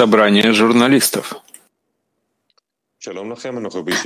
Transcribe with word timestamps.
Собрание 0.00 0.50
журналистов. 0.52 1.34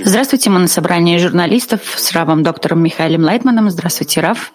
Здравствуйте, 0.03 0.49
мы 0.49 0.59
на 0.59 0.67
собрании 0.67 1.17
журналистов 1.17 1.79
с 1.95 2.11
Равом 2.11 2.43
доктором 2.43 2.83
Михаилом 2.83 3.23
Лайтманом. 3.23 3.69
Здравствуйте, 3.69 4.19
Рав. 4.19 4.51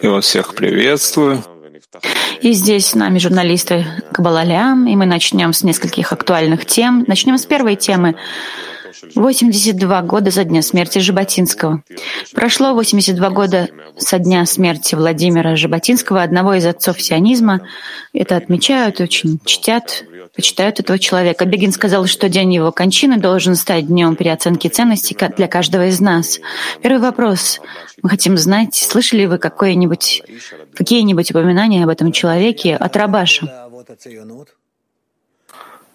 Я 0.00 0.10
вас 0.10 0.26
всех 0.26 0.54
приветствую. 0.54 1.42
И 2.40 2.52
здесь 2.52 2.86
с 2.86 2.94
нами 2.94 3.18
журналисты 3.18 3.84
Кабалалям, 4.12 4.86
и 4.86 4.94
мы 4.94 5.06
начнем 5.06 5.52
с 5.52 5.64
нескольких 5.64 6.12
актуальных 6.12 6.66
тем. 6.66 7.04
Начнем 7.08 7.36
с 7.36 7.46
первой 7.46 7.74
темы 7.74 8.14
82 9.16 10.02
года 10.02 10.30
со 10.30 10.44
дня 10.44 10.62
смерти 10.62 11.00
Жаботинского. 11.00 11.82
Прошло 12.32 12.74
82 12.74 13.30
года 13.30 13.68
со 13.98 14.20
дня 14.20 14.46
смерти 14.46 14.94
Владимира 14.94 15.56
Жаботинского, 15.56 16.22
одного 16.22 16.54
из 16.54 16.64
отцов 16.64 17.02
сионизма. 17.02 17.62
Это 18.12 18.36
отмечают, 18.36 19.00
очень 19.00 19.40
чтят, 19.44 20.04
почитают 20.34 20.80
этого 20.80 20.98
человека. 20.98 21.44
Бегин 21.44 21.72
сказал, 21.72 22.06
что 22.06 22.28
день 22.28 22.54
его 22.54 22.72
кончины 22.72 23.18
должен 23.18 23.54
стать 23.54 23.86
днем 23.86 24.16
переоценки 24.16 24.68
ценностей 24.68 25.16
для 25.36 25.48
каждого 25.48 25.86
из 25.86 26.00
нас. 26.00 26.40
Первый 26.82 27.00
вопрос. 27.00 27.60
Мы 28.02 28.10
хотим 28.10 28.36
знать, 28.36 28.74
слышали 28.74 29.26
вы 29.26 29.38
какие-нибудь 29.38 30.22
какие-нибудь 30.74 31.30
упоминания 31.30 31.84
об 31.84 31.90
этом 31.90 32.12
человеке 32.12 32.76
от 32.76 32.96
Рабаша? 32.96 33.70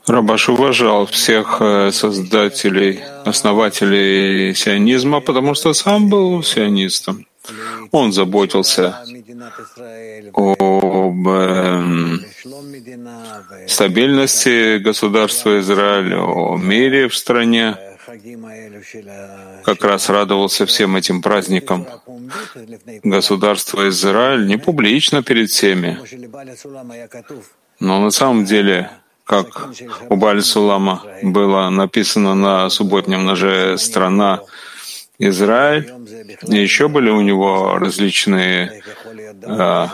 Рабаш 0.08 0.50
уважал 0.50 1.06
всех 1.06 1.58
э, 1.60 1.92
создателей, 1.92 3.00
основателей 3.26 4.56
сионизма, 4.56 5.22
потому 5.22 5.54
что 5.54 5.74
сам 5.74 6.10
был 6.10 6.42
сионистом. 6.42 7.29
Он 7.92 8.12
заботился 8.12 9.04
об 10.34 11.28
э, 11.28 12.18
стабильности 13.68 14.78
государства 14.78 15.60
Израиль, 15.60 16.16
о 16.16 16.58
мире 16.58 17.08
в 17.08 17.16
стране, 17.16 17.78
как 19.64 19.84
раз 19.84 20.10
радовался 20.10 20.66
всем 20.66 20.96
этим 20.96 21.22
праздникам. 21.22 21.88
Государство 23.04 23.88
Израиль 23.90 24.48
не 24.48 24.58
публично 24.58 25.24
перед 25.24 25.50
всеми, 25.50 26.00
но 27.80 28.00
на 28.00 28.12
самом 28.12 28.46
деле 28.46 28.90
как 29.30 29.70
у 30.10 30.16
Баль 30.16 30.42
Сулама 30.42 31.04
было 31.22 31.70
написано 31.70 32.34
на 32.34 32.68
субботнем 32.72 33.26
ноже 33.26 33.78
«Страна 33.78 34.42
Израиль». 35.20 35.92
И 36.48 36.56
еще 36.56 36.88
были 36.88 37.10
у 37.10 37.22
него 37.22 37.78
различные 37.78 38.82
э, 39.44 39.88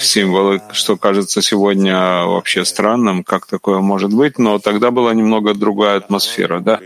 символы, 0.00 0.60
что 0.72 0.96
кажется 0.96 1.42
сегодня 1.42 1.96
вообще 2.24 2.64
странным, 2.64 3.22
как 3.24 3.46
такое 3.46 3.80
может 3.80 4.12
быть, 4.12 4.38
но 4.38 4.58
тогда 4.58 4.90
была 4.90 5.14
немного 5.14 5.54
другая 5.54 5.96
атмосфера, 5.98 6.60
да? 6.60 6.80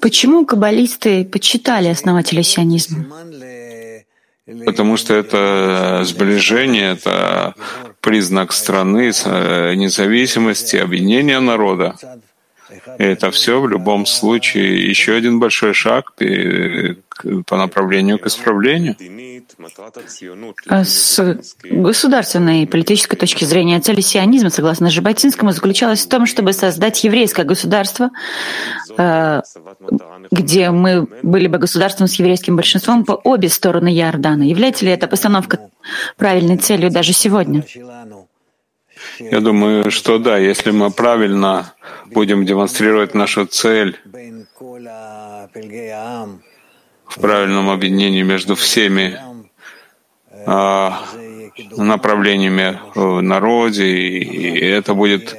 Почему 0.00 0.46
каббалисты 0.46 1.24
почитали 1.24 1.88
основателя 1.88 2.42
сионизма? 2.42 3.04
Потому 4.64 4.96
что 4.96 5.12
это 5.12 6.02
сближение, 6.04 6.92
это 6.92 7.54
признак 8.00 8.52
страны, 8.52 9.12
э, 9.12 9.74
независимости, 9.74 10.76
объединения 10.76 11.40
народа. 11.40 11.96
Это 12.98 13.30
все 13.30 13.60
в 13.60 13.68
любом 13.68 14.06
случае 14.06 14.88
еще 14.88 15.14
один 15.14 15.40
большой 15.40 15.74
шаг 15.74 16.12
по 17.46 17.56
направлению 17.56 18.18
к 18.18 18.26
исправлению. 18.26 18.96
А 20.68 20.84
с 20.84 21.38
государственной 21.64 22.62
и 22.62 22.66
политической 22.66 23.16
точки 23.16 23.44
зрения 23.44 23.80
цель 23.80 24.02
сионизма, 24.02 24.50
согласно 24.50 24.90
Жаботинскому, 24.90 25.52
заключалась 25.52 26.04
в 26.04 26.08
том, 26.08 26.26
чтобы 26.26 26.52
создать 26.52 27.02
еврейское 27.02 27.44
государство, 27.44 28.10
э, 28.96 29.42
где 30.30 30.70
мы 30.70 31.08
были 31.22 31.48
бы 31.48 31.58
государством 31.58 32.06
с 32.08 32.14
еврейским 32.14 32.56
большинством 32.56 33.04
по 33.04 33.12
обе 33.12 33.48
стороны 33.48 33.88
Иордана. 33.88 34.42
Является 34.42 34.84
ли 34.84 34.92
эта 34.92 35.08
постановка 35.08 35.70
правильной 36.16 36.58
целью 36.58 36.90
даже 36.90 37.12
сегодня? 37.12 37.64
Я 39.18 39.40
думаю, 39.40 39.90
что 39.90 40.18
да, 40.18 40.38
если 40.38 40.70
мы 40.70 40.90
правильно 40.90 41.74
будем 42.06 42.44
демонстрировать 42.46 43.14
нашу 43.14 43.46
цель 43.46 43.98
в 47.06 47.20
правильном 47.20 47.70
объединении 47.70 48.22
между 48.22 48.54
всеми 48.54 49.18
а, 50.46 51.04
направлениями 51.76 52.78
в 52.94 53.20
народе, 53.20 53.86
и 53.86 54.58
это 54.60 54.94
будет 54.94 55.36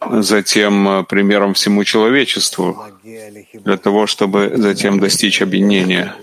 затем 0.00 1.04
примером 1.06 1.54
всему 1.54 1.84
человечеству 1.84 2.84
для 3.02 3.76
того, 3.76 4.06
чтобы 4.06 4.52
затем 4.56 5.00
достичь 5.00 5.42
объединения 5.42 6.14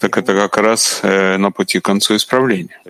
так 0.00 0.16
это 0.16 0.34
как 0.34 0.56
раз 0.56 1.00
э, 1.02 1.36
на 1.36 1.50
пути 1.50 1.80
к 1.80 1.84
концу 1.84 2.16
исправления. 2.16 2.80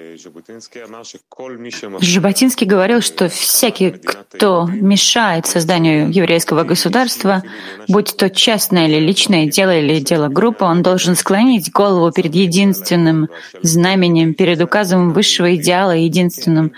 Жаботинский 2.01 2.67
говорил, 2.67 3.01
что 3.01 3.29
всякий, 3.29 3.91
кто 3.91 4.67
мешает 4.67 5.47
созданию 5.47 6.11
еврейского 6.11 6.65
государства, 6.65 7.43
будь 7.89 8.17
то 8.17 8.31
частное 8.31 8.87
или 8.87 8.99
личное 9.01 9.47
дело 9.47 9.77
или 9.77 9.99
дело 10.01 10.29
группы, 10.29 10.65
он 10.65 10.83
должен 10.83 11.17
склонить 11.17 11.73
голову 11.73 12.13
перед 12.13 12.35
единственным 12.35 13.29
знаменем, 13.63 14.35
перед 14.35 14.61
указом 14.61 15.13
высшего 15.13 15.57
идеала, 15.57 15.93
единственным 15.93 16.73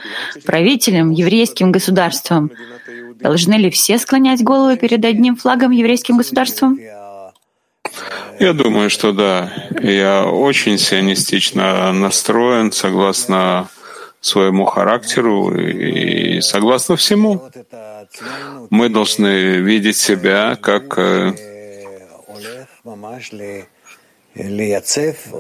правителем, 0.46 1.10
еврейским 1.10 1.72
государством. 1.72 2.50
Должны 3.16 3.54
ли 3.54 3.70
все 3.70 3.98
склонять 3.98 4.42
голову 4.42 4.76
перед 4.76 5.04
одним 5.04 5.36
флагом 5.36 5.70
еврейским 5.70 6.16
государством? 6.16 6.78
Я 8.40 8.52
думаю, 8.52 8.90
что 8.90 9.12
да. 9.12 9.52
Я 9.82 10.24
очень 10.24 10.78
сионистично 10.78 11.92
настроен, 11.92 12.72
согласно 12.72 13.68
своему 14.20 14.64
характеру 14.64 15.52
и 15.56 16.40
согласно 16.40 16.96
всему. 16.96 17.42
Мы 18.70 18.88
должны 18.88 19.56
видеть 19.56 19.96
себя 19.96 20.56
как, 20.56 20.96
э, 20.96 21.32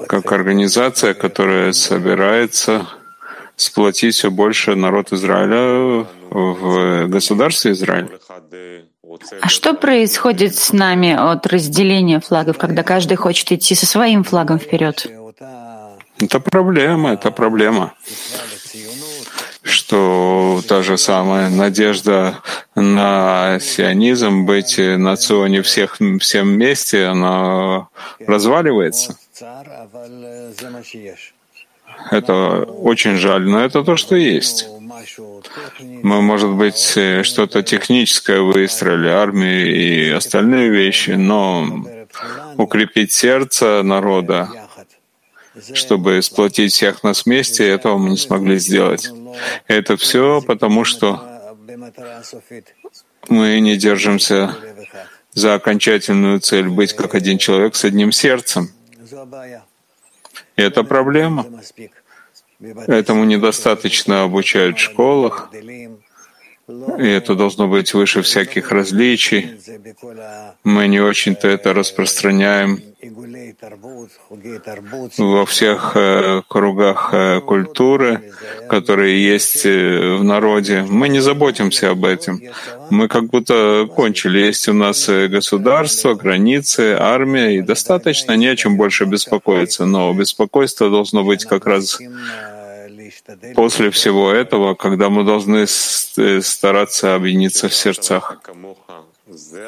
как 0.08 0.32
организация, 0.32 1.14
которая 1.14 1.72
собирается 1.72 2.88
сплотить 3.56 4.16
все 4.16 4.30
больше 4.30 4.74
народ 4.74 5.12
Израиля 5.12 6.06
в 6.30 7.06
государстве 7.06 7.72
Израиль. 7.72 8.08
А 9.40 9.48
что 9.48 9.74
происходит 9.74 10.54
с 10.54 10.72
нами 10.72 11.12
от 11.12 11.46
разделения 11.46 12.20
флагов, 12.20 12.58
когда 12.58 12.82
каждый 12.82 13.16
хочет 13.16 13.52
идти 13.52 13.74
со 13.74 13.86
своим 13.86 14.24
флагом 14.24 14.58
вперед? 14.58 15.06
Это 16.18 16.40
проблема, 16.40 17.12
это 17.12 17.30
проблема. 17.30 17.94
Что 19.62 20.60
та 20.68 20.82
же 20.82 20.98
самая 20.98 21.48
надежда 21.48 22.38
на 22.74 23.58
сионизм, 23.60 24.44
быть 24.44 24.78
на 24.78 25.16
ционе 25.16 25.62
всех, 25.62 25.98
всем 26.20 26.54
вместе, 26.54 27.06
она 27.06 27.88
разваливается. 28.26 29.16
Это 32.10 32.64
очень 32.64 33.16
жаль, 33.16 33.42
но 33.42 33.64
это 33.64 33.82
то, 33.82 33.96
что 33.96 34.16
есть. 34.16 34.68
Мы, 35.80 36.22
может 36.22 36.50
быть, 36.50 36.92
э, 36.96 37.22
что-то 37.22 37.62
техническое 37.62 38.40
выстроили, 38.40 39.08
армию 39.08 39.74
и 39.74 40.10
остальные 40.10 40.70
вещи, 40.70 41.10
но 41.10 41.84
укрепить 42.56 43.12
сердце 43.12 43.82
народа, 43.82 44.48
чтобы 45.74 46.22
сплотить 46.22 46.72
всех 46.72 47.02
нас 47.02 47.24
вместе, 47.24 47.68
этого 47.68 47.98
мы 47.98 48.10
не 48.10 48.16
смогли 48.16 48.58
сделать. 48.58 49.10
Это 49.66 49.96
все 49.96 50.40
потому, 50.42 50.84
что 50.84 51.56
мы 53.28 53.60
не 53.60 53.76
держимся 53.76 54.56
за 55.32 55.54
окончательную 55.54 56.40
цель 56.40 56.68
быть 56.68 56.92
как 56.94 57.14
один 57.14 57.38
человек 57.38 57.74
с 57.74 57.84
одним 57.84 58.12
сердцем. 58.12 58.70
И 60.56 60.62
это 60.62 60.84
проблема. 60.84 61.46
Этому 62.86 63.24
недостаточно 63.24 64.22
обучают 64.22 64.78
в 64.78 64.80
школах, 64.80 65.50
и 66.68 67.06
это 67.06 67.34
должно 67.34 67.66
быть 67.68 67.92
выше 67.92 68.22
всяких 68.22 68.70
различий. 68.70 69.58
Мы 70.64 70.86
не 70.86 71.00
очень-то 71.00 71.48
это 71.48 71.74
распространяем 71.74 72.80
во 75.18 75.44
всех 75.44 75.92
э, 75.96 76.42
кругах 76.48 77.10
э, 77.12 77.40
культуры, 77.40 78.32
которые 78.68 79.24
есть 79.24 79.66
э, 79.66 80.16
в 80.16 80.24
народе. 80.24 80.84
Мы 80.88 81.08
не 81.08 81.20
заботимся 81.20 81.90
об 81.90 82.04
этом. 82.04 82.40
Мы 82.90 83.08
как 83.08 83.24
будто 83.24 83.88
кончили. 83.94 84.38
Есть 84.38 84.68
у 84.68 84.72
нас 84.72 85.08
государство, 85.08 86.14
границы, 86.14 86.96
армия, 86.98 87.56
и 87.56 87.62
достаточно 87.62 88.36
не 88.36 88.46
о 88.46 88.56
чем 88.56 88.76
больше 88.76 89.04
беспокоиться. 89.04 89.84
Но 89.84 90.12
беспокойство 90.14 90.88
должно 90.88 91.24
быть 91.24 91.44
как 91.44 91.66
раз 91.66 91.98
после 93.54 93.90
всего 93.90 94.30
этого, 94.32 94.74
когда 94.74 95.08
мы 95.08 95.24
должны 95.24 95.66
стараться 95.66 97.14
объединиться 97.14 97.68
в 97.68 97.74
сердцах. 97.74 98.38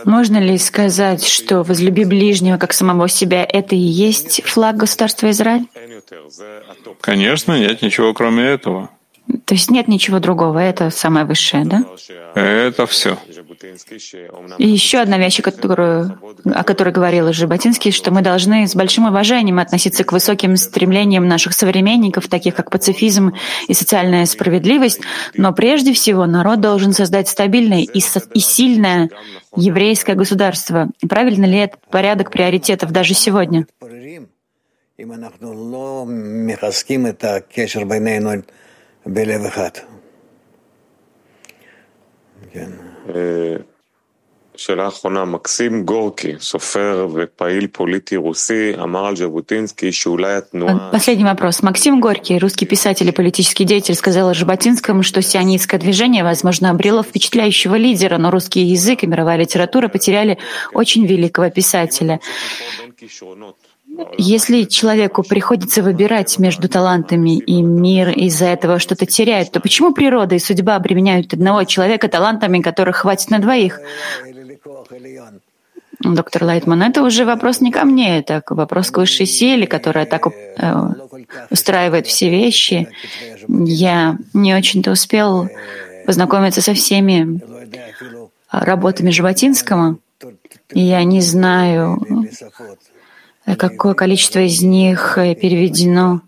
Можно 0.04 0.38
ли 0.38 0.58
сказать, 0.58 1.24
что 1.24 1.62
«возлюби 1.62 2.04
ближнего 2.04 2.58
как 2.58 2.72
самого 2.72 3.08
себя»— 3.08 3.44
это 3.48 3.74
и 3.74 3.78
есть 3.78 4.42
флаг 4.44 4.76
государства 4.76 5.30
Израиль? 5.30 5.66
Конечно, 7.00 7.58
нет 7.58 7.80
ничего 7.80 8.12
кроме 8.12 8.44
этого. 8.44 8.90
То 9.46 9.54
есть 9.54 9.70
нет 9.70 9.88
ничего 9.88 10.18
другого, 10.18 10.58
это 10.58 10.90
самое 10.90 11.24
высшее, 11.24 11.64
да? 11.64 11.84
Это 12.34 12.86
все. 12.86 13.18
И 14.58 14.66
еще 14.68 14.98
одна 14.98 15.18
вещь, 15.18 15.40
которую, 15.42 16.18
о 16.44 16.64
которой 16.64 16.92
говорил 16.92 17.32
Жаботинский, 17.32 17.90
что 17.92 18.10
мы 18.10 18.22
должны 18.22 18.66
с 18.66 18.74
большим 18.74 19.06
уважением 19.06 19.58
относиться 19.58 20.04
к 20.04 20.12
высоким 20.12 20.56
стремлениям 20.56 21.26
наших 21.28 21.54
современников, 21.54 22.28
таких 22.28 22.54
как 22.54 22.70
пацифизм 22.70 23.34
и 23.68 23.74
социальная 23.74 24.26
справедливость, 24.26 25.00
но 25.34 25.52
прежде 25.52 25.92
всего 25.92 26.26
народ 26.26 26.60
должен 26.60 26.92
создать 26.92 27.28
стабильное 27.28 27.82
и, 27.82 28.00
со- 28.00 28.22
и 28.32 28.40
сильное 28.40 29.10
еврейское 29.56 30.14
государство. 30.14 30.88
Правильно 31.08 31.44
ли 31.44 31.58
этот 31.58 31.80
порядок 31.88 32.30
приоритетов 32.30 32.90
даже 32.92 33.14
сегодня? 33.14 33.66
כן. 42.52 42.83
שאלה 44.59 44.87
אחרונה, 44.87 45.25
מקסים 45.25 45.85
גורקי, 45.85 46.33
סופר 46.39 47.07
ופעיל 47.13 47.67
פוליטי 47.67 48.15
רוסי, 48.15 48.71
אמר 48.83 49.05
על 49.05 49.15
ז'בוטינסקי 49.15 49.91
שאולי 49.91 50.33
התנועה... 50.33 50.91
Последний 50.91 51.23
вопрос. 51.23 51.63
Максим 51.63 52.01
Горький, 52.01 52.37
русский 52.39 52.65
писатель 52.65 53.07
и 53.07 53.11
политический 53.13 53.63
деятель, 53.63 53.95
сказал 53.95 54.27
о 54.29 54.33
Жаботинском, 54.33 55.01
что 55.03 55.21
сионистское 55.21 55.79
движение, 55.79 56.23
возможно, 56.25 56.71
обрело 56.71 57.03
впечатляющего 57.03 57.75
лидера, 57.75 58.17
но 58.17 58.31
русский 58.31 58.61
язык 58.61 59.03
и 59.03 59.07
мировая 59.07 59.37
литература 59.37 59.87
потеряли 59.87 60.37
очень 60.73 61.05
великого 61.05 61.49
писателя. 61.49 62.19
Если 64.18 64.64
человеку 64.64 65.22
приходится 65.22 65.82
выбирать 65.82 66.38
между 66.38 66.68
талантами 66.68 67.38
и 67.38 67.62
мир 67.62 68.10
из-за 68.10 68.46
этого 68.46 68.78
что-то 68.78 69.06
теряет, 69.06 69.52
то 69.52 69.60
почему 69.60 69.92
природа 69.92 70.34
и 70.34 70.38
судьба 70.38 70.76
обременяют 70.76 71.32
одного 71.32 71.64
человека 71.64 72.08
талантами, 72.08 72.60
которых 72.60 72.96
хватит 72.96 73.30
на 73.30 73.38
двоих? 73.38 73.80
Доктор 76.00 76.44
Лайтман, 76.44 76.82
это 76.82 77.02
уже 77.02 77.24
вопрос 77.24 77.60
не 77.60 77.70
ко 77.70 77.84
мне, 77.84 78.18
это 78.18 78.42
вопрос 78.48 78.90
к 78.90 78.98
высшей 78.98 79.26
силе, 79.26 79.66
которая 79.66 80.06
так 80.06 80.26
э, 80.26 80.30
устраивает 81.50 82.06
все 82.06 82.28
вещи. 82.28 82.88
Я 83.48 84.18
не 84.34 84.54
очень-то 84.54 84.90
успел 84.90 85.48
познакомиться 86.04 86.60
со 86.60 86.74
всеми 86.74 87.40
работами 88.50 89.10
Животинского, 89.10 89.98
и 90.72 90.80
я 90.80 91.04
не 91.04 91.20
знаю, 91.20 92.02
какое 93.46 93.94
количество 93.94 94.40
из 94.40 94.62
них 94.62 95.18
э, 95.18 95.34
переведено 95.34 96.22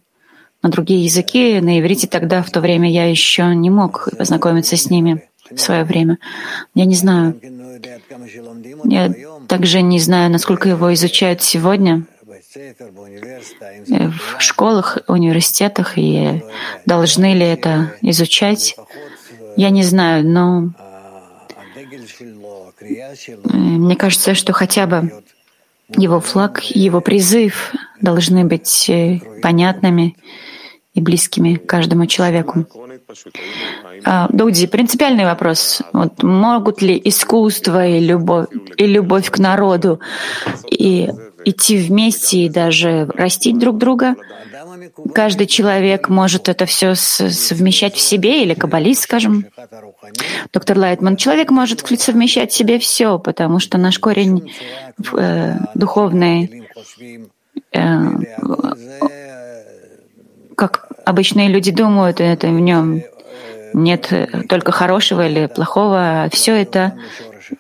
на 0.63 0.69
другие 0.69 1.05
языки. 1.05 1.61
На 1.61 1.81
иврите 1.81 2.07
тогда, 2.07 2.43
в 2.43 2.51
то 2.51 2.61
время, 2.61 2.91
я 2.91 3.09
еще 3.09 3.55
не 3.55 3.71
мог 3.71 4.09
познакомиться 4.17 4.77
с 4.77 4.91
ними 4.91 5.23
в 5.51 5.59
свое 5.59 5.85
время. 5.85 6.19
Я 6.75 6.85
не 6.85 6.95
знаю. 6.95 7.41
Я 8.85 9.13
также 9.49 9.83
не 9.83 10.01
знаю, 10.01 10.31
насколько 10.31 10.69
его 10.69 10.93
изучают 10.95 11.43
сегодня 11.43 12.05
э, 12.55 12.73
в 14.39 14.41
школах, 14.41 14.99
университетах, 15.09 15.97
и 15.97 16.43
должны 16.85 17.35
ли 17.35 17.47
это 17.47 17.95
изучать. 18.03 18.77
Я 19.57 19.71
не 19.71 19.85
знаю, 19.85 20.27
но 20.27 20.71
э, 22.81 23.57
мне 23.57 23.97
кажется, 23.97 24.35
что 24.35 24.53
хотя 24.53 24.87
бы 24.87 25.23
его 25.95 26.21
флаг, 26.21 26.63
его 26.63 27.01
призыв 27.01 27.73
должны 28.01 28.45
быть 28.45 28.89
э, 28.89 29.21
понятными 29.43 30.17
и 30.95 31.01
близкими 31.01 31.55
каждому 31.55 32.07
человеку. 32.07 32.67
А, 34.05 34.29
Дуди, 34.33 34.67
принципиальный 34.67 35.25
вопрос. 35.25 35.83
Вот 35.93 36.23
могут 36.23 36.83
ли 36.83 37.01
искусство 37.05 37.87
и 37.87 38.01
любовь, 38.01 38.49
и 38.77 38.87
любовь 38.87 39.31
к 39.31 39.39
народу 39.39 40.01
и 40.71 41.11
идти 41.45 41.77
вместе 41.77 42.47
и 42.47 42.49
даже 42.49 43.07
растить 43.15 43.59
друг 43.59 43.79
друга? 43.79 44.17
Каждый 45.15 45.47
человек 45.47 46.09
может 46.09 46.49
это 46.49 46.67
все 46.67 46.95
совмещать 46.95 47.95
в 47.95 48.01
себе, 48.01 48.43
или 48.43 48.55
каббалист, 48.55 49.03
скажем. 49.03 49.47
Доктор 50.53 50.79
Лайтман, 50.79 51.17
человек 51.17 51.51
может 51.51 51.81
совмещать 52.01 52.53
в 52.53 52.57
себе 52.57 52.79
все, 52.79 53.19
потому 53.19 53.59
что 53.59 53.79
наш 53.79 53.99
корень 53.99 54.53
э, 55.13 55.55
духовный, 55.75 56.69
э, 57.73 58.03
как 60.57 60.89
обычные 61.05 61.49
люди 61.49 61.71
думают, 61.71 62.21
это 62.21 62.49
в 62.49 62.61
нем 62.61 63.03
нет 63.73 64.13
только 64.49 64.73
хорошего 64.73 65.27
или 65.27 65.47
плохого, 65.47 66.29
все 66.33 66.55
это 66.55 66.99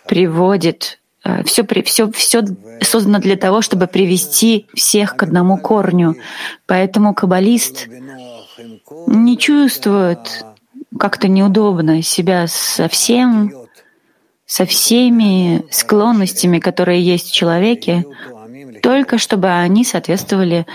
приводит 0.06 0.98
все, 1.44 1.64
все, 1.84 2.10
все 2.12 2.42
создано 2.80 3.18
для 3.18 3.36
того, 3.36 3.62
чтобы 3.62 3.86
привести 3.86 4.66
всех 4.74 5.16
к 5.16 5.22
одному 5.22 5.58
корню. 5.58 6.16
Поэтому 6.66 7.14
каббалист 7.14 7.88
не 9.06 9.38
чувствует 9.38 10.44
как-то 10.98 11.28
неудобно 11.28 12.02
себя 12.02 12.46
со 12.48 12.88
всем, 12.88 13.52
со 14.46 14.64
всеми 14.64 15.64
склонностями, 15.70 16.58
которые 16.58 17.02
есть 17.02 17.28
в 17.28 17.34
человеке, 17.34 18.04
только 18.82 19.18
чтобы 19.18 19.48
они 19.48 19.84
соответствовали 19.84 20.66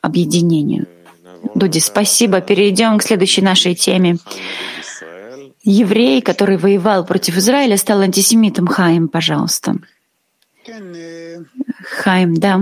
объединению. 0.00 0.86
Дуди, 1.54 1.80
спасибо. 1.80 2.40
Перейдем 2.40 2.98
к 2.98 3.02
следующей 3.02 3.42
нашей 3.42 3.74
теме. 3.74 4.16
Еврей, 5.62 6.22
который 6.22 6.56
воевал 6.56 7.04
против 7.04 7.36
Израиля, 7.36 7.76
стал 7.76 8.00
антисемитом. 8.00 8.66
Хаим, 8.66 9.08
пожалуйста. 9.08 9.76
Хайм, 11.82 12.34
да. 12.34 12.56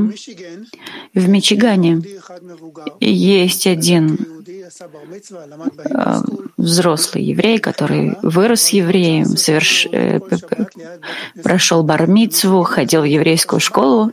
В 1.14 1.28
Мичигане 1.28 2.02
есть 3.00 3.66
один 3.66 4.18
э, 4.80 6.20
взрослый 6.56 7.24
еврей, 7.24 7.58
который 7.58 8.16
вырос 8.22 8.68
евреем, 8.68 9.36
соверш... 9.36 9.86
Э, 9.92 10.20
прошел 11.42 11.82
бармицву, 11.82 12.62
ходил 12.62 13.02
в 13.02 13.04
еврейскую 13.04 13.60
школу, 13.60 14.12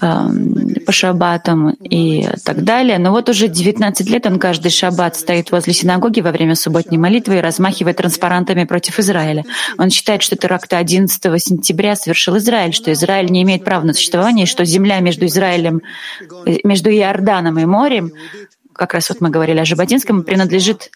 по 0.00 0.92
шаббатам 0.92 1.70
и 1.70 2.28
так 2.44 2.64
далее. 2.64 2.98
Но 2.98 3.10
вот 3.10 3.28
уже 3.28 3.48
19 3.48 4.08
лет 4.08 4.26
он 4.26 4.38
каждый 4.38 4.70
шаббат 4.70 5.16
стоит 5.16 5.50
возле 5.50 5.72
синагоги 5.72 6.20
во 6.20 6.32
время 6.32 6.54
субботней 6.54 6.98
молитвы 6.98 7.36
и 7.36 7.40
размахивает 7.40 7.96
транспарантами 7.96 8.64
против 8.64 8.98
Израиля. 8.98 9.44
Он 9.78 9.90
считает, 9.90 10.22
что 10.22 10.36
теракты 10.36 10.76
11 10.76 11.22
сентября 11.42 11.96
совершил 11.96 12.36
Израиль, 12.38 12.72
что 12.72 12.92
Израиль 12.92 13.30
не 13.30 13.42
имеет 13.42 13.64
права 13.64 13.84
на 13.84 13.92
существование, 13.92 14.46
что 14.46 14.64
земля 14.64 15.00
между 15.00 15.26
Израилем, 15.26 15.82
между 16.64 16.90
Иорданом 16.90 17.58
и 17.58 17.64
морем, 17.64 18.12
как 18.72 18.94
раз 18.94 19.10
вот 19.10 19.20
мы 19.20 19.28
говорили 19.28 19.58
о 19.58 19.64
Жаботинском, 19.64 20.22
принадлежит 20.22 20.90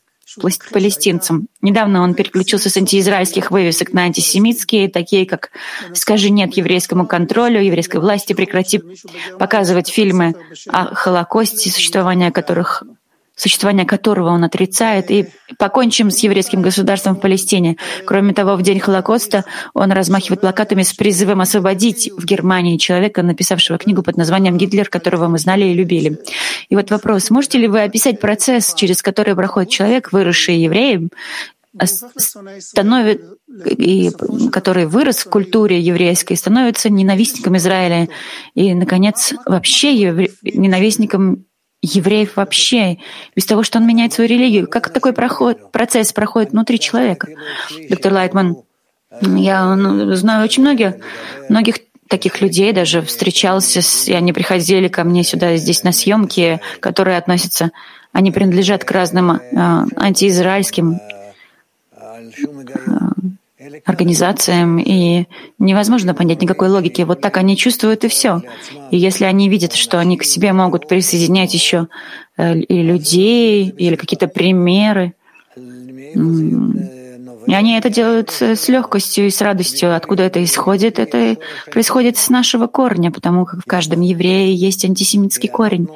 палестинцам. 0.73 1.49
Недавно 1.61 2.03
он 2.03 2.15
переключился 2.15 2.71
с 2.71 2.77
антиизраильских 2.77 3.51
вывесок 3.51 3.93
на 3.93 4.03
антисемитские, 4.03 4.89
такие 4.89 5.27
как 5.27 5.51
«Скажи 5.95 6.31
нет 6.31 6.57
еврейскому 6.57 7.07
контролю», 7.07 7.63
«Еврейской 7.63 7.99
власти 7.99 8.33
прекрати 8.33 8.83
показывать 9.39 9.89
фильмы 9.89 10.35
о 10.69 10.95
Холокосте, 10.95 11.71
существование 11.71 12.31
которых 12.31 12.83
существование 13.37 13.87
которого 13.87 14.31
он 14.31 14.45
отрицает, 14.45 15.11
и 15.11 15.27
покончим 15.59 16.11
с 16.11 16.19
еврейским 16.19 16.63
государством 16.63 17.17
в 17.17 17.21
Палестине. 17.21 17.77
Кроме 18.07 18.33
того, 18.33 18.57
в 18.57 18.63
день 18.63 18.81
Холокоста 18.81 19.45
он 19.75 19.93
размахивает 19.93 20.41
плакатами 20.41 20.83
с 20.83 20.93
призывом 20.93 21.41
освободить 21.41 22.11
в 22.17 22.25
Германии 22.25 22.77
человека, 22.77 23.23
написавшего 23.23 23.79
книгу 23.79 24.03
под 24.03 24.17
названием 24.17 24.57
«Гитлер», 24.57 24.89
которого 24.89 25.29
мы 25.29 25.39
знали 25.39 25.65
и 25.65 25.75
любили. 25.75 26.19
И 26.69 26.77
вот 26.77 26.91
вопрос, 26.91 27.31
можете 27.31 27.59
ли 27.59 27.69
вы 27.69 27.83
описать 27.83 28.21
процесс, 28.21 28.75
через 28.75 29.03
который 29.03 29.35
проходит 29.35 29.71
человек, 29.71 30.13
выросший 30.13 30.59
евреем, 30.59 31.11
становит, 31.83 33.23
и, 33.67 34.11
который 34.53 34.87
вырос 34.87 35.19
в 35.19 35.29
культуре 35.29 35.81
еврейской, 35.81 36.35
становится 36.37 36.89
ненавистником 36.89 37.57
Израиля 37.57 38.09
и, 38.55 38.75
наконец, 38.75 39.35
вообще 39.45 39.95
евре... 39.95 40.31
ненавистником 40.43 41.47
евреев 41.85 42.37
вообще, 42.37 42.99
без 43.37 43.45
того, 43.47 43.63
что 43.63 43.79
он 43.79 43.87
меняет 43.87 44.13
свою 44.13 44.29
религию. 44.29 44.69
Как 44.69 44.91
такой 44.91 45.13
проход, 45.13 45.73
процесс 45.73 46.13
проходит 46.13 46.53
внутри 46.53 46.79
человека? 46.79 47.29
Доктор 47.89 48.13
Лайтман, 48.13 48.57
я 49.23 49.75
ну, 49.75 50.15
знаю 50.15 50.45
очень 50.45 50.63
многих, 50.63 50.95
многих 51.49 51.77
таких 52.09 52.41
людей, 52.41 52.73
даже 52.73 53.03
встречался, 53.03 53.83
с, 53.83 54.09
и 54.09 54.13
они 54.13 54.33
приходили 54.33 54.89
ко 54.89 55.05
мне 55.05 55.25
сюда, 55.25 55.57
здесь 55.57 55.83
на 55.85 55.93
съемки, 55.93 56.61
которые 56.81 57.17
относятся 57.17 57.71
Они 58.13 58.31
принадлежат 58.31 58.85
к 58.85 58.91
разным 58.91 59.33
э, 59.33 59.39
антиизраильским 59.97 61.01
организациям, 63.85 64.79
и 64.79 65.27
невозможно 65.59 66.15
понять 66.15 66.43
никакой 66.43 66.69
логики. 66.69 67.03
Вот 67.03 67.21
так 67.21 67.37
они 67.37 67.57
чувствуют 67.57 68.05
и 68.05 68.09
все. 68.09 68.43
И 68.91 68.97
если 68.97 69.25
они 69.25 69.49
видят, 69.49 69.75
что 69.75 69.99
они 69.99 70.17
к 70.17 70.25
себе 70.25 70.53
могут 70.53 70.89
присоединять 70.89 71.55
еще 71.55 71.89
э, 72.37 72.59
и 72.59 72.83
людей, 72.83 73.69
или 73.69 73.97
какие-то 73.97 74.29
примеры, 74.29 75.15
и 77.47 77.53
они 77.53 77.77
это 77.77 77.91
делают 77.91 78.31
с 78.31 78.69
легкостью 78.69 79.27
и 79.27 79.31
с 79.31 79.41
радостью. 79.41 79.95
Откуда 79.95 80.23
это 80.23 80.43
исходит? 80.43 80.99
Это 80.99 81.37
происходит 81.71 82.17
с 82.17 82.31
нашего 82.31 82.67
корня, 82.67 83.11
потому 83.11 83.45
как 83.45 83.61
в 83.61 83.65
каждом 83.67 84.01
еврее 84.01 84.55
есть 84.55 84.85
антисемитский 84.85 85.49
корень. 85.49 85.89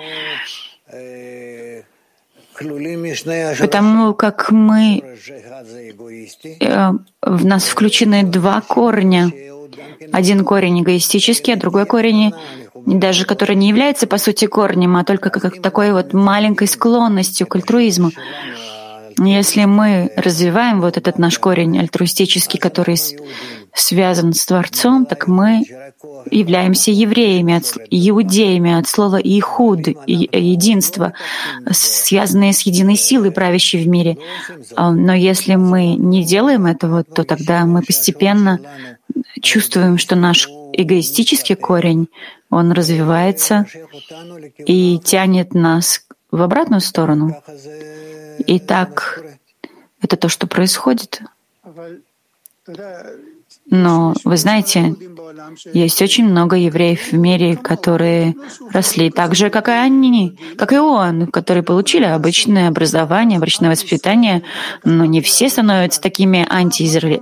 Потому 3.61 4.15
как 4.15 4.51
мы, 4.51 5.03
э, 6.61 6.91
в 7.23 7.45
нас 7.47 7.65
включены 7.65 8.23
два 8.25 8.61
корня. 8.61 9.31
Один 10.13 10.45
корень 10.45 10.83
эгоистический, 10.83 11.55
а 11.55 11.57
другой 11.57 11.85
корень, 11.87 12.33
даже 12.75 13.25
который 13.25 13.57
не 13.57 13.69
является 13.69 14.07
по 14.07 14.19
сути 14.19 14.47
корнем, 14.47 14.97
а 14.97 15.05
только 15.05 15.31
как 15.31 15.61
такой 15.61 15.93
вот 15.93 16.13
маленькой 16.13 16.69
склонностью 16.69 17.47
к 17.47 17.57
альтруизму. 17.57 18.11
Если 19.19 19.65
мы 19.65 20.13
развиваем 20.17 20.81
вот 20.81 20.97
этот 20.97 21.19
наш 21.19 21.39
корень 21.39 21.79
альтруистический, 21.79 22.59
который 22.59 22.97
связан 23.75 24.33
с 24.33 24.45
Творцом, 24.45 25.07
так 25.07 25.27
мы 25.27 25.65
являемся 26.31 26.91
евреями, 26.91 27.55
от, 27.55 27.75
иудеями 27.91 28.73
от 28.73 28.89
слова 28.89 29.17
«ихуд», 29.17 29.89
единство, 30.07 31.15
связанные 31.71 32.53
с 32.53 32.63
единой 32.63 32.97
силой, 32.97 33.31
правящей 33.31 33.83
в 33.85 33.89
мире. 33.89 34.19
А, 34.77 34.91
но 34.93 35.15
если 35.15 35.57
мы 35.57 35.95
не 35.95 36.25
делаем 36.25 36.67
этого, 36.67 37.05
то 37.05 37.25
тогда 37.25 37.65
мы 37.67 37.83
постепенно 37.83 38.61
чувствуем, 39.41 39.99
что 39.99 40.17
наш 40.17 40.49
эгоистический 40.73 41.57
корень, 41.57 42.09
он 42.51 42.73
развивается 42.73 43.67
и 44.59 44.99
тянет 45.05 45.55
нас 45.55 46.03
в 46.31 46.43
обратную 46.43 46.81
сторону. 46.81 47.43
И 48.47 48.59
так 48.59 49.23
это 50.01 50.17
то, 50.17 50.29
что 50.29 50.47
происходит. 50.47 51.23
Но 53.71 54.15
вы 54.25 54.37
знаете, 54.37 54.95
есть 55.73 56.01
очень 56.01 56.27
много 56.27 56.57
евреев 56.57 57.13
в 57.13 57.15
мире, 57.15 57.57
которые 57.57 58.35
росли 58.73 59.11
так 59.11 59.35
же, 59.35 59.51
как 59.51 59.69
и 59.69 59.73
они, 59.73 60.39
как 60.57 60.73
и 60.73 60.79
он, 60.79 61.27
которые 61.27 61.63
получили 61.63 62.05
обычное 62.05 62.69
образование, 62.69 63.37
обычное 63.37 63.71
воспитание, 63.71 64.43
но 64.85 65.05
не 65.05 65.21
все 65.21 65.49
становятся 65.49 66.01
такими 66.01 66.47
антиизра... 66.49 67.21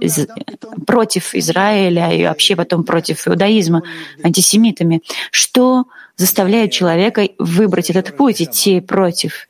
против 0.87 1.35
Израиля 1.35 2.13
и 2.13 2.25
вообще 2.25 2.55
потом 2.55 2.85
против 2.85 3.27
иудаизма, 3.27 3.83
антисемитами. 4.23 5.03
Что 5.31 5.85
заставляет 6.17 6.73
человека 6.73 7.29
выбрать 7.39 7.91
этот 7.91 8.17
путь, 8.17 8.43
идти 8.43 8.81
против? 8.81 9.49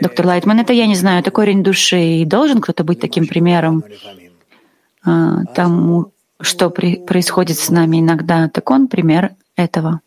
Доктор 0.00 0.26
Лайтман, 0.26 0.60
это 0.60 0.72
я 0.72 0.86
не 0.86 0.94
знаю, 0.94 1.20
это 1.20 1.30
корень 1.30 1.62
души. 1.62 2.20
И 2.20 2.24
должен 2.24 2.60
кто-то 2.60 2.84
быть 2.84 3.00
таким 3.00 3.26
примером 3.26 3.84
а, 5.04 5.44
тому, 5.54 6.12
что 6.40 6.70
при, 6.70 6.96
происходит 6.96 7.58
с 7.58 7.70
нами 7.70 8.00
иногда. 8.00 8.48
Так 8.48 8.70
он 8.70 8.88
пример 8.88 9.30
этого. 9.56 10.00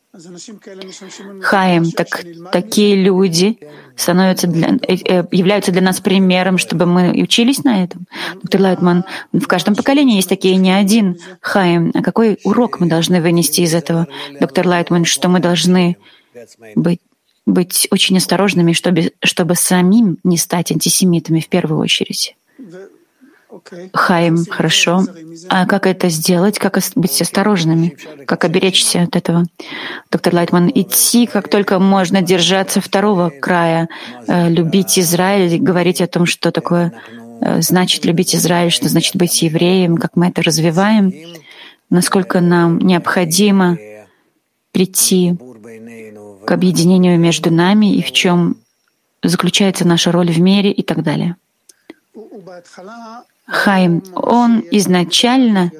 Хаим, 1.41 1.91
так 1.91 2.23
такие 2.51 2.95
люди 2.95 3.59
становятся 3.97 4.47
для, 4.47 4.77
э, 4.87 4.95
э, 4.95 5.23
являются 5.31 5.71
для 5.71 5.81
нас 5.81 5.99
примером, 5.99 6.57
чтобы 6.57 6.85
мы 6.85 7.11
учились 7.21 7.63
на 7.63 7.83
этом. 7.83 8.07
Доктор 8.41 8.61
Лайтман, 8.61 9.03
в 9.33 9.45
каждом 9.47 9.75
поколении 9.75 10.15
есть 10.15 10.29
такие 10.29 10.55
не 10.55 10.71
один 10.71 11.17
Хаим. 11.41 11.91
А 11.93 12.01
какой 12.01 12.39
урок 12.43 12.79
мы 12.79 12.87
должны 12.87 13.21
вынести 13.21 13.61
из 13.61 13.73
этого? 13.73 14.07
Доктор 14.39 14.67
Лайтман, 14.67 15.05
что 15.05 15.27
мы 15.27 15.39
должны 15.39 15.97
быть 16.75 17.01
быть 17.45 17.87
очень 17.91 18.17
осторожными, 18.17 18.73
чтобы, 18.73 19.13
чтобы 19.23 19.55
самим 19.55 20.17
не 20.23 20.37
стать 20.37 20.71
антисемитами 20.71 21.39
в 21.39 21.47
первую 21.47 21.79
очередь. 21.79 22.35
Хаим, 23.93 24.45
хорошо. 24.49 25.03
А 25.49 25.65
как 25.65 25.87
это 25.87 26.09
сделать? 26.09 26.59
Как 26.59 26.77
быть 26.95 27.21
осторожными? 27.21 27.97
Как 28.25 28.43
оберечься 28.43 29.03
от 29.03 29.15
этого? 29.15 29.45
Доктор 30.11 30.33
Лайтман, 30.33 30.71
идти, 30.73 31.25
как 31.25 31.47
только 31.49 31.79
можно 31.79 32.21
держаться 32.21 32.81
второго 32.81 33.29
края, 33.29 33.89
э, 34.27 34.49
любить 34.49 34.97
Израиль, 34.99 35.59
говорить 35.59 36.01
о 36.01 36.07
том, 36.07 36.25
что 36.25 36.51
такое 36.51 36.91
э, 37.41 37.61
значит 37.61 38.05
любить 38.05 38.35
Израиль, 38.35 38.71
что 38.71 38.89
значит 38.89 39.15
быть 39.15 39.41
евреем, 39.41 39.97
как 39.97 40.15
мы 40.15 40.27
это 40.27 40.41
развиваем, 40.41 41.13
насколько 41.89 42.41
нам 42.41 42.79
необходимо 42.79 43.77
прийти 44.71 45.35
к 46.45 46.51
объединению 46.51 47.19
между 47.19 47.51
нами 47.51 47.95
и 47.95 48.01
в 48.01 48.11
чем 48.11 48.57
заключается 49.23 49.87
наша 49.87 50.11
роль 50.11 50.31
в 50.31 50.39
мире 50.39 50.71
и 50.71 50.83
так 50.83 51.01
далее. 51.03 51.35
Хайм, 53.47 54.03
он 54.15 54.63
изначально 54.71 55.71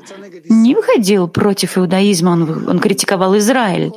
не 0.50 0.76
выходил 0.76 1.28
против 1.28 1.78
иудаизма, 1.78 2.32
он, 2.32 2.70
он 2.70 2.80
критиковал 2.80 3.38
Израиль 3.38 3.92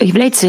является 0.00 0.48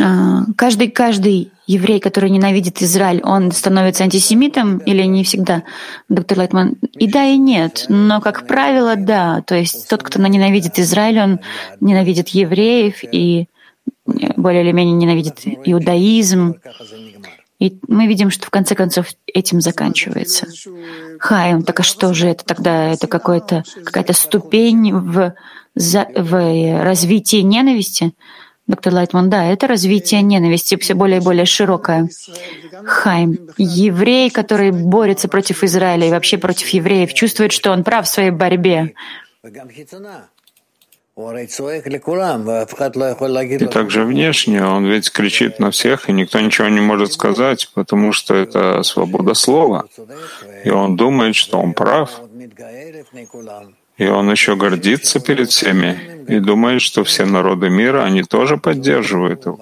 а, 0.00 0.44
каждый, 0.56 0.90
каждый 0.90 1.52
еврей, 1.66 2.00
который 2.00 2.30
ненавидит 2.30 2.82
Израиль, 2.82 3.22
он 3.22 3.52
становится 3.52 4.04
антисемитом 4.04 4.78
или 4.78 5.02
не 5.04 5.24
всегда, 5.24 5.62
доктор 6.08 6.38
Лайтман? 6.38 6.76
И 6.94 7.06
да, 7.06 7.24
и 7.24 7.38
нет. 7.38 7.86
Но, 7.88 8.20
как 8.20 8.46
правило, 8.46 8.96
да. 8.96 9.42
То 9.46 9.54
есть 9.54 9.88
тот, 9.88 10.02
кто 10.02 10.20
ненавидит 10.20 10.78
Израиль, 10.78 11.20
он 11.20 11.40
ненавидит 11.80 12.28
евреев 12.30 13.04
и 13.04 13.46
более 14.06 14.62
или 14.62 14.72
менее 14.72 14.94
ненавидит 14.94 15.40
иудаизм. 15.44 16.56
И 17.58 17.78
мы 17.88 18.06
видим, 18.06 18.30
что 18.30 18.46
в 18.46 18.50
конце 18.50 18.74
концов 18.74 19.06
этим 19.26 19.60
заканчивается. 19.60 20.48
Хайм, 21.18 21.62
так 21.62 21.80
а 21.80 21.82
что 21.82 22.12
же 22.12 22.28
это 22.28 22.44
тогда? 22.44 22.90
Это 22.90 23.06
какая-то 23.06 24.12
ступень 24.12 24.92
в 24.92 25.34
за, 25.74 26.06
в 26.14 26.82
развитии 26.82 27.42
ненависти? 27.42 28.12
Доктор 28.66 28.94
Лайтман, 28.94 29.28
да, 29.28 29.44
это 29.44 29.66
развитие 29.66 30.22
ненависти 30.22 30.76
все 30.76 30.94
более 30.94 31.18
и 31.18 31.22
более 31.22 31.44
широкое. 31.44 32.08
Хайм, 32.86 33.50
еврей, 33.58 34.30
который 34.30 34.70
борется 34.70 35.28
против 35.28 35.62
Израиля 35.64 36.08
и 36.08 36.10
вообще 36.10 36.38
против 36.38 36.68
евреев, 36.68 37.12
чувствует, 37.12 37.52
что 37.52 37.72
он 37.72 37.84
прав 37.84 38.06
в 38.06 38.08
своей 38.08 38.30
борьбе. 38.30 38.94
И 41.16 41.20
также 43.66 44.04
внешне 44.04 44.66
он 44.66 44.86
ведь 44.86 45.12
кричит 45.12 45.60
на 45.60 45.70
всех, 45.70 46.08
и 46.08 46.12
никто 46.12 46.40
ничего 46.40 46.68
не 46.68 46.80
может 46.80 47.12
сказать, 47.12 47.70
потому 47.72 48.12
что 48.12 48.34
это 48.34 48.82
свобода 48.82 49.34
слова. 49.34 49.84
И 50.64 50.70
он 50.70 50.96
думает, 50.96 51.36
что 51.36 51.60
он 51.60 51.72
прав. 51.72 52.20
И 53.96 54.08
он 54.08 54.28
еще 54.28 54.56
гордится 54.56 55.20
перед 55.20 55.50
всеми 55.50 56.24
и 56.26 56.40
думает, 56.40 56.82
что 56.82 57.04
все 57.04 57.24
народы 57.24 57.70
мира, 57.70 58.02
они 58.02 58.24
тоже 58.24 58.56
поддерживают 58.56 59.46
его. 59.46 59.60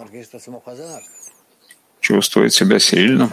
Чувствует 2.03 2.53
себя 2.53 2.79
сильным. 2.81 3.31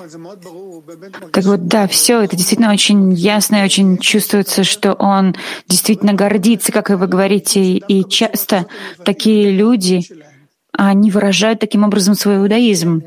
Так 1.32 1.44
вот, 1.44 1.68
да, 1.68 1.88
все 1.88 2.22
это 2.22 2.36
действительно 2.36 2.72
очень 2.72 3.14
ясно 3.14 3.58
и 3.58 3.66
очень 3.66 3.98
чувствуется, 3.98 4.64
что 4.64 4.94
он 4.94 5.36
действительно 5.68 6.14
гордится, 6.14 6.72
как 6.72 6.92
и 6.92 6.94
вы 6.94 7.08
говорите, 7.08 7.62
и 7.62 8.08
часто 8.08 8.68
такие 9.04 9.50
люди, 9.50 10.02
они 10.72 11.10
выражают 11.10 11.60
таким 11.60 11.84
образом 11.84 12.14
свой 12.14 12.38
иудаизм. 12.38 13.02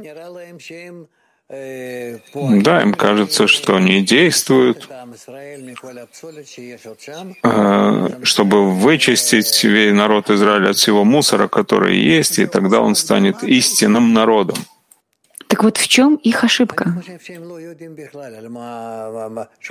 Да, 1.48 2.82
им 2.82 2.94
кажется, 2.94 3.46
что 3.46 3.76
они 3.76 4.02
действуют, 4.02 4.88
э, 7.42 8.08
чтобы 8.24 8.70
вычистить 8.70 9.64
весь 9.64 9.92
народ 9.92 10.30
Израиля 10.30 10.70
от 10.70 10.76
всего 10.76 11.04
мусора, 11.04 11.48
который 11.48 11.98
есть, 11.98 12.38
и 12.38 12.46
тогда 12.46 12.80
он 12.80 12.94
станет 12.94 13.44
истинным 13.44 14.14
народом. 14.14 14.56
Так 15.52 15.64
вот 15.64 15.76
в 15.76 15.86
чем 15.86 16.14
их 16.14 16.44
ошибка? 16.44 17.02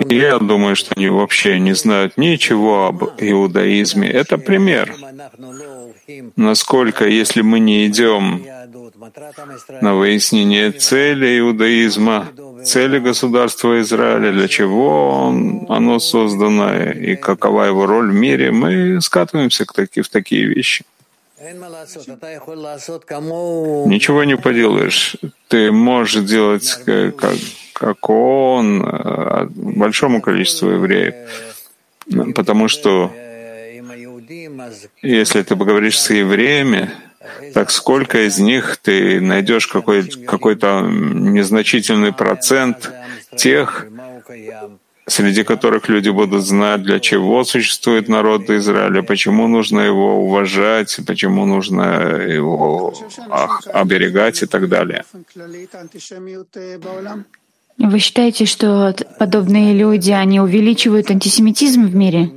Я 0.08 0.38
думаю, 0.38 0.76
что 0.76 0.92
они 0.94 1.08
вообще 1.08 1.58
не 1.58 1.74
знают 1.74 2.16
ничего 2.16 2.86
об 2.86 3.02
иудаизме. 3.18 4.08
Это 4.08 4.38
пример. 4.38 4.94
Насколько, 6.36 7.08
если 7.08 7.42
мы 7.42 7.58
не 7.58 7.88
идем 7.88 8.44
на 9.80 9.96
выяснение 9.96 10.70
цели 10.70 11.40
иудаизма, 11.40 12.28
цели 12.64 13.00
государства 13.00 13.80
Израиля, 13.80 14.30
для 14.30 14.46
чего 14.46 15.10
он, 15.10 15.66
оно 15.68 15.98
создано 15.98 16.92
и 16.92 17.16
какова 17.16 17.64
его 17.64 17.86
роль 17.86 18.12
в 18.12 18.14
мире, 18.14 18.52
мы 18.52 19.00
скатываемся 19.00 19.66
к 19.66 19.72
таки, 19.72 20.00
в 20.02 20.08
такие 20.08 20.46
вещи. 20.46 20.84
Ничего 23.86 24.24
не 24.24 24.36
поделаешь. 24.36 25.16
Ты 25.48 25.72
можешь 25.72 26.22
делать 26.24 26.78
как, 26.86 27.34
как 27.72 28.10
он, 28.10 28.84
э, 28.84 29.46
большому 29.50 30.20
количеству 30.20 30.70
евреев. 30.70 31.14
Потому 32.34 32.68
что 32.68 33.10
если 35.02 35.42
ты 35.42 35.56
поговоришь 35.56 35.98
с 35.98 36.10
евреями, 36.10 36.90
так 37.54 37.70
сколько 37.70 38.26
из 38.26 38.38
них 38.38 38.76
ты 38.76 39.20
найдешь 39.20 39.66
какой, 39.66 40.08
какой-то 40.08 40.82
незначительный 40.82 42.12
процент 42.12 42.90
тех, 43.36 43.86
среди 45.06 45.42
которых 45.42 45.88
люди 45.88 46.10
будут 46.10 46.44
знать, 46.44 46.82
для 46.82 47.00
чего 47.00 47.44
существует 47.44 48.08
народ 48.08 48.50
Израиля, 48.50 49.02
почему 49.02 49.48
нужно 49.48 49.80
его 49.80 50.24
уважать, 50.24 50.98
почему 51.06 51.46
нужно 51.46 51.82
его 52.26 52.94
оберегать 53.72 54.42
и 54.42 54.46
так 54.46 54.68
далее. 54.68 55.04
Вы 57.78 57.98
считаете, 57.98 58.44
что 58.44 58.94
подобные 59.18 59.74
люди, 59.74 60.10
они 60.10 60.40
увеличивают 60.40 61.10
антисемитизм 61.10 61.86
в 61.86 61.94
мире? 61.94 62.30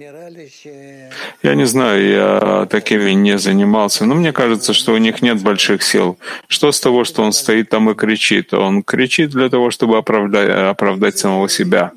Я 1.43 1.55
не 1.55 1.65
знаю, 1.65 2.07
я 2.07 2.67
такими 2.69 3.11
не 3.11 3.37
занимался, 3.37 4.05
но 4.05 4.15
мне 4.15 4.31
кажется, 4.31 4.73
что 4.73 4.93
у 4.93 4.97
них 4.97 5.21
нет 5.21 5.41
больших 5.41 5.83
сил. 5.83 6.17
Что 6.47 6.71
с 6.71 6.79
того, 6.79 7.03
что 7.03 7.23
он 7.23 7.33
стоит 7.33 7.69
там 7.69 7.89
и 7.89 7.95
кричит? 7.95 8.53
Он 8.53 8.81
кричит 8.81 9.31
для 9.31 9.49
того, 9.49 9.71
чтобы 9.71 9.97
оправдать, 9.97 10.49
оправдать 10.49 11.17
самого 11.17 11.49
себя. 11.49 11.91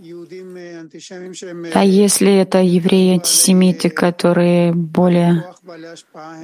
А 1.75 1.85
если 1.85 2.37
это 2.37 2.59
евреи-антисемиты, 2.59 3.91
которые 3.91 4.73
более 4.73 5.45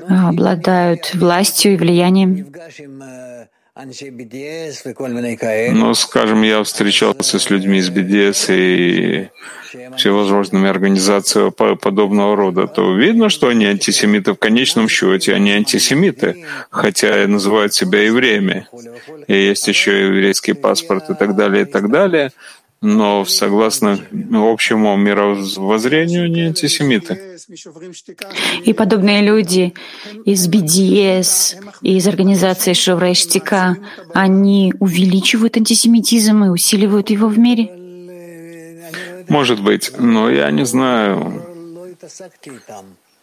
обладают 0.08 1.14
властью 1.14 1.74
и 1.74 1.76
влиянием? 1.76 2.52
Ну, 5.72 5.94
скажем, 5.94 6.42
я 6.42 6.62
встречался 6.62 7.38
с 7.40 7.50
людьми 7.50 7.78
из 7.78 7.90
БДС 7.90 8.50
и 8.50 9.30
всевозможными 9.96 10.68
организациями 10.68 11.50
подобного 11.74 12.36
рода, 12.36 12.68
то 12.68 12.94
видно, 12.94 13.28
что 13.28 13.48
они 13.48 13.66
антисемиты 13.66 14.34
в 14.34 14.36
конечном 14.36 14.88
счете, 14.88 15.34
они 15.34 15.50
антисемиты, 15.50 16.44
хотя 16.70 17.24
и 17.24 17.26
называют 17.26 17.74
себя 17.74 18.02
евреями. 18.02 18.68
И 19.26 19.34
есть 19.34 19.66
еще 19.66 20.06
еврейский 20.06 20.52
паспорт 20.52 21.10
и 21.10 21.14
так 21.14 21.34
далее, 21.34 21.62
и 21.62 21.66
так 21.66 21.90
далее 21.90 22.30
но 22.84 23.24
согласно 23.24 23.98
общему 24.30 24.94
мировоззрению 24.96 26.30
не 26.30 26.42
антисемиты. 26.42 27.38
И 28.62 28.74
подобные 28.74 29.22
люди 29.22 29.72
из 30.26 30.46
BDS, 30.46 31.56
из 31.80 32.06
организации 32.06 32.74
Шовра 32.74 33.14
Штика, 33.14 33.78
они 34.12 34.74
увеличивают 34.80 35.56
антисемитизм 35.56 36.44
и 36.44 36.48
усиливают 36.50 37.08
его 37.08 37.28
в 37.28 37.38
мире? 37.38 37.70
Может 39.28 39.62
быть, 39.62 39.92
но 39.98 40.28
я 40.28 40.50
не 40.50 40.66
знаю. 40.66 41.42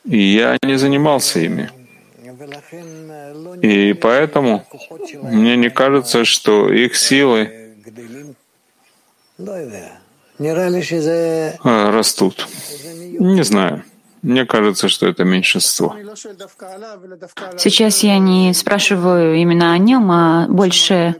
И 0.05 0.17
я 0.17 0.57
не 0.63 0.77
занимался 0.77 1.39
ими. 1.39 1.69
И 3.61 3.93
поэтому 3.93 4.65
мне 5.21 5.55
не 5.55 5.69
кажется, 5.69 6.25
что 6.25 6.73
их 6.73 6.95
силы 6.95 7.61
растут. 11.91 12.47
Не 13.19 13.43
знаю. 13.43 13.83
Мне 14.21 14.45
кажется, 14.45 14.87
что 14.87 15.07
это 15.07 15.23
меньшинство. 15.23 15.95
Сейчас 17.57 18.03
я 18.03 18.19
не 18.19 18.53
спрашиваю 18.53 19.35
именно 19.35 19.73
о 19.73 19.77
нем, 19.79 20.11
а 20.11 20.47
больше 20.47 21.15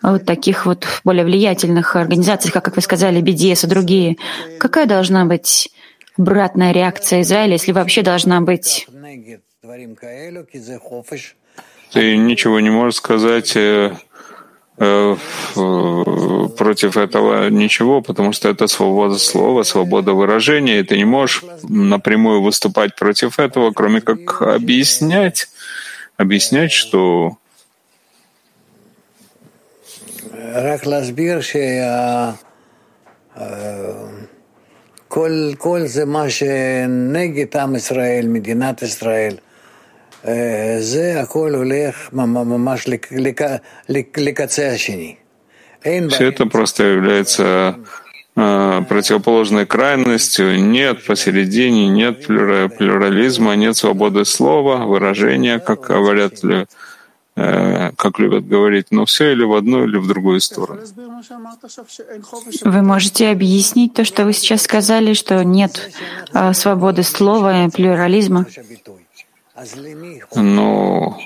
о 0.00 0.12
вот 0.12 0.24
таких 0.24 0.64
вот 0.64 0.86
более 1.04 1.24
влиятельных 1.24 1.94
организациях, 1.94 2.54
как, 2.54 2.64
как 2.64 2.76
вы 2.76 2.82
сказали, 2.82 3.20
BDS 3.20 3.66
и 3.66 3.68
другие. 3.68 4.16
Какая 4.58 4.86
должна 4.86 5.26
быть 5.26 5.70
обратная 6.16 6.72
реакция 6.72 7.20
Израиля, 7.20 7.52
если 7.52 7.72
вообще 7.72 8.00
должна 8.00 8.40
быть? 8.40 8.86
Ты 11.92 12.16
ничего 12.16 12.60
не 12.60 12.70
можешь 12.70 12.96
сказать 12.96 13.56
Э, 13.56 13.96
против 16.57 16.97
этого 16.97 17.49
ничего, 17.49 18.01
потому 18.01 18.33
что 18.33 18.49
это 18.49 18.67
свобода 18.67 19.19
слова, 19.19 19.63
свобода 19.63 20.13
выражения, 20.13 20.79
и 20.79 20.83
ты 20.83 20.97
не 20.97 21.05
можешь 21.05 21.43
напрямую 21.63 22.41
выступать 22.41 22.95
против 22.95 23.39
этого, 23.39 23.71
кроме 23.71 24.01
как 24.01 24.41
объяснять, 24.41 25.47
объяснять, 26.17 26.71
что 26.71 27.37
כל, 35.07 35.53
כל 35.57 35.85
זה 35.85 36.05
מה 36.05 36.29
שנגד 36.29 37.57
עם 37.57 37.75
ישראל, 37.75 38.27
מדינת 38.27 38.81
ישראל, 38.81 39.37
все 46.10 46.26
это 46.26 46.46
просто 46.46 46.84
является 46.84 47.78
э, 48.36 48.82
противоположной 48.88 49.66
крайностью. 49.66 50.60
Нет 50.60 51.04
посередине, 51.06 51.88
нет 51.88 52.26
плюрализма, 52.26 53.54
нет 53.54 53.76
свободы 53.76 54.24
слова, 54.24 54.86
выражения, 54.86 55.60
как 55.60 55.82
говорят, 55.82 56.42
э, 56.44 56.66
как 57.96 58.18
любят 58.18 58.48
говорить, 58.48 58.86
но 58.90 59.04
все 59.04 59.32
или 59.32 59.44
в 59.44 59.54
одну, 59.54 59.84
или 59.84 59.96
в 59.98 60.08
другую 60.08 60.40
сторону. 60.40 60.80
Вы 62.64 62.82
можете 62.82 63.28
объяснить 63.28 63.94
то, 63.94 64.04
что 64.04 64.24
вы 64.24 64.32
сейчас 64.32 64.62
сказали, 64.62 65.14
что 65.14 65.44
нет 65.44 65.90
э, 66.34 66.52
свободы 66.54 67.04
слова 67.04 67.66
и 67.66 67.70
плюрализма? 67.70 68.46
Но 70.34 71.18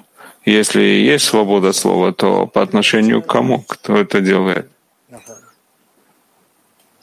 если 0.44 0.80
есть 0.80 1.24
свобода 1.24 1.72
слова, 1.72 2.12
то 2.12 2.46
по 2.46 2.62
отношению 2.62 3.22
к 3.22 3.26
кому? 3.26 3.64
Кто 3.66 3.96
это 3.96 4.20
делает? 4.20 4.68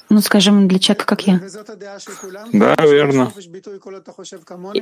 Ну, 0.10 0.22
скажем, 0.22 0.68
для 0.68 0.80
человека, 0.80 1.06
как 1.06 1.28
я. 1.28 1.40
Да, 2.52 2.76
верно. 2.80 3.32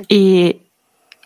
И 0.08 0.62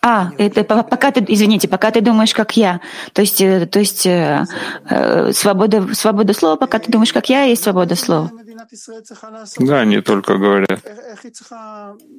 а, 0.04 0.32
это 0.36 0.64
пока 0.64 1.12
ты, 1.12 1.24
извините, 1.28 1.68
пока 1.68 1.92
ты 1.92 2.00
думаешь, 2.00 2.34
как 2.34 2.56
я. 2.56 2.80
То 3.12 3.22
есть, 3.22 3.40
э, 3.40 3.66
то 3.66 3.78
есть 3.78 4.04
э, 4.04 4.44
э, 4.90 5.32
свобода, 5.32 5.94
свобода 5.94 6.34
слова, 6.34 6.56
пока 6.56 6.80
ты 6.80 6.90
думаешь, 6.90 7.12
как 7.12 7.28
я, 7.28 7.44
есть 7.44 7.62
свобода 7.62 7.94
слова. 7.94 8.32
Да, 9.58 9.80
они 9.80 10.00
только 10.00 10.36
говорят. 10.36 10.80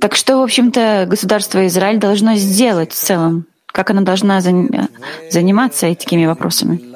Так 0.02 0.16
что, 0.16 0.38
в 0.38 0.44
общем-то, 0.44 1.06
государство 1.10 1.66
Израиль 1.68 2.00
должно 2.00 2.36
сделать 2.36 2.92
в 2.92 2.96
целом? 2.96 3.46
Как 3.68 3.90
оно 3.90 4.02
должно 4.02 4.40
заниматься 4.40 5.88
такими 5.96 6.26
вопросами? 6.26 6.94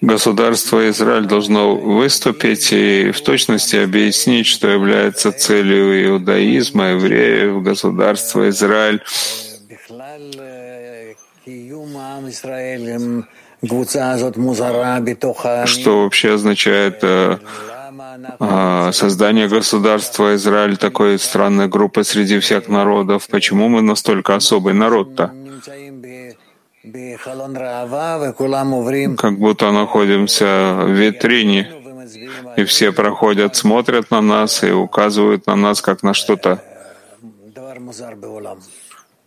Государство 0.00 0.88
Израиль 0.90 1.26
должно 1.26 1.74
выступить 1.74 2.72
и 2.72 3.10
в 3.10 3.20
точности 3.22 3.76
объяснить, 3.76 4.46
что 4.46 4.68
является 4.68 5.32
целью 5.32 6.04
иудаизма, 6.06 6.90
евреев, 6.90 7.62
государства 7.62 8.48
Израиль. 8.50 9.02
Что 15.66 16.02
вообще 16.02 16.34
означает 16.34 16.98
э, 17.02 17.38
создание 18.92 19.48
государства 19.48 20.34
Израиль 20.34 20.76
такой 20.76 21.18
странной 21.18 21.68
группы 21.68 22.04
среди 22.04 22.38
всех 22.38 22.68
народов. 22.68 23.26
Почему 23.28 23.68
мы 23.68 23.82
настолько 23.82 24.36
особый 24.36 24.74
народ-то? 24.74 25.32
Как 29.16 29.38
будто 29.38 29.72
находимся 29.72 30.78
в 30.84 30.90
витрине, 30.90 31.72
и 32.56 32.64
все 32.64 32.92
проходят, 32.92 33.56
смотрят 33.56 34.10
на 34.10 34.20
нас 34.20 34.62
и 34.62 34.70
указывают 34.70 35.46
на 35.46 35.56
нас 35.56 35.80
как 35.82 36.02
на 36.02 36.14
что-то 36.14 36.62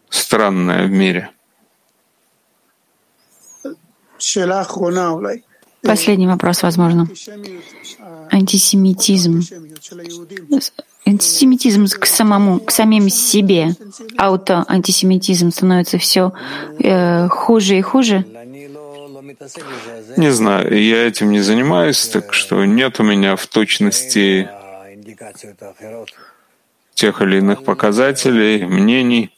странное 0.09 0.85
в 0.85 0.91
мире. 0.91 1.29
Последний 5.81 6.27
вопрос, 6.27 6.63
возможно. 6.63 7.07
Антисемитизм. 8.31 9.41
Антисемитизм 11.05 11.85
к 11.87 12.05
самому, 12.05 12.59
к 12.59 12.71
самим 12.71 13.09
себе. 13.09 13.75
Аутоантисемитизм 14.17 15.51
становится 15.51 15.97
все 15.97 16.33
э, 16.79 17.27
хуже 17.29 17.77
и 17.77 17.81
хуже. 17.81 18.25
Не 20.17 20.31
знаю, 20.31 20.83
я 20.83 21.07
этим 21.07 21.31
не 21.31 21.39
занимаюсь, 21.39 22.07
так 22.07 22.33
что 22.33 22.65
нет 22.65 22.99
у 22.99 23.03
меня 23.03 23.35
в 23.35 23.47
точности 23.47 24.49
тех 26.93 27.21
или 27.21 27.37
иных 27.37 27.63
показателей, 27.63 28.65
мнений. 28.65 29.31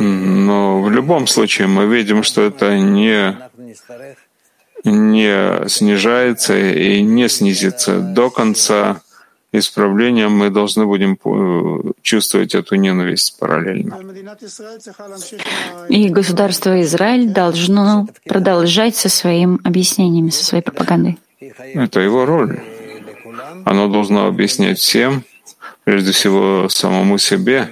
Но 0.00 0.82
в 0.82 0.90
любом 0.90 1.26
случае 1.26 1.66
мы 1.66 1.86
видим, 1.86 2.22
что 2.22 2.42
это 2.42 2.78
не, 2.78 3.36
не 4.84 5.68
снижается 5.68 6.56
и 6.56 7.02
не 7.02 7.28
снизится 7.28 8.00
до 8.00 8.30
конца 8.30 9.02
исправления 9.52 10.28
мы 10.28 10.50
должны 10.50 10.86
будем 10.86 11.18
э, 11.24 11.92
чувствовать 12.02 12.54
эту 12.54 12.76
ненависть 12.76 13.38
параллельно. 13.38 13.98
И 15.88 16.08
государство 16.08 16.80
Израиль 16.82 17.28
должно 17.28 18.08
продолжать 18.26 18.96
со 18.96 19.08
своими 19.08 19.58
объяснениями, 19.64 20.30
со 20.30 20.44
своей 20.44 20.62
пропагандой. 20.62 21.18
Это 21.40 22.00
его 22.00 22.26
роль. 22.26 22.60
Оно 23.64 23.88
должно 23.88 24.26
объяснять 24.26 24.78
всем, 24.78 25.24
прежде 25.88 26.12
всего 26.12 26.68
самому 26.68 27.16
себе, 27.16 27.66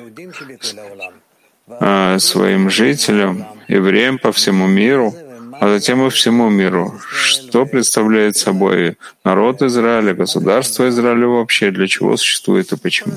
а, 1.68 2.18
своим 2.18 2.70
жителям, 2.70 3.44
евреям 3.68 4.18
по 4.18 4.32
всему 4.32 4.66
миру— 4.66 5.14
а 5.60 5.68
затем 5.68 6.06
и 6.06 6.10
всему 6.10 6.50
миру. 6.50 7.00
Что 7.10 7.64
представляет 7.64 8.36
собой 8.36 8.98
народ 9.24 9.62
Израиля, 9.62 10.12
государство 10.12 10.86
Израиля 10.88 11.26
вообще, 11.28 11.70
для 11.70 11.86
чего 11.86 12.16
существует 12.16 12.72
и 12.72 12.76
почему? 12.76 13.16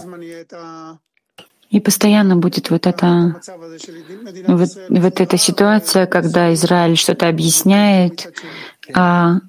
И 1.70 1.80
постоянно 1.82 2.38
будет 2.38 2.70
вот 2.70 2.88
эта, 2.88 3.36
вот, 4.48 4.70
вот 4.90 5.22
эта 5.22 5.38
ситуация, 5.38 6.08
когда 6.08 6.54
Израиль 6.54 6.96
что-то 6.96 7.28
объясняет, 7.28 8.34
а 8.94 9.40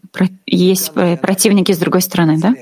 есть 0.47 0.93
противники 0.93 1.73
с 1.73 1.79
другой 1.79 2.03
стороны, 2.03 2.39
да? 2.39 2.55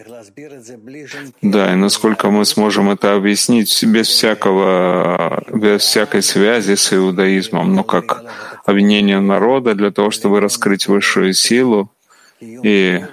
Да, 1.42 1.72
и 1.72 1.77
насколько 1.77 2.31
мы 2.31 2.44
сможем 2.44 2.90
это 2.90 3.14
объяснить 3.14 3.85
без 3.85 4.09
всякого, 4.09 5.42
без 5.53 5.83
всякой 5.83 6.22
связи 6.22 6.74
с 6.74 6.92
иудаизмом, 6.92 7.74
но 7.74 7.85
как 7.85 8.24
обвинение 8.64 9.20
народа 9.20 9.74
для 9.74 9.90
того, 9.90 10.11
чтобы 10.11 10.40
раскрыть 10.40 10.87
высшую 10.88 11.33
силу 11.33 11.90
и 12.40 13.05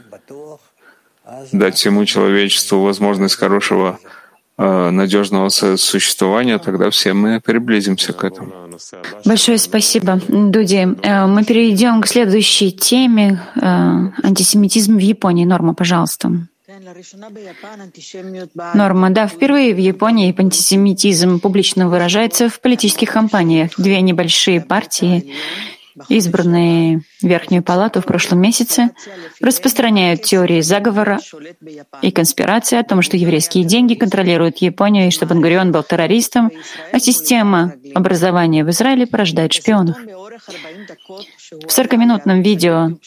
дать 1.52 1.76
всему 1.76 2.06
человечеству 2.06 2.82
возможность 2.82 3.36
хорошего 3.36 4.00
Э, 4.58 4.90
надежного 4.90 5.50
существования, 5.50 6.60
тогда 6.60 6.90
все 6.90 7.12
мы 7.12 7.42
приблизимся 7.42 8.14
к 8.14 8.24
этому. 8.24 8.54
Большое 9.26 9.58
спасибо, 9.58 10.22
Дуди. 10.30 10.88
Э, 11.04 11.26
мы 11.26 11.44
перейдем 11.44 12.02
к 12.02 12.08
следующей 12.08 12.72
теме 12.72 13.42
э, 13.56 13.60
антисемитизм 14.24 14.96
в 14.96 15.02
Японии. 15.02 15.44
Норма, 15.44 15.74
пожалуйста. 15.74 16.32
Норма, 18.74 19.10
да, 19.10 19.28
впервые 19.28 19.74
в 19.74 19.78
Японии 19.78 20.36
антисемитизм 20.38 21.40
публично 21.40 21.88
выражается 21.90 22.50
в 22.50 22.60
политических 22.60 23.12
кампаниях. 23.12 23.72
Две 23.78 24.02
небольшие 24.02 24.62
партии 24.62 25.34
избранные 26.10 27.02
Верхнюю 27.22 27.64
Палату 27.64 28.02
в 28.02 28.06
прошлом 28.06 28.42
месяце, 28.42 28.92
распространяют 29.40 30.24
теории 30.24 30.62
заговора 30.62 31.20
и 32.02 32.12
конспирации 32.12 32.78
о 32.78 32.84
том, 32.84 33.02
что 33.02 33.18
еврейские 33.18 33.64
деньги 33.64 33.96
контролируют 33.96 34.58
Японию 34.58 35.08
и 35.08 35.12
что 35.12 35.26
Бангурион 35.26 35.72
был 35.72 35.84
террористом, 35.84 36.52
а 36.92 37.00
система 37.00 37.74
образования 37.94 38.66
в 38.66 38.70
Израиле 38.70 39.08
порождает 39.08 39.54
шпионов. 39.54 39.98
В 39.98 41.68
40-минутном 41.68 42.42
видео, 42.42 42.98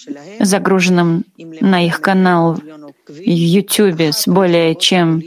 загруженном 0.40 1.24
на 1.36 1.84
их 1.84 2.00
канал 2.00 2.58
в 3.08 3.20
YouTube 3.20 4.00
с 4.00 4.26
более 4.26 4.74
чем 4.74 5.22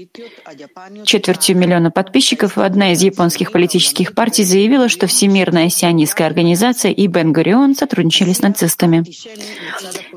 четвертью 1.04 1.58
миллиона 1.58 1.92
подписчиков, 1.92 2.58
одна 2.58 2.94
из 2.94 3.02
японских 3.02 3.52
политических 3.52 4.14
партий 4.14 4.44
заявила, 4.44 4.88
что 4.90 5.08
Всемирная 5.08 5.70
сионистская 5.70 6.28
организация 6.28 6.92
и 6.92 7.08
Бен-Гурион 7.08 7.76
сотрудничали 7.76 8.34
с 8.34 8.42
нацистами. 8.42 9.04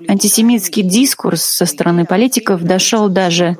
Антисемитский 0.08 0.82
дискурс 0.82 1.42
со 1.42 1.66
стороны 1.66 2.04
политиков 2.04 2.62
дошел 2.62 3.08
даже 3.08 3.56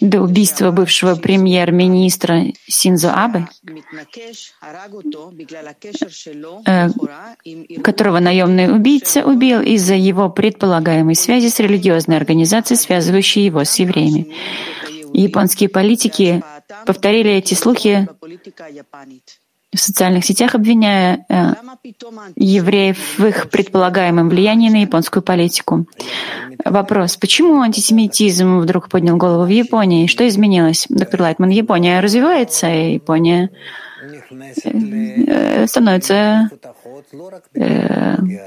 до 0.00 0.20
убийства 0.20 0.70
бывшего 0.70 1.14
премьер-министра 1.16 2.46
Синзо 2.66 3.12
Абе, 3.12 3.48
э, 6.66 6.88
которого 7.82 8.20
наемный 8.20 8.72
убийца 8.72 9.24
убил 9.24 9.60
из-за 9.60 9.94
его 9.94 10.30
предполагаемой 10.30 11.14
связи 11.14 11.48
с 11.48 11.58
религиозной 11.58 12.16
организацией, 12.16 12.78
связывающей 12.78 13.44
его 13.44 13.64
с 13.64 13.78
евреями. 13.78 14.34
Японские 15.12 15.68
политики 15.68 16.42
повторили 16.86 17.32
эти 17.32 17.54
слухи 17.54 18.06
в 19.74 19.78
социальных 19.78 20.24
сетях, 20.24 20.54
обвиняя 20.54 21.26
э, 21.28 21.52
евреев 22.36 23.18
в 23.18 23.26
их 23.26 23.50
предполагаемом 23.50 24.28
влиянии 24.28 24.70
на 24.70 24.80
японскую 24.80 25.22
политику. 25.22 25.86
Вопрос, 26.64 27.16
почему 27.16 27.60
антисемитизм 27.60 28.60
вдруг 28.60 28.88
поднял 28.88 29.16
голову 29.16 29.44
в 29.44 29.48
Японии? 29.48 30.06
Что 30.06 30.26
изменилось? 30.26 30.86
Доктор 30.88 31.22
Лайтман, 31.22 31.50
Япония 31.50 32.00
развивается, 32.00 32.68
и 32.68 32.94
Япония 32.94 33.50
э, 34.64 35.66
становится 35.66 36.14
э, 36.50 36.56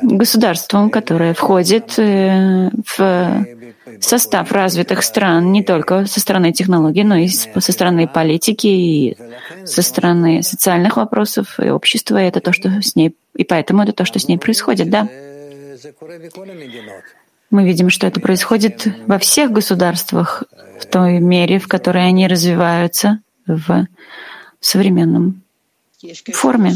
государством, 0.01 0.89
которое 0.89 1.33
входит 1.33 1.97
э, 1.97 2.69
в 2.95 3.45
состав 3.99 4.51
развитых 4.51 5.03
стран 5.03 5.51
не 5.51 5.63
только 5.63 6.05
со 6.05 6.19
стороны 6.19 6.51
технологий, 6.51 7.03
но 7.03 7.15
и 7.15 7.27
со 7.27 7.71
стороны 7.71 8.07
политики 8.07 8.67
и 8.67 9.17
со 9.65 9.81
стороны 9.81 10.43
социальных 10.43 10.97
вопросов 10.97 11.59
и 11.59 11.69
общества. 11.69 12.21
И 12.21 12.27
это 12.27 12.39
то, 12.39 12.53
что 12.53 12.81
с 12.81 12.95
ней, 12.95 13.15
и 13.35 13.43
поэтому 13.43 13.83
это 13.83 13.93
то, 13.93 14.05
что 14.05 14.19
с 14.19 14.27
ней 14.27 14.37
происходит, 14.37 14.89
да. 14.89 15.07
Мы 17.49 17.65
видим, 17.65 17.89
что 17.89 18.07
это 18.07 18.19
происходит 18.21 18.87
во 19.07 19.19
всех 19.19 19.51
государствах 19.51 20.43
в 20.79 20.85
той 20.85 21.19
мере, 21.19 21.59
в 21.59 21.67
которой 21.67 22.07
они 22.07 22.27
развиваются 22.27 23.19
в 23.45 23.87
современном 24.59 25.41
форме. 26.33 26.73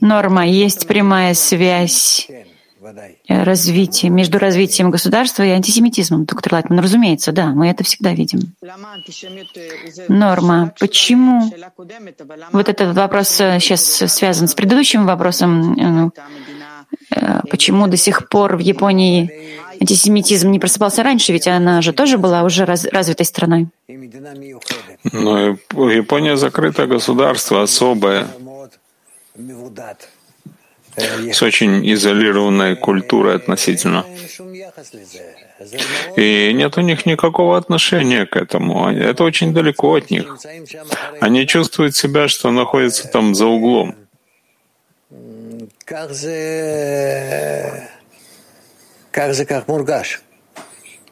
Норма. 0.00 0.46
Есть 0.46 0.86
прямая 0.86 1.34
связь 1.34 2.28
развития, 3.28 4.10
между 4.10 4.38
развитием 4.38 4.90
государства 4.90 5.42
и 5.42 5.50
антисемитизмом. 5.50 6.24
Доктор 6.24 6.54
Лайтман, 6.54 6.78
разумеется, 6.80 7.32
да, 7.32 7.46
мы 7.46 7.68
это 7.68 7.84
всегда 7.84 8.12
видим. 8.12 8.54
Норма. 10.08 10.72
Почему? 10.78 11.50
Вот 12.52 12.68
этот 12.68 12.94
вопрос 12.94 13.28
сейчас 13.28 13.82
связан 13.84 14.48
с 14.48 14.54
предыдущим 14.54 15.06
вопросом. 15.06 15.72
Ну, 15.72 16.12
э, 17.10 17.40
почему 17.50 17.86
до 17.86 17.96
сих 17.96 18.28
пор 18.28 18.56
в 18.56 18.60
Японии 18.60 19.60
антисемитизм 19.80 20.50
не 20.50 20.58
просыпался 20.58 21.02
раньше, 21.02 21.32
ведь 21.32 21.48
она 21.48 21.82
же 21.82 21.92
тоже 21.92 22.18
была 22.18 22.42
уже 22.42 22.64
раз, 22.64 22.84
развитой 22.84 23.26
страной. 23.26 23.68
Но 25.12 25.56
Япония 25.90 26.36
закрытое 26.36 26.86
государство, 26.86 27.62
особое, 27.62 28.26
с 31.32 31.42
очень 31.42 31.92
изолированной 31.92 32.76
культурой 32.76 33.34
относительно. 33.36 34.06
И 36.16 36.52
нет 36.54 36.78
у 36.78 36.80
них 36.80 37.04
никакого 37.06 37.56
отношения 37.56 38.26
к 38.26 38.36
этому. 38.36 38.88
Это 38.90 39.24
очень 39.24 39.52
далеко 39.52 39.96
от 39.96 40.10
них. 40.10 40.36
Они 41.20 41.46
чувствуют 41.46 41.96
себя, 41.96 42.28
что 42.28 42.50
находятся 42.52 43.08
там 43.08 43.34
за 43.34 43.46
углом. 43.46 43.96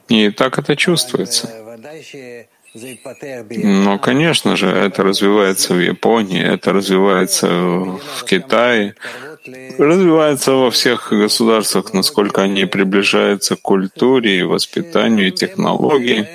И 0.07 0.29
так 0.31 0.57
это 0.59 0.75
чувствуется. 0.75 1.49
Но, 2.75 3.99
конечно 3.99 4.55
же, 4.55 4.67
это 4.67 5.03
развивается 5.03 5.73
в 5.73 5.79
Японии, 5.79 6.43
это 6.43 6.73
развивается 6.73 7.47
в 7.47 8.23
Китае, 8.25 8.95
развивается 9.77 10.53
во 10.53 10.71
всех 10.71 11.11
государствах, 11.11 11.93
насколько 11.93 12.41
они 12.41 12.65
приближаются 12.65 13.55
к 13.55 13.61
культуре, 13.61 14.45
воспитанию 14.45 15.27
и 15.27 15.31
технологии. 15.31 16.27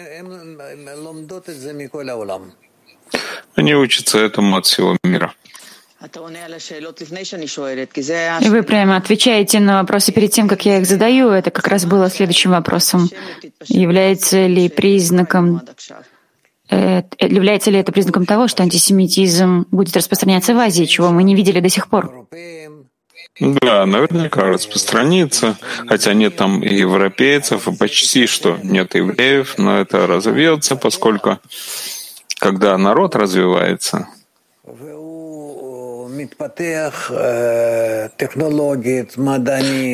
Они 3.56 3.74
учатся 3.74 4.18
этому 4.18 4.56
от 4.56 4.66
всего 4.66 4.96
мира. 5.02 5.34
И 8.40 8.48
вы 8.48 8.62
прямо 8.62 8.96
отвечаете 8.96 9.58
на 9.58 9.80
вопросы 9.80 10.12
перед 10.12 10.30
тем, 10.30 10.46
как 10.46 10.64
я 10.64 10.78
их 10.78 10.86
задаю. 10.86 11.30
Это 11.30 11.50
как 11.50 11.66
раз 11.66 11.84
было 11.86 12.08
следующим 12.08 12.52
вопросом. 12.52 13.08
Является 13.64 14.46
ли 14.46 14.68
признаком 14.68 15.62
является 16.70 17.70
ли 17.70 17.78
это 17.78 17.92
признаком 17.92 18.26
того, 18.26 18.48
что 18.48 18.62
антисемитизм 18.62 19.66
будет 19.70 19.96
распространяться 19.96 20.54
в 20.54 20.58
Азии, 20.58 20.84
чего 20.84 21.10
мы 21.10 21.22
не 21.22 21.34
видели 21.34 21.60
до 21.60 21.68
сих 21.68 21.88
пор? 21.88 22.26
Да, 23.40 23.86
наверняка 23.86 24.42
распространится, 24.48 25.56
хотя 25.86 26.12
нет 26.12 26.36
там 26.36 26.60
и 26.60 26.74
европейцев, 26.74 27.68
и 27.68 27.76
почти 27.76 28.26
что 28.26 28.58
нет 28.62 28.94
евреев, 28.94 29.58
но 29.58 29.78
это 29.78 30.06
разовьется, 30.06 30.74
поскольку 30.74 31.38
когда 32.38 32.76
народ 32.78 33.14
развивается, 33.14 34.08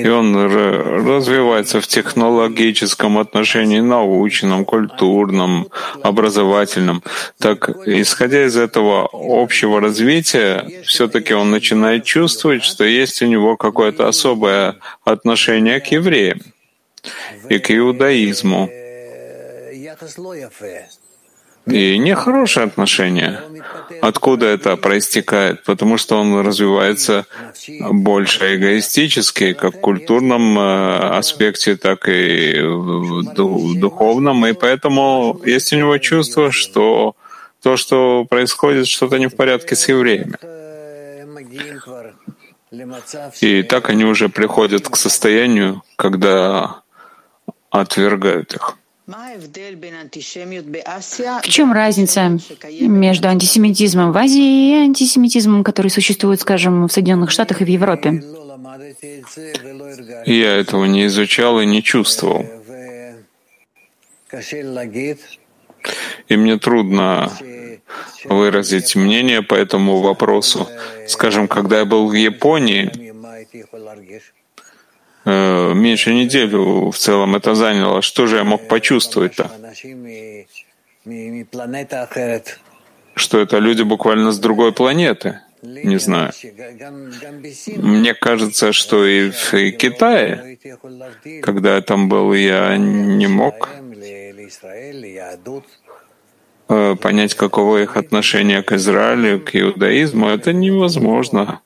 и 0.03 0.09
он 0.09 0.37
развивается 0.37 1.81
в 1.81 1.87
технологическом 1.87 3.19
отношении, 3.19 3.81
научном, 3.81 4.65
культурном, 4.65 5.69
образовательном. 6.03 7.03
Так, 7.39 7.69
исходя 7.87 8.47
из 8.47 8.57
этого 8.57 9.09
общего 9.13 9.81
развития, 9.81 10.65
все-таки 10.85 11.35
он 11.35 11.51
начинает 11.51 12.05
чувствовать, 12.05 12.65
что 12.65 12.85
есть 12.85 13.23
у 13.23 13.27
него 13.27 13.57
какое-то 13.57 14.09
особое 14.09 14.77
отношение 15.05 15.81
к 15.81 15.87
евреям 15.89 16.41
и 17.49 17.59
к 17.59 17.71
иудаизму 17.71 18.71
и 21.67 21.99
нехорошее 21.99 22.67
отношение. 22.67 23.41
Откуда 24.01 24.47
это 24.47 24.77
проистекает? 24.77 25.63
Потому 25.65 25.97
что 25.97 26.21
он 26.21 26.41
развивается 26.47 27.27
больше 27.91 28.57
эгоистически, 28.57 29.55
как 29.55 29.77
в 29.77 29.81
культурном 29.81 30.59
э, 30.59 31.19
аспекте, 31.19 31.77
так 31.77 32.09
и 32.09 32.61
в 32.61 33.79
духовном, 33.79 34.47
и 34.47 34.53
поэтому 34.53 35.41
есть 35.45 35.73
у 35.73 35.77
него 35.77 35.97
чувство, 35.99 36.51
что 36.53 37.17
то, 37.63 37.77
что 37.77 38.27
происходит, 38.29 38.87
что-то 38.87 39.19
не 39.19 39.29
в 39.29 39.37
порядке 39.37 39.75
с 39.75 39.89
евреями. 39.89 40.37
И 43.41 43.63
так 43.63 43.89
они 43.89 44.05
уже 44.05 44.29
приходят 44.29 44.89
к 44.89 44.97
состоянию, 44.97 45.83
когда 45.97 46.83
отвергают 47.71 48.55
их. 48.55 48.77
В 49.07 49.49
чем 51.49 51.73
разница 51.73 52.39
между 52.81 53.29
антисемитизмом 53.29 54.13
в 54.13 54.17
Азии 54.17 54.71
и 54.71 54.75
антисемитизмом, 54.85 55.63
который 55.63 55.91
существует, 55.91 56.41
скажем, 56.41 56.87
в 56.87 56.93
Соединенных 56.93 57.31
Штатах 57.31 57.61
и 57.61 57.65
в 57.65 57.69
Европе? 57.69 58.23
Я 60.25 60.57
этого 60.57 60.87
не 60.87 61.05
изучал 61.07 61.61
и 61.61 61.67
не 61.67 61.83
чувствовал. 61.83 62.47
И 66.29 66.37
мне 66.37 66.59
трудно 66.59 67.31
выразить 68.25 68.97
мнение 68.97 69.43
по 69.43 69.55
этому 69.55 70.01
вопросу. 70.01 70.67
Скажем, 71.07 71.47
когда 71.47 71.81
я 71.81 71.85
был 71.85 72.09
в 72.09 72.15
Японии, 72.15 72.91
меньше 75.25 76.15
неделю 76.15 76.91
в 76.91 76.97
целом 76.97 77.35
это 77.35 77.55
заняло. 77.55 78.03
Что 78.03 78.27
же 78.27 78.37
я 78.37 78.45
мог 78.45 78.69
почувствовать-то? 78.69 79.51
Что 83.15 83.41
это 83.41 83.59
люди 83.59 83.83
буквально 83.83 84.33
с 84.33 84.39
другой 84.39 84.73
планеты? 84.73 85.41
Не 85.65 85.99
знаю. 85.99 86.33
Мне 87.77 88.15
кажется, 88.15 88.73
что 88.73 89.07
и 89.07 89.31
в 89.31 89.73
Китае, 89.73 90.59
когда 91.43 91.77
я 91.77 91.81
там 91.81 92.11
был, 92.11 92.35
я 92.35 92.77
не 92.77 93.27
мог 93.27 93.71
э, 96.69 96.97
понять, 96.97 97.35
каково 97.35 97.83
их 97.83 97.97
отношение 97.97 98.63
к 98.63 98.73
Израилю, 98.73 99.41
к 99.41 99.57
иудаизму. 99.57 100.29
Это 100.29 100.53
невозможно. 100.53 101.61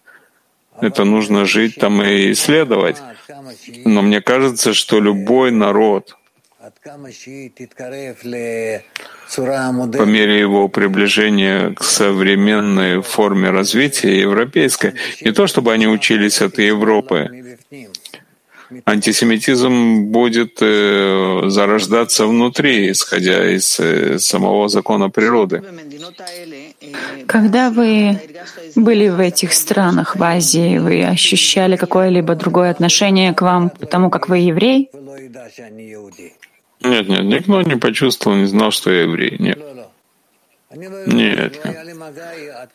Это 0.80 1.04
нужно 1.04 1.44
жить 1.44 1.76
там 1.76 2.02
и 2.02 2.32
исследовать. 2.32 2.96
Но 3.84 4.02
мне 4.02 4.20
кажется, 4.20 4.74
что 4.74 5.00
любой 5.00 5.50
народ, 5.50 6.16
по 9.96 10.04
мере 10.04 10.38
его 10.38 10.68
приближения 10.68 11.74
к 11.74 11.82
современной 11.82 13.02
форме 13.02 13.50
развития 13.50 14.20
европейской, 14.20 14.94
не 15.20 15.32
то 15.32 15.46
чтобы 15.46 15.72
они 15.72 15.86
учились 15.86 16.40
от 16.42 16.58
Европы, 16.58 17.58
антисемитизм 18.84 20.04
будет 20.04 20.58
э, 20.60 21.42
зарождаться 21.46 22.26
внутри, 22.26 22.90
исходя 22.90 23.50
из 23.50 23.80
э, 23.80 24.18
самого 24.18 24.68
закона 24.68 25.10
природы. 25.10 25.62
Когда 27.26 27.70
вы 27.70 28.20
были 28.76 29.08
в 29.08 29.20
этих 29.20 29.52
странах, 29.52 30.16
в 30.16 30.22
Азии, 30.22 30.78
вы 30.78 31.04
ощущали 31.04 31.76
какое-либо 31.76 32.34
другое 32.34 32.70
отношение 32.70 33.32
к 33.32 33.42
вам, 33.42 33.70
потому 33.70 34.10
как 34.10 34.28
вы 34.28 34.38
еврей? 34.38 34.90
Нет, 36.80 37.08
нет, 37.08 37.24
никто 37.24 37.62
не 37.62 37.76
почувствовал, 37.76 38.36
не 38.36 38.46
знал, 38.46 38.70
что 38.70 38.90
я 38.90 39.02
еврей. 39.02 39.36
Нет. 39.38 39.58
Нет, 41.06 41.58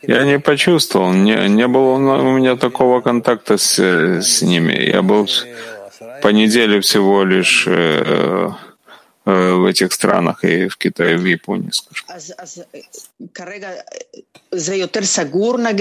я 0.02 0.24
не 0.24 0.40
почувствовал, 0.40 1.14
не, 1.14 1.48
не 1.48 1.68
было 1.68 1.94
у 1.94 2.32
меня 2.38 2.56
такого 2.56 3.02
контакта 3.02 3.58
с, 3.58 3.80
с 3.80 4.42
ними. 4.42 4.74
Я 4.74 5.04
был 5.04 5.28
по 6.24 6.30
неделе 6.30 6.80
всего 6.80 7.26
лишь 7.26 7.66
э, 7.68 8.50
э, 9.26 9.54
в 9.54 9.66
этих 9.66 9.92
странах 9.92 10.46
и 10.46 10.70
в 10.70 10.78
Китае, 10.78 11.18
в 11.18 11.26
Японии, 11.26 11.72
скажем. 11.72 12.06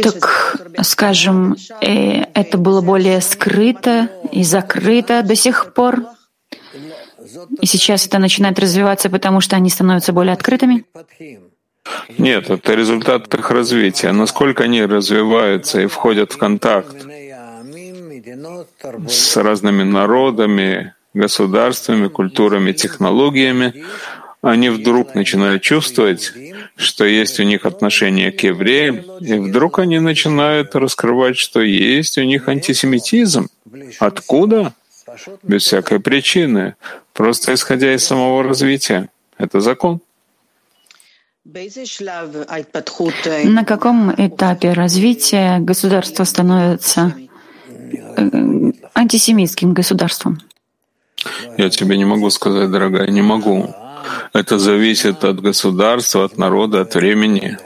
Так, 0.02 0.84
скажем, 0.84 1.56
э, 1.80 2.24
это 2.34 2.58
было 2.58 2.80
более 2.80 3.20
скрыто 3.20 4.08
и 4.32 4.42
закрыто 4.42 5.22
до 5.22 5.36
сих 5.36 5.74
пор, 5.74 6.06
и 7.60 7.66
сейчас 7.66 8.06
это 8.08 8.18
начинает 8.18 8.58
развиваться, 8.58 9.08
потому 9.10 9.40
что 9.40 9.54
они 9.54 9.70
становятся 9.70 10.12
более 10.12 10.32
открытыми? 10.32 10.84
Нет, 12.18 12.50
это 12.50 12.74
результат 12.74 13.32
их 13.32 13.50
развития. 13.50 14.10
Насколько 14.10 14.64
они 14.64 14.84
развиваются 14.84 15.80
и 15.80 15.86
входят 15.86 16.32
в 16.32 16.36
контакт 16.36 16.96
с 19.08 19.36
разными 19.36 19.82
народами, 19.82 20.94
государствами, 21.14 22.08
культурами, 22.08 22.72
технологиями, 22.72 23.84
они 24.42 24.70
вдруг 24.70 25.14
начинают 25.14 25.62
чувствовать, 25.62 26.32
что 26.76 27.04
есть 27.04 27.38
у 27.38 27.44
них 27.44 27.64
отношение 27.64 28.32
к 28.32 28.42
евреям, 28.42 28.96
и 29.20 29.34
вдруг 29.34 29.78
они 29.78 30.00
начинают 30.00 30.74
раскрывать, 30.74 31.36
что 31.36 31.60
есть 31.60 32.18
у 32.18 32.22
них 32.22 32.48
антисемитизм. 32.48 33.48
Откуда? 34.00 34.72
Без 35.42 35.64
всякой 35.64 36.00
причины, 36.00 36.74
просто 37.12 37.54
исходя 37.54 37.94
из 37.94 38.04
самого 38.04 38.42
развития. 38.42 39.08
Это 39.38 39.60
закон. 39.60 40.00
На 43.44 43.64
каком 43.64 44.14
этапе 44.16 44.72
развития 44.72 45.58
государство 45.58 46.24
становится 46.24 47.14
антисемитским 48.94 49.72
государством? 49.72 50.40
Я 51.58 51.70
тебе 51.70 51.96
не 51.96 52.04
могу 52.04 52.30
сказать, 52.30 52.70
дорогая, 52.70 53.08
не 53.08 53.22
могу. 53.22 53.74
Это 54.32 54.58
зависит 54.58 55.24
от 55.24 55.40
государства, 55.40 56.24
от 56.24 56.38
народа, 56.38 56.80
от 56.80 56.94
времени. 56.94 57.58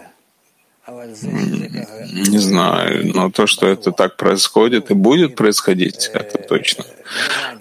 Не 0.89 2.39
знаю, 2.39 3.13
но 3.15 3.31
то, 3.31 3.47
что 3.47 3.67
это 3.67 3.93
так 3.93 4.17
происходит 4.17 4.91
и 4.91 4.95
будет 4.95 5.37
происходить, 5.37 6.11
это 6.13 6.39
точно. 6.39 6.85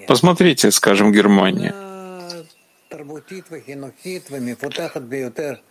Посмотрите, 0.07 0.71
скажем, 0.71 1.11
Германия. 1.11 1.73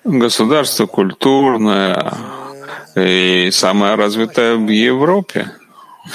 Государство 0.04 0.87
культурное 0.87 2.14
и 2.96 3.50
самое 3.52 3.94
развитое 3.94 4.57
в 4.57 4.68
Европе. 4.68 5.50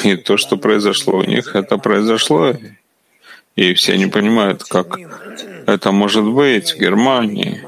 И 0.04 0.16
то, 0.16 0.38
что 0.38 0.58
произошло 0.58 1.18
у 1.20 1.24
них, 1.24 1.56
это 1.56 1.78
произошло. 1.78 2.56
И 3.56 3.74
все 3.74 3.98
не 3.98 4.08
понимают, 4.08 4.64
как 4.64 4.98
это 5.68 5.92
может 5.92 6.24
быть 6.24 6.74
в 6.74 6.80
Германии. 6.80 7.62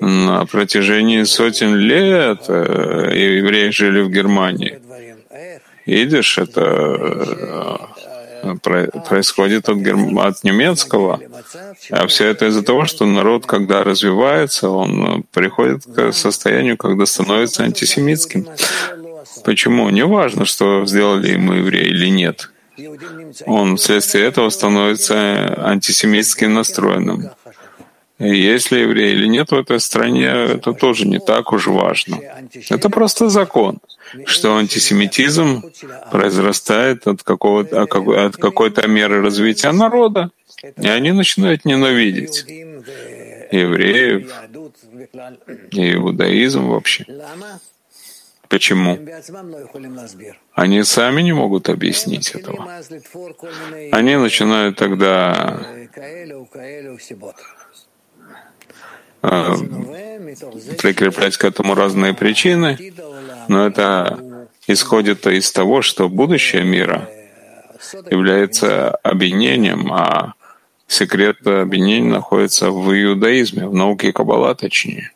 На 0.00 0.44
протяжении 0.44 1.22
сотен 1.24 1.76
лет 1.76 2.44
э, 2.48 3.12
евреи 3.14 3.70
жили 3.70 4.00
в 4.02 4.10
Германии. 4.10 4.80
Видишь, 5.86 6.38
это 6.38 6.62
э, 8.42 8.56
происходит 9.08 9.68
от, 9.68 9.78
от 9.78 10.44
немецкого. 10.44 11.20
А 11.90 12.06
все 12.06 12.26
это 12.26 12.46
из-за 12.46 12.62
того, 12.62 12.84
что 12.84 13.06
народ, 13.06 13.46
когда 13.46 13.84
развивается, 13.84 14.68
он 14.68 15.24
приходит 15.32 15.84
к 15.84 16.12
состоянию, 16.12 16.76
когда 16.76 17.06
становится 17.06 17.62
антисемитским. 17.64 18.46
Почему? 19.44 19.88
Не 19.90 20.04
важно, 20.04 20.44
что 20.44 20.86
сделали 20.86 21.32
ему 21.32 21.54
евреи 21.54 21.88
или 21.88 22.08
нет 22.08 22.50
он 23.46 23.76
вследствие 23.76 24.26
этого 24.26 24.50
становится 24.50 25.54
антисемитским 25.58 26.52
настроенным. 26.52 27.30
И 28.18 28.30
ли 28.30 28.80
евреи 28.80 29.12
или 29.12 29.26
нет 29.26 29.50
в 29.50 29.54
этой 29.54 29.78
стране, 29.78 30.26
это 30.26 30.72
тоже 30.72 31.06
не 31.06 31.18
так 31.18 31.52
уж 31.52 31.66
важно. 31.66 32.18
Это 32.70 32.88
просто 32.88 33.28
закон, 33.28 33.78
что 34.24 34.56
антисемитизм 34.56 35.62
произрастает 36.10 37.06
от, 37.06 37.22
какого-то, 37.22 37.82
от 37.82 38.36
какой-то 38.36 38.88
меры 38.88 39.20
развития 39.22 39.72
народа, 39.72 40.30
и 40.80 40.88
они 40.88 41.12
начинают 41.12 41.66
ненавидеть. 41.66 42.44
евреев 43.52 44.32
и 45.72 45.92
иудаизм 45.92 46.68
вообще. 46.68 47.04
Почему? 48.48 48.98
Они 50.52 50.82
сами 50.84 51.22
не 51.22 51.32
могут 51.32 51.68
объяснить 51.68 52.30
этого. 52.30 52.68
Они 53.92 54.16
начинают 54.16 54.76
тогда 54.76 55.60
э, 59.22 59.46
прикреплять 60.78 61.36
к 61.36 61.44
этому 61.44 61.74
разные 61.74 62.14
причины, 62.14 62.92
но 63.48 63.66
это 63.66 64.48
исходит 64.66 65.26
из 65.26 65.50
того, 65.52 65.82
что 65.82 66.08
будущее 66.08 66.64
мира 66.64 67.08
является 68.10 68.90
объединением, 68.90 69.92
а 69.92 70.34
секрет 70.86 71.46
объединения 71.46 72.10
находится 72.10 72.70
в 72.70 72.92
иудаизме, 72.92 73.66
в 73.66 73.74
науке 73.74 74.12
Каббала 74.12 74.54
точнее. 74.54 75.12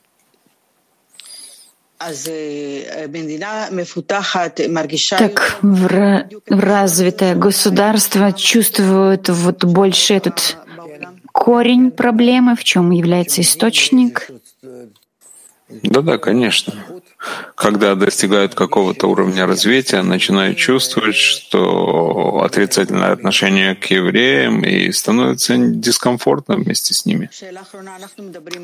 Так 5.18 5.58
в, 5.62 6.24
развитое 6.48 7.34
государство 7.34 8.32
чувствует 8.32 9.28
вот 9.28 9.64
больше 9.64 10.14
этот 10.14 10.56
корень 11.32 11.90
проблемы, 11.90 12.56
в 12.56 12.64
чем 12.64 12.90
является 12.90 13.42
источник. 13.42 14.30
Да-да, 15.82 16.18
конечно 16.18 16.74
когда 17.54 17.94
достигают 17.94 18.54
какого-то 18.54 19.06
уровня 19.06 19.46
развития, 19.46 20.02
начинают 20.02 20.56
чувствовать, 20.56 21.16
что 21.16 22.40
отрицательное 22.42 23.12
отношение 23.12 23.74
к 23.74 23.84
евреям 23.86 24.62
и 24.62 24.90
становится 24.92 25.56
дискомфортно 25.58 26.56
вместе 26.56 26.94
с 26.94 27.04
ними. 27.04 27.28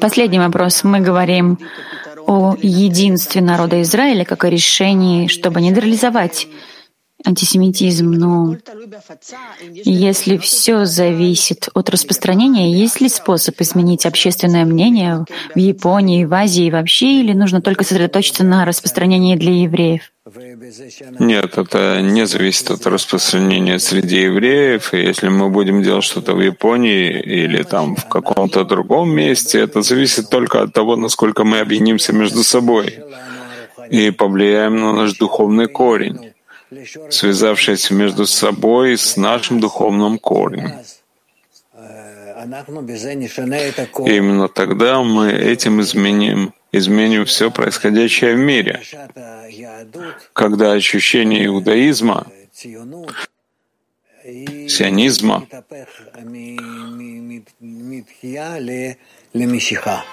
Последний 0.01 0.39
вопрос. 0.39 0.85
Мы 0.85 1.01
говорим 1.01 1.59
о 2.27 2.57
единстве 2.61 3.43
народа 3.43 3.83
Израиля 3.83 4.25
как 4.25 4.45
о 4.45 4.51
решении, 4.51 5.27
чтобы 5.27 5.61
нейтрализовать 5.61 6.49
антисемитизм, 7.25 8.11
но 8.11 8.57
если 9.71 10.37
все 10.37 10.85
зависит 10.85 11.69
от 11.75 11.91
распространения, 11.91 12.73
есть 12.73 13.01
ли 13.01 13.09
способ 13.09 13.61
изменить 13.61 14.07
общественное 14.07 14.65
мнение 14.65 15.25
в 15.55 15.59
Японии, 15.59 16.25
в 16.25 16.35
Азии 16.35 16.71
вообще, 16.71 17.21
или 17.21 17.33
нужно 17.33 17.61
только 17.61 17.85
сосредоточиться 17.85 18.45
на 18.45 18.65
распространении 18.65 19.37
для 19.37 19.63
евреев? 19.63 20.13
Нет, 21.21 21.57
это 21.57 22.01
не 22.03 22.27
зависит 22.27 22.71
от 22.71 22.85
распространения 22.87 23.79
среди 23.79 24.23
евреев. 24.23 24.93
И 24.93 24.99
если 24.99 25.29
мы 25.29 25.51
будем 25.51 25.83
делать 25.83 26.05
что-то 26.05 26.35
в 26.35 26.41
Японии 26.41 27.21
или 27.21 27.63
там 27.63 27.95
в 27.95 28.09
каком-то 28.09 28.65
другом 28.65 29.11
месте, 29.11 29.61
это 29.61 29.83
зависит 29.83 30.29
только 30.29 30.63
от 30.63 30.73
того, 30.73 30.97
насколько 30.97 31.45
мы 31.45 31.61
объединимся 31.61 32.13
между 32.13 32.43
собой 32.43 32.99
и 33.89 34.11
повлияем 34.11 34.77
на 34.77 34.93
наш 34.93 35.17
духовный 35.17 35.69
корень 35.69 36.33
связавшись 37.11 37.91
между 37.91 38.27
собой 38.27 38.97
с 38.97 39.17
нашим 39.17 39.61
духовным 39.61 40.19
корнем. 40.19 40.73
И 44.07 44.17
именно 44.17 44.49
тогда 44.49 45.03
мы 45.03 45.33
этим 45.33 45.81
изменим, 45.81 46.53
изменим 46.73 47.25
все 47.25 47.51
происходящее 47.51 48.35
в 48.35 48.39
мире. 48.39 48.81
Когда 50.33 50.73
ощущение 50.73 51.47
иудаизма, 51.47 52.27
сионизма 54.69 55.47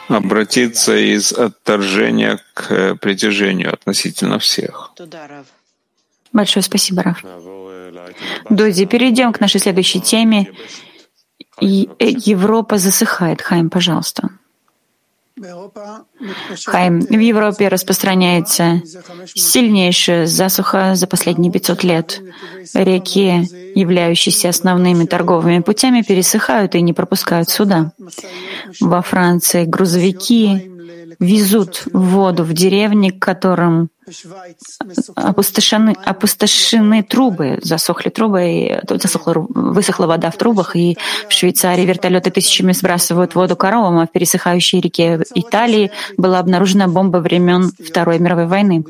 обратится 0.07 0.95
из 0.95 1.33
отторжения 1.33 2.39
к 2.53 2.95
притяжению 2.95 3.73
относительно 3.73 4.39
всех. 4.39 4.93
Большое 6.33 6.63
спасибо, 6.63 7.03
Раф. 7.03 7.23
Доди, 8.49 8.85
перейдем 8.85 9.31
к 9.31 9.39
нашей 9.39 9.59
следующей 9.59 10.01
теме. 10.01 10.51
Э, 11.61 11.65
Европа 11.65 12.77
засыхает. 12.77 13.41
Хайм, 13.41 13.69
пожалуйста. 13.69 14.29
Хайм, 16.65 17.01
в 17.01 17.19
Европе 17.19 17.67
распространяется 17.67 18.81
сильнейшая 19.33 20.27
засуха 20.27 20.95
за 20.95 21.07
последние 21.07 21.51
500 21.51 21.83
лет. 21.83 22.21
Реки, 22.73 23.47
являющиеся 23.75 24.49
основными 24.49 25.05
торговыми 25.05 25.59
путями, 25.59 26.01
пересыхают 26.01 26.75
и 26.75 26.81
не 26.81 26.93
пропускают 26.93 27.49
суда. 27.49 27.91
Во 28.79 29.01
Франции 29.01 29.65
грузовики 29.65 30.69
везут 31.19 31.83
воду 31.93 32.43
в 32.43 32.53
деревни, 32.53 33.09
к 33.09 33.19
которым 33.19 33.89
опустошены, 35.15 35.95
опустошены 36.03 37.03
трубы, 37.03 37.59
засохли 37.61 38.09
трубы, 38.09 38.81
засохла, 38.89 39.45
высохла 39.49 40.07
вода 40.07 40.29
в 40.29 40.37
трубах, 40.37 40.75
и 40.75 40.97
в 41.29 41.33
Швейцарии 41.33 41.85
вертолеты 41.85 42.31
тысячами 42.31 42.73
сбрасывают 42.73 43.35
воду 43.35 43.55
коровам, 43.55 43.99
а 43.99 44.07
в 44.07 44.11
пересыхающей 44.11 44.81
реке 44.81 45.21
Италии 45.35 45.91
была 46.17 46.39
обнаружена 46.39 46.87
бомба 46.87 47.17
времен 47.17 47.71
Второй 47.79 48.19
мировой 48.19 48.47
войны. 48.47 48.83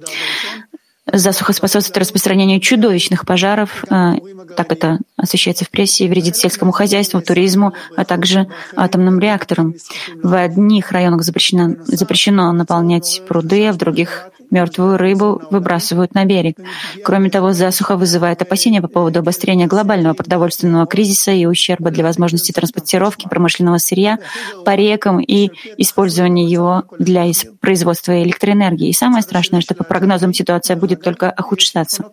Засуха 1.12 1.52
способствует 1.52 1.98
распространению 1.98 2.62
чудовищных 2.62 3.26
пожаров, 3.26 3.84
э, 3.90 4.14
так 4.56 4.72
это 4.72 5.00
освещается 5.18 5.66
в 5.66 5.70
прессе, 5.70 6.06
и 6.06 6.08
вредит 6.08 6.38
сельскому 6.38 6.72
хозяйству, 6.72 7.22
туризму, 7.22 7.74
а 7.98 8.06
также 8.06 8.48
атомным 8.76 9.20
реакторам. 9.20 9.76
В 10.22 10.34
одних 10.34 10.92
районах 10.92 11.24
запрещено, 11.24 11.76
запрещено 11.86 12.54
наполнять 12.54 13.22
пруды, 13.28 13.68
а 13.68 13.74
в 13.74 13.78
других 13.78 14.30
мертвую 14.54 14.98
рыбу 14.98 15.42
выбрасывают 15.52 16.14
на 16.14 16.24
берег. 16.24 16.58
Кроме 17.04 17.30
того, 17.30 17.52
засуха 17.52 17.98
вызывает 17.98 18.42
опасения 18.42 18.82
по 18.82 18.88
поводу 18.88 19.20
обострения 19.20 19.68
глобального 19.68 20.14
продовольственного 20.14 20.86
кризиса 20.86 21.32
и 21.32 21.46
ущерба 21.46 21.92
для 21.92 22.04
возможности 22.04 22.52
транспортировки 22.52 23.28
промышленного 23.28 23.80
сырья 23.80 24.20
по 24.64 24.76
рекам 24.76 25.20
и 25.20 25.50
использования 25.78 26.46
его 26.46 26.84
для 27.00 27.26
производства 27.60 28.22
электроэнергии. 28.24 28.90
И 28.90 28.94
самое 28.94 29.24
страшное, 29.24 29.62
что 29.62 29.74
по 29.74 29.84
прогнозам 29.84 30.34
ситуация 30.34 30.78
будет 30.78 31.02
только 31.02 31.34
ухудшаться. 31.38 32.12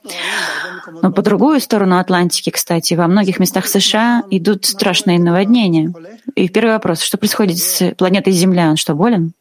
Но 1.03 1.12
по 1.12 1.22
другую 1.22 1.61
сторону 1.61 1.98
Атлантики, 1.98 2.50
кстати, 2.50 2.94
во 2.94 3.07
многих 3.07 3.38
местах 3.38 3.66
США 3.66 4.24
идут 4.31 4.64
страшные 4.64 5.18
наводнения. 5.18 5.92
И 6.35 6.48
первый 6.48 6.72
вопрос, 6.72 7.03
что 7.03 7.18
происходит 7.18 7.59
с 7.59 7.94
планетой 7.94 8.33
Земля? 8.33 8.70
Он 8.70 8.76
что, 8.76 8.94
болен? 8.94 9.35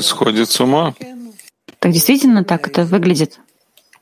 Сходит 0.00 0.50
с 0.50 0.60
ума. 0.60 0.94
Так 1.78 1.92
действительно 1.92 2.44
так 2.44 2.68
это 2.68 2.84
выглядит? 2.84 3.40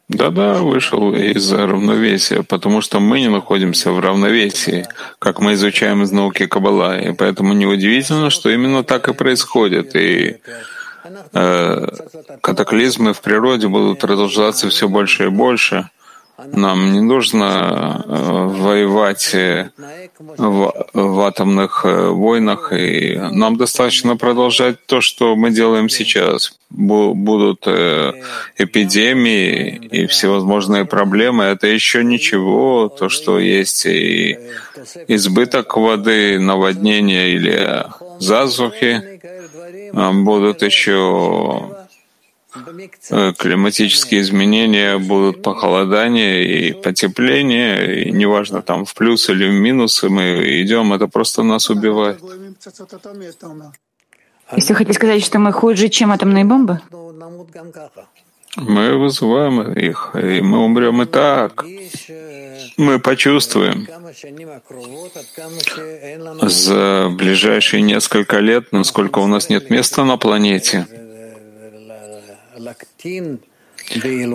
Да-да, 0.08 0.54
вышел 0.54 1.14
из 1.14 1.52
равновесия, 1.52 2.42
потому 2.42 2.80
что 2.80 2.98
мы 2.98 3.20
не 3.20 3.28
находимся 3.28 3.92
в 3.92 4.00
равновесии, 4.00 4.86
как 5.18 5.40
мы 5.40 5.52
изучаем 5.52 6.02
из 6.02 6.10
науки 6.10 6.46
Каббала, 6.46 6.98
и 6.98 7.12
поэтому 7.12 7.52
неудивительно, 7.52 8.30
что 8.30 8.48
именно 8.48 8.82
так 8.84 9.08
и 9.08 9.12
происходит. 9.12 9.94
И 9.94 10.38
э, 11.34 11.86
катаклизмы 12.40 13.12
в 13.12 13.20
природе 13.20 13.68
будут 13.68 14.00
продолжаться 14.00 14.70
все 14.70 14.88
больше 14.88 15.26
и 15.26 15.28
больше. 15.28 15.90
Нам 16.46 16.92
не 16.92 17.00
нужно 17.00 18.04
э, 18.06 18.46
воевать 18.62 19.34
э, 19.34 19.70
в, 20.18 20.86
в 20.92 21.20
атомных 21.22 21.84
э, 21.84 22.10
войнах, 22.10 22.72
и 22.72 23.16
нам 23.16 23.56
достаточно 23.56 24.16
продолжать 24.16 24.86
то, 24.86 25.00
что 25.00 25.34
мы 25.34 25.50
делаем 25.50 25.88
сейчас. 25.88 26.56
Будут 26.70 27.66
эпидемии 28.56 29.88
и 29.90 30.06
всевозможные 30.06 30.84
проблемы. 30.84 31.44
Это 31.44 31.66
еще 31.66 32.04
ничего, 32.04 32.88
то, 32.88 33.08
что 33.08 33.40
есть 33.40 33.86
и 33.86 34.38
избыток 35.08 35.76
воды, 35.76 36.38
наводнения 36.38 37.30
или 37.30 37.86
засухи, 38.20 39.20
будут 39.92 40.62
еще 40.62 41.87
климатические 42.52 44.20
изменения 44.22 44.98
будут 44.98 45.42
похолодание 45.42 46.44
и 46.44 46.72
потепление, 46.72 48.04
и 48.04 48.10
неважно, 48.10 48.62
там 48.62 48.84
в 48.84 48.94
плюс 48.94 49.28
или 49.28 49.46
в 49.48 49.52
минус 49.52 50.02
мы 50.02 50.62
идем, 50.62 50.92
это 50.92 51.08
просто 51.08 51.42
нас 51.42 51.70
убивает. 51.70 52.20
Если 54.56 54.74
хотите 54.74 54.94
сказать, 54.94 55.24
что 55.24 55.38
мы 55.38 55.52
хуже, 55.52 55.88
чем 55.88 56.10
атомные 56.10 56.44
бомбы? 56.44 56.80
Мы 58.56 58.96
вызываем 58.96 59.72
их, 59.72 60.10
и 60.14 60.40
мы 60.40 60.64
умрем 60.64 61.02
и 61.02 61.06
так. 61.06 61.64
Мы 62.76 62.98
почувствуем 62.98 63.86
за 66.42 67.08
ближайшие 67.10 67.82
несколько 67.82 68.38
лет, 68.38 68.72
насколько 68.72 69.18
у 69.18 69.26
нас 69.26 69.48
нет 69.50 69.70
места 69.70 70.04
на 70.04 70.16
планете, 70.16 70.86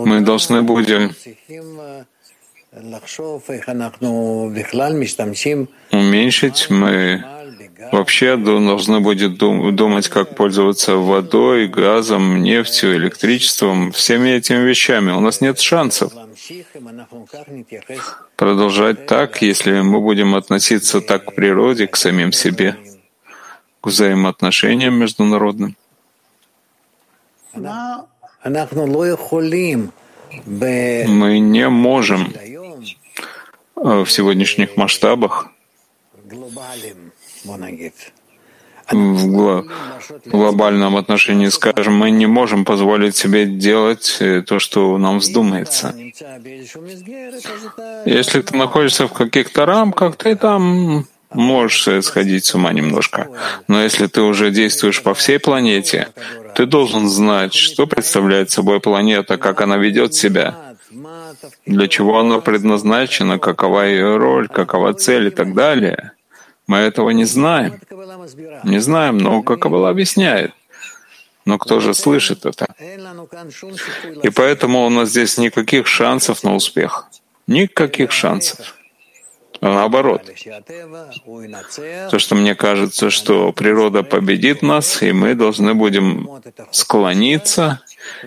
мы 0.05 0.21
должны 0.21 0.61
будем 0.61 1.13
уменьшить, 5.91 6.69
мы 6.69 7.23
вообще 7.91 8.37
должны 8.37 8.99
будет 8.99 9.37
думать, 9.37 10.07
как 10.09 10.35
пользоваться 10.35 10.95
водой, 10.95 11.67
газом, 11.67 12.41
нефтью, 12.41 12.95
электричеством, 12.95 13.91
всеми 13.91 14.29
этими 14.29 14.63
вещами. 14.63 15.11
У 15.11 15.19
нас 15.19 15.41
нет 15.41 15.59
шансов 15.59 16.13
продолжать 18.35 19.05
так, 19.05 19.41
если 19.41 19.81
мы 19.81 19.99
будем 20.01 20.35
относиться 20.35 21.01
так 21.01 21.25
к 21.25 21.35
природе, 21.35 21.87
к 21.87 21.95
самим 21.95 22.31
себе, 22.31 22.75
к 23.81 23.87
взаимоотношениям 23.87 24.95
международным. 24.95 25.75
Мы 31.07 31.39
не 31.39 31.69
можем 31.69 32.33
в 33.75 34.07
сегодняшних 34.07 34.77
масштабах 34.77 35.49
в 38.91 39.65
глобальном 40.25 40.97
отношении, 40.97 41.47
скажем, 41.47 41.95
мы 41.95 42.11
не 42.11 42.25
можем 42.25 42.65
позволить 42.65 43.15
себе 43.15 43.45
делать 43.45 44.17
э, 44.19 44.41
то, 44.41 44.59
что 44.59 44.97
нам 44.97 45.19
вздумается. 45.19 45.95
Если 48.05 48.41
ты 48.41 48.57
находишься 48.57 49.07
в 49.07 49.13
каких-то 49.13 49.65
рамках, 49.65 50.15
ты 50.17 50.35
там 50.35 51.05
можешь 51.33 52.05
сходить 52.05 52.45
с 52.45 52.55
ума 52.55 52.73
немножко. 52.73 53.27
Но 53.67 53.81
если 53.83 54.07
ты 54.07 54.21
уже 54.21 54.51
действуешь 54.51 55.01
по 55.01 55.13
всей 55.13 55.39
планете, 55.39 56.07
ты 56.55 56.65
должен 56.65 57.09
знать, 57.09 57.53
что 57.53 57.87
представляет 57.87 58.49
собой 58.49 58.79
планета, 58.79 59.37
как 59.37 59.61
она 59.61 59.77
ведет 59.77 60.13
себя, 60.13 60.75
для 61.65 61.87
чего 61.87 62.19
она 62.19 62.39
предназначена, 62.39 63.39
какова 63.39 63.81
ее 63.81 64.17
роль, 64.17 64.47
какова 64.47 64.93
цель 64.93 65.27
и 65.27 65.31
так 65.31 65.53
далее. 65.53 66.11
Мы 66.67 66.77
этого 66.77 67.09
не 67.09 67.25
знаем. 67.25 67.79
Не 68.63 68.79
знаем, 68.79 69.17
но 69.17 69.41
Каббала 69.43 69.89
объясняет. 69.89 70.51
Но 71.45 71.57
кто 71.57 71.79
же 71.79 71.93
слышит 71.93 72.45
это? 72.45 72.67
И 74.23 74.29
поэтому 74.29 74.85
у 74.85 74.89
нас 74.89 75.09
здесь 75.09 75.37
никаких 75.37 75.87
шансов 75.87 76.43
на 76.43 76.55
успех. 76.55 77.07
Никаких 77.47 78.11
шансов. 78.11 78.75
А 79.63 79.69
наоборот. 79.69 80.29
То, 82.11 82.19
что 82.19 82.35
мне 82.35 82.53
кажется, 82.53 83.09
что 83.09 83.53
природа 83.53 84.03
победит 84.03 84.61
нас, 84.61 85.01
и 85.01 85.13
мы 85.13 85.35
должны 85.35 85.73
будем 85.73 86.29
склониться 86.71 87.79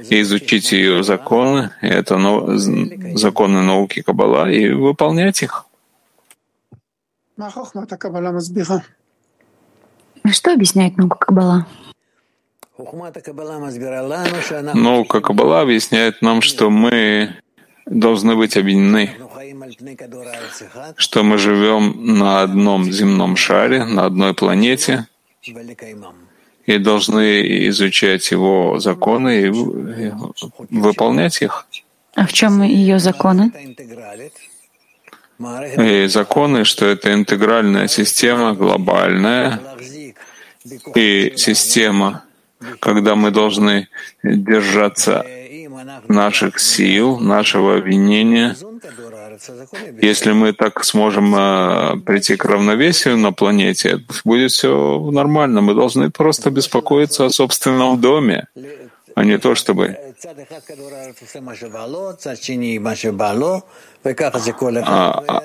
и 0.08 0.22
изучить 0.22 0.72
ее 0.72 1.04
законы, 1.04 1.72
это 1.82 2.16
законы 3.18 3.60
науки 3.60 4.00
Каббала, 4.00 4.50
и 4.50 4.70
выполнять 4.70 5.42
их. 5.42 5.66
Что 10.32 10.54
объясняет 10.54 10.96
наука 10.96 11.18
Каббала? 11.18 11.66
Наука 14.74 15.20
Каббала 15.20 15.60
объясняет 15.60 16.22
нам, 16.22 16.40
что 16.40 16.70
мы 16.70 17.36
должны 17.86 18.36
быть 18.36 18.56
объединены, 18.56 19.10
что 20.96 21.22
мы 21.22 21.38
живем 21.38 22.18
на 22.18 22.42
одном 22.42 22.92
земном 22.92 23.36
шаре, 23.36 23.84
на 23.84 24.04
одной 24.06 24.34
планете, 24.34 25.06
и 26.66 26.78
должны 26.78 27.68
изучать 27.68 28.30
его 28.30 28.78
законы 28.80 29.42
и 29.42 29.48
выполнять 30.70 31.40
их. 31.42 31.66
А 32.14 32.26
в 32.26 32.32
чем 32.32 32.62
ее 32.62 32.98
законы? 32.98 33.52
И 35.78 36.06
законы, 36.06 36.64
что 36.64 36.86
это 36.86 37.12
интегральная 37.12 37.88
система, 37.88 38.54
глобальная, 38.54 39.60
и 40.94 41.34
система, 41.36 42.24
когда 42.80 43.14
мы 43.14 43.30
должны 43.30 43.88
держаться 44.24 45.24
наших 46.08 46.58
сил, 46.58 47.18
нашего 47.18 47.76
обвинения. 47.76 48.56
Если 50.00 50.32
мы 50.32 50.52
так 50.52 50.84
сможем 50.84 51.34
э, 51.34 51.96
прийти 52.06 52.36
к 52.36 52.44
равновесию 52.44 53.16
на 53.18 53.32
планете, 53.32 54.00
будет 54.24 54.52
все 54.52 55.10
нормально. 55.10 55.60
Мы 55.60 55.74
должны 55.74 56.10
просто 56.10 56.50
беспокоиться 56.50 57.26
о 57.26 57.30
собственном 57.30 58.00
доме, 58.00 58.46
а 59.14 59.24
не 59.24 59.38
то, 59.38 59.54
чтобы 59.54 59.96
а, 64.84 65.42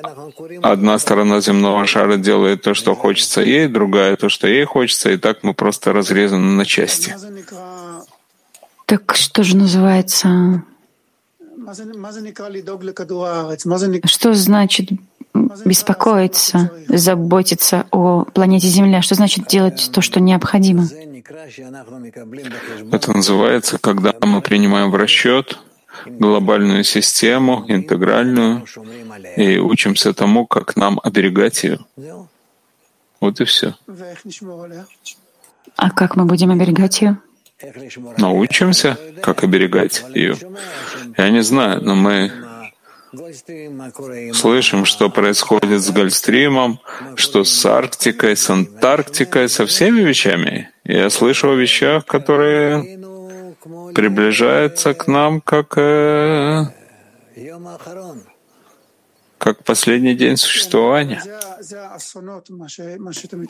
одна 0.62 1.00
сторона 1.00 1.42
земного 1.42 1.86
шара 1.86 2.18
делает 2.18 2.62
то, 2.62 2.74
что 2.74 2.96
хочется 2.96 3.42
ей, 3.42 3.68
другая 3.68 4.16
то, 4.16 4.30
что 4.30 4.48
ей 4.48 4.66
хочется, 4.66 5.12
и 5.12 5.18
так 5.18 5.44
мы 5.44 5.54
просто 5.54 5.94
разрезаны 5.94 6.52
на 6.52 6.66
части. 6.66 7.16
Так 8.92 9.16
что 9.16 9.42
же 9.46 9.56
называется? 9.56 10.64
Что 14.06 14.34
значит 14.34 14.90
беспокоиться, 15.64 16.72
заботиться 16.90 17.86
о 17.92 18.26
планете 18.26 18.68
Земля? 18.68 19.02
Что 19.02 19.16
значит 19.16 19.48
делать 19.48 19.90
то, 19.94 20.02
что 20.02 20.20
необходимо? 20.20 20.86
Это 22.92 23.14
называется, 23.14 23.78
когда 23.78 24.14
мы 24.24 24.42
принимаем 24.42 24.92
в 24.92 24.96
расчет 24.96 25.58
глобальную 26.06 26.84
систему, 26.84 27.64
интегральную, 27.70 28.66
и 29.38 29.58
учимся 29.58 30.14
тому, 30.14 30.46
как 30.46 30.76
нам 30.76 31.00
оберегать 31.02 31.64
ее. 31.64 31.80
Вот 33.22 33.40
и 33.40 33.46
все. 33.46 33.74
А 35.78 35.92
как 35.92 36.18
мы 36.18 36.26
будем 36.26 36.52
оберегать 36.52 37.02
ее? 37.02 37.22
Научимся, 38.18 38.98
как 39.22 39.44
оберегать 39.44 40.04
ее. 40.14 40.36
Я 41.18 41.30
не 41.30 41.44
знаю, 41.44 41.82
но 41.82 41.96
мы 41.96 42.32
слышим, 44.34 44.86
что 44.86 45.10
происходит 45.10 45.82
с 45.82 45.92
Гольфстримом, 45.92 46.80
что 47.16 47.44
с 47.44 47.66
Арктикой, 47.66 48.36
с 48.36 48.50
Антарктикой, 48.50 49.50
со 49.50 49.66
всеми 49.66 50.02
вещами. 50.02 50.70
Я 50.86 51.10
слышу 51.10 51.52
о 51.52 51.56
вещах, 51.56 52.06
которые 52.06 53.00
приближаются 53.94 54.94
к 54.94 55.08
нам 55.08 55.42
как, 55.42 55.78
э, 55.78 56.66
как 59.42 59.64
последний 59.64 60.14
день 60.14 60.38
существования. 60.38 61.20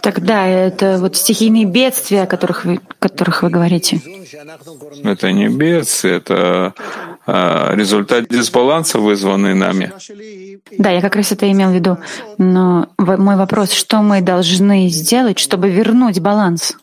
Тогда 0.01 0.47
это 0.47 0.97
вот 0.99 1.17
стихийные 1.17 1.65
бедствия, 1.65 2.23
о 2.23 2.27
которых 2.27 2.63
вы, 2.63 2.79
которых 2.99 3.43
вы 3.43 3.49
говорите. 3.49 4.01
Это 5.03 5.33
не 5.33 5.49
бедствие, 5.49 6.15
это 6.15 6.73
а, 7.27 7.75
результат 7.75 8.29
дисбаланса, 8.29 8.99
вызванный 8.99 9.53
нами. 9.53 9.91
Да, 10.77 10.91
я 10.91 11.01
как 11.01 11.17
раз 11.17 11.33
это 11.33 11.51
имел 11.51 11.71
в 11.71 11.73
виду. 11.73 11.97
Но 12.37 12.87
мой 12.97 13.35
вопрос, 13.35 13.71
что 13.73 14.01
мы 14.01 14.21
должны 14.21 14.87
сделать, 14.87 15.39
чтобы 15.39 15.69
вернуть 15.69 16.21
баланс? 16.21 16.77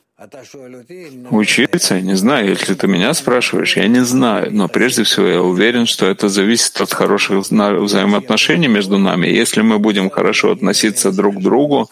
Учиться? 1.31 2.01
Не 2.01 2.17
знаю. 2.17 2.49
Если 2.49 2.75
ты 2.75 2.89
меня 2.89 3.15
спрашиваешь, 3.15 3.77
я 3.77 3.87
не 3.87 4.05
знаю. 4.05 4.49
Но 4.51 4.67
прежде 4.67 5.05
всего 5.05 5.27
я 5.27 5.43
уверен, 5.43 5.87
что 5.87 6.07
это 6.07 6.29
зависит 6.29 6.81
от 6.81 6.93
хороших 6.93 7.37
взаимоотношений 7.39 8.67
между 8.67 8.99
нами. 8.99 9.29
Если 9.29 9.63
мы 9.63 9.79
будем 9.79 10.11
хорошо 10.11 10.51
относиться 10.51 11.13
друг 11.13 11.37
к 11.37 11.41
другу, 11.41 11.89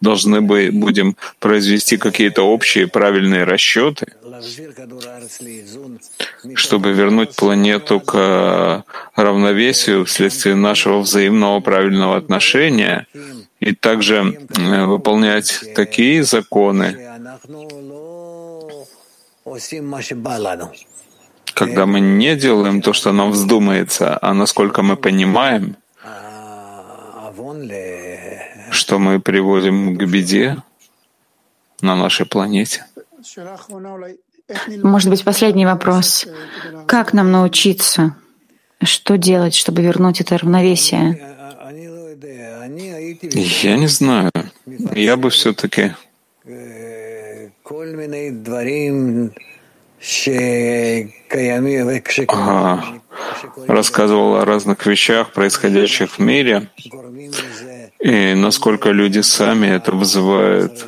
должны 0.00 0.40
бы 0.40 0.70
будем 0.72 1.16
произвести 1.40 1.96
какие-то 1.96 2.42
общие 2.42 2.86
правильные 2.86 3.42
расчеты, 3.42 4.06
чтобы 6.54 6.92
вернуть 6.92 7.34
планету 7.34 7.98
к 7.98 8.14
э, 8.14 8.82
равновесию 9.20 10.04
вследствие 10.04 10.54
нашего 10.54 11.00
взаимного 11.00 11.58
правильного 11.58 12.16
отношения 12.16 13.06
и 13.64 13.74
также 13.74 14.16
э, 14.58 14.84
выполнять 14.84 15.74
такие 15.74 16.22
законы, 16.22 16.88
когда 21.54 21.86
мы 21.86 22.00
не 22.00 22.36
делаем 22.36 22.82
то, 22.82 22.92
что 22.92 23.12
нам 23.12 23.30
вздумается, 23.30 24.18
а 24.20 24.34
насколько 24.34 24.82
мы 24.82 24.96
понимаем, 24.96 25.76
что 28.70 28.98
мы 28.98 29.20
приводим 29.20 29.96
к 29.96 30.04
беде 30.04 30.56
на 31.80 31.96
нашей 31.96 32.26
планете. 32.26 32.84
Может 34.82 35.08
быть, 35.10 35.24
последний 35.24 35.64
вопрос. 35.64 36.26
Как 36.86 37.14
нам 37.14 37.30
научиться? 37.32 38.16
Что 38.82 39.16
делать, 39.16 39.54
чтобы 39.54 39.80
вернуть 39.80 40.20
это 40.20 40.36
равновесие? 40.36 41.34
Я 42.64 43.76
не 43.76 43.88
знаю. 43.88 44.30
Я 44.94 45.16
бы 45.16 45.30
все-таки 45.30 45.92
рассказывал 53.66 54.36
о 54.36 54.44
разных 54.44 54.86
вещах, 54.86 55.32
происходящих 55.32 56.18
в 56.18 56.18
мире, 56.18 56.68
и 58.00 58.34
насколько 58.34 58.90
люди 58.90 59.20
сами 59.20 59.66
это 59.66 59.92
вызывают 59.92 60.86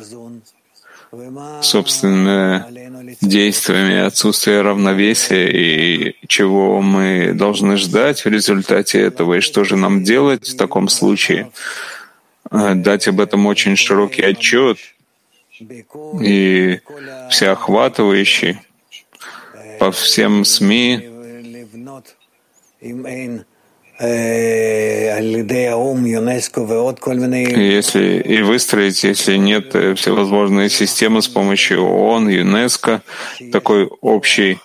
собственными 1.61 2.86
действиями, 3.21 4.05
отсутствие 4.05 4.61
равновесия 4.61 5.49
и 5.49 6.15
чего 6.27 6.81
мы 6.81 7.33
должны 7.33 7.77
ждать 7.77 8.25
в 8.25 8.27
результате 8.27 9.01
этого, 9.01 9.35
и 9.35 9.41
что 9.41 9.63
же 9.63 9.75
нам 9.75 10.03
делать 10.03 10.47
в 10.47 10.57
таком 10.57 10.89
случае. 10.89 11.51
Э, 12.51 12.73
дать 12.75 13.07
об 13.07 13.19
этом 13.19 13.45
очень 13.45 13.75
широкий 13.75 14.23
отчет 14.23 14.77
и 16.21 16.79
всеохватывающий 17.29 18.59
по 19.79 19.91
всем 19.91 20.45
СМИ, 20.45 21.09
если 27.75 28.19
и 28.21 28.41
выстроить, 28.43 29.03
если 29.03 29.37
нет 29.37 29.73
э, 29.75 29.95
всевозможные 29.95 30.69
системы 30.69 31.21
с 31.21 31.27
помощью 31.27 31.83
ООН, 31.83 32.29
ЮНЕСКО, 32.29 33.01
такой 33.51 33.89
общий 34.01 34.59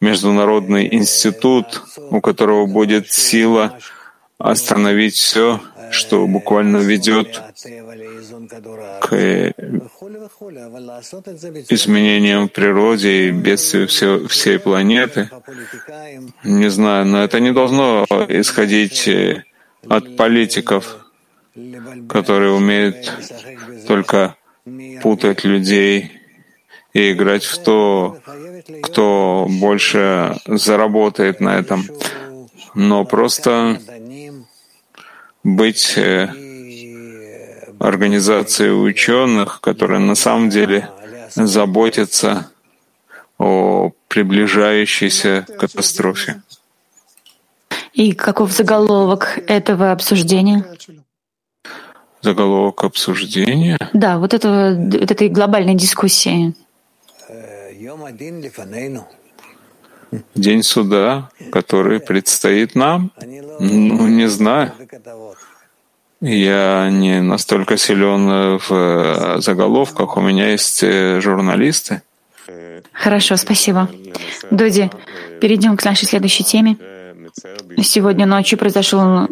международный 0.00 0.94
институт, 0.94 1.82
у 2.10 2.20
которого 2.20 2.66
будет 2.66 3.10
сила 3.10 3.78
остановить 4.38 5.14
все, 5.14 5.60
что 5.90 6.26
буквально 6.26 6.78
ведет 6.78 7.40
к 9.00 9.14
изменениям 11.70 12.48
в 12.48 12.52
природе 12.52 13.28
и 13.28 13.30
бедствию 13.30 13.86
все, 13.88 14.26
всей 14.28 14.58
планеты. 14.58 15.30
Не 16.44 16.70
знаю, 16.70 17.06
но 17.06 17.22
это 17.22 17.40
не 17.40 17.52
должно 17.52 18.04
исходить 18.28 19.08
э, 19.08 19.44
от 19.88 20.16
политиков, 20.16 20.98
которые 22.08 22.52
умеют 22.52 23.12
только 23.86 24.36
путать 25.02 25.44
людей 25.44 26.12
и 26.92 27.12
играть 27.12 27.44
в 27.44 27.62
то, 27.62 28.18
кто 28.82 29.46
больше 29.48 30.36
заработает 30.46 31.40
на 31.40 31.58
этом. 31.58 31.84
Но 32.74 33.04
просто 33.04 33.78
быть 35.42 35.94
организацией 37.86 38.70
ученых, 38.70 39.60
которые 39.60 40.00
на 40.00 40.14
самом 40.14 40.48
деле 40.48 40.88
заботятся 41.34 42.50
о 43.38 43.90
приближающейся 44.08 45.46
катастрофе. 45.58 46.42
И 47.92 48.12
каков 48.12 48.52
заголовок 48.52 49.38
этого 49.46 49.92
обсуждения? 49.92 50.64
Заголовок 52.22 52.84
обсуждения? 52.84 53.78
Да, 53.92 54.18
вот, 54.18 54.32
этого, 54.32 54.74
вот 54.74 55.10
этой 55.10 55.28
глобальной 55.28 55.74
дискуссии. 55.74 56.54
День 60.34 60.62
суда, 60.62 61.28
который 61.52 62.00
предстоит 62.00 62.74
нам? 62.74 63.12
Ну, 63.60 64.06
не 64.06 64.28
знаю. 64.28 64.72
Я 66.26 66.88
не 66.90 67.20
настолько 67.20 67.76
силен 67.76 68.58
в 68.58 68.70
э, 68.70 69.40
заголовках. 69.40 70.16
У 70.16 70.22
меня 70.22 70.52
есть 70.52 70.82
э, 70.82 71.20
журналисты. 71.20 72.00
Хорошо, 72.94 73.36
спасибо. 73.36 73.90
Дуди, 74.50 74.90
перейдем 75.42 75.76
к 75.76 75.84
нашей 75.84 76.06
следующей 76.06 76.42
теме. 76.44 76.78
Сегодня 77.82 78.24
ночью 78.24 78.58
произошел 78.58 79.24
э, 79.24 79.28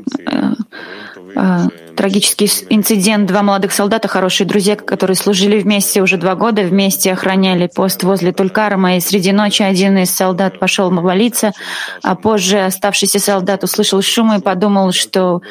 э, 1.34 1.58
трагический 2.02 2.50
инцидент. 2.68 3.28
Два 3.28 3.44
молодых 3.44 3.72
солдата, 3.72 4.08
хорошие 4.08 4.44
друзья, 4.44 4.74
которые 4.74 5.14
служили 5.14 5.60
вместе 5.60 6.02
уже 6.02 6.16
два 6.16 6.34
года, 6.34 6.62
вместе 6.62 7.12
охраняли 7.12 7.70
пост 7.72 8.02
возле 8.02 8.32
Тулькарма, 8.32 8.96
и 8.96 9.00
среди 9.00 9.30
ночи 9.30 9.62
один 9.62 9.96
из 9.98 10.10
солдат 10.10 10.58
пошел 10.58 10.90
молиться, 10.90 11.52
а 12.02 12.16
позже 12.16 12.58
оставшийся 12.58 13.20
солдат 13.20 13.62
услышал 13.62 14.02
шум 14.02 14.32
и 14.32 14.40
подумал, 14.40 14.90
что 14.90 15.42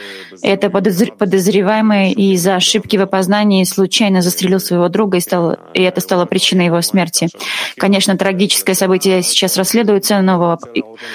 это 0.41 0.69
подозреваемый 0.69 2.11
и 2.11 2.33
из-за 2.33 2.55
ошибки 2.55 2.97
в 2.97 3.01
опознании 3.01 3.63
случайно 3.63 4.21
застрелил 4.21 4.59
своего 4.59 4.89
друга, 4.89 5.19
и, 5.19 5.21
стал, 5.21 5.55
и 5.73 5.81
это 5.81 6.01
стало 6.01 6.25
причиной 6.25 6.65
его 6.65 6.81
смерти. 6.81 7.29
Конечно, 7.77 8.17
трагическое 8.17 8.75
событие 8.75 9.23
сейчас 9.23 9.55
расследуется, 9.55 10.19
но 10.19 10.59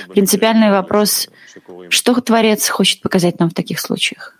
принципиальный 0.09 0.71
вопрос, 0.71 1.29
что 1.91 2.19
Творец 2.23 2.71
хочет 2.71 3.03
показать 3.03 3.39
нам 3.39 3.51
в 3.51 3.55
таких 3.55 3.81
случаях? 3.81 4.36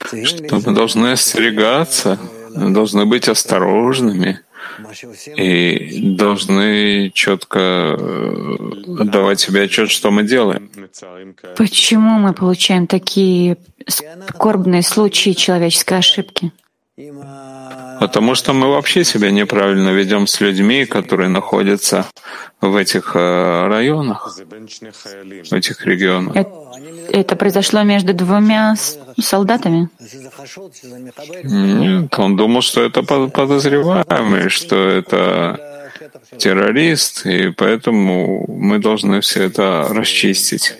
Что 0.00 0.60
мы 0.66 0.74
должны 0.74 1.12
остерегаться, 1.12 2.18
должны 2.50 3.06
быть 3.06 3.28
осторожными 3.28 4.40
и 5.36 6.16
должны 6.16 7.10
четко 7.14 7.58
э, 7.58 8.56
отдавать 8.98 9.40
себе 9.40 9.62
отчет, 9.62 9.90
что 9.90 10.10
мы 10.10 10.24
делаем. 10.24 10.70
Почему 11.56 12.18
мы 12.18 12.32
получаем 12.32 12.86
такие 12.86 13.58
скорбные 13.86 14.82
случаи 14.82 15.30
человеческой 15.30 15.98
ошибки? 15.98 16.52
Потому 16.96 18.36
что 18.36 18.52
мы 18.52 18.68
вообще 18.68 19.02
себя 19.02 19.32
неправильно 19.32 19.88
ведем 19.88 20.28
с 20.28 20.40
людьми, 20.40 20.86
которые 20.86 21.28
находятся 21.28 22.06
в 22.60 22.76
этих 22.76 23.16
э, 23.16 23.66
районах, 23.66 24.38
в 24.38 25.52
этих 25.52 25.84
регионах. 25.84 26.36
Это 27.10 27.34
произошло 27.34 27.82
между 27.82 28.14
двумя 28.14 28.76
солдатами? 29.20 29.88
Нет, 31.42 32.16
он 32.16 32.36
думал, 32.36 32.62
что 32.62 32.82
это 32.82 33.02
подозреваемый, 33.02 34.48
что 34.48 34.76
это 34.76 35.90
террорист, 36.38 37.26
и 37.26 37.50
поэтому 37.50 38.46
мы 38.48 38.78
должны 38.78 39.20
все 39.20 39.42
это 39.44 39.88
расчистить. 39.90 40.74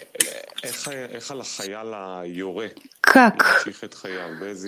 Как 3.01 3.67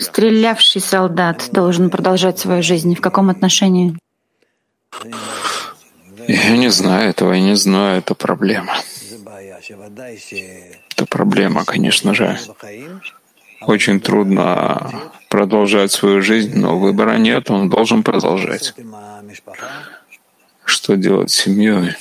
стрелявший 0.00 0.80
солдат 0.80 1.48
должен 1.52 1.90
продолжать 1.90 2.38
свою 2.38 2.62
жизнь? 2.62 2.94
В 2.94 3.00
каком 3.00 3.30
отношении? 3.30 3.96
Я 6.28 6.56
не 6.56 6.68
знаю 6.70 7.10
этого, 7.10 7.32
я 7.32 7.40
не 7.40 7.56
знаю, 7.56 7.98
это 7.98 8.14
проблема. 8.14 8.74
Это 10.90 11.06
проблема, 11.08 11.64
конечно 11.64 12.14
же. 12.14 12.38
Очень 13.60 14.00
трудно 14.00 15.10
продолжать 15.28 15.92
свою 15.92 16.22
жизнь, 16.22 16.58
но 16.58 16.78
выбора 16.78 17.16
нет, 17.16 17.50
он 17.50 17.68
должен 17.68 18.02
продолжать. 18.02 18.74
Что 20.64 20.96
делать 20.96 21.30
с 21.30 21.36
семьей? 21.36 21.94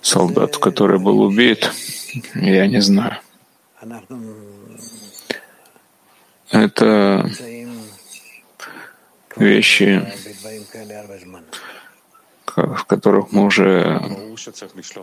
Солдат, 0.00 0.56
который 0.56 0.98
был 0.98 1.20
убит, 1.20 1.70
я 2.34 2.66
не 2.66 2.80
знаю. 2.80 3.18
Это 6.50 7.30
вещи, 9.36 10.06
в 12.54 12.84
которых 12.84 13.32
мы 13.32 13.46
уже 13.46 14.02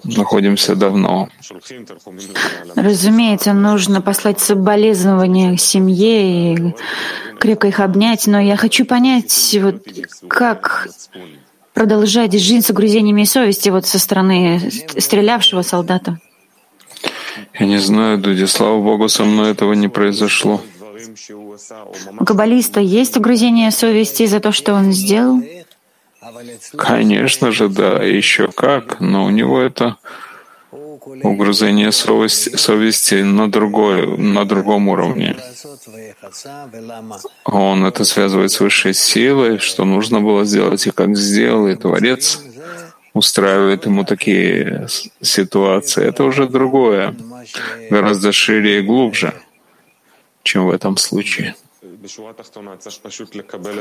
находимся 0.04 0.76
давно. 0.76 1.30
Разумеется, 2.76 3.54
нужно 3.54 4.02
послать 4.02 4.40
соболезнования 4.40 5.58
семье 5.58 6.54
и 6.54 6.76
крепко 7.40 7.68
их 7.68 7.80
обнять, 7.80 8.28
но 8.28 8.40
я 8.40 8.56
хочу 8.56 8.86
понять, 8.86 9.58
вот 9.60 9.84
как 10.28 10.88
продолжать 11.80 12.34
жизнь 12.34 12.62
с 12.62 12.70
угрызениями 12.70 13.24
совести 13.24 13.70
вот 13.70 13.86
со 13.86 14.00
стороны 14.00 14.70
стрелявшего 14.98 15.62
солдата? 15.62 16.20
Я 17.58 17.66
не 17.66 17.78
знаю, 17.78 18.18
Дуди, 18.18 18.48
слава 18.48 18.82
Богу, 18.82 19.08
со 19.08 19.24
мной 19.24 19.52
этого 19.52 19.72
не 19.72 19.88
произошло. 19.88 20.62
У 22.20 22.26
каббалиста 22.26 22.82
есть 22.82 23.16
угрызение 23.16 23.72
совести 23.72 24.26
за 24.26 24.42
то, 24.42 24.52
что 24.52 24.74
он 24.74 24.92
сделал? 24.92 25.42
Конечно 26.76 27.54
же, 27.54 27.70
да, 27.70 28.04
еще 28.04 28.50
как, 28.50 29.00
но 29.00 29.24
у 29.24 29.30
него 29.30 29.62
это 29.62 29.96
угрызение 31.06 31.92
совести, 31.92 32.56
совести 32.56 33.16
на, 33.22 33.52
другой, 33.52 34.18
на 34.18 34.46
другом 34.46 34.88
уровне. 34.88 35.36
Он 37.46 37.86
это 37.86 38.04
связывает 38.04 38.52
с 38.52 38.60
высшей 38.60 38.94
силой, 38.94 39.60
что 39.60 39.86
нужно 39.86 40.22
было 40.22 40.46
сделать 40.46 40.86
и 40.88 40.92
как 40.92 41.16
сделал, 41.16 41.68
и 41.68 41.76
Творец 41.76 42.42
устраивает 43.14 43.86
ему 43.86 44.06
такие 44.06 44.88
ситуации. 45.22 46.06
Это 46.06 46.24
уже 46.24 46.48
другое, 46.48 47.16
гораздо 47.90 48.32
шире 48.32 48.80
и 48.80 48.82
глубже, 48.82 49.34
чем 50.44 50.68
в 50.68 50.72
этом 50.72 50.98
случае. 50.98 51.56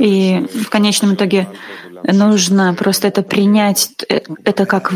И 0.01 0.47
в 0.65 0.69
конечном 0.69 1.15
итоге 1.15 1.49
нужно 2.03 2.75
просто 2.75 3.09
это 3.09 3.23
принять, 3.23 3.91
это 4.45 4.67
как 4.67 4.93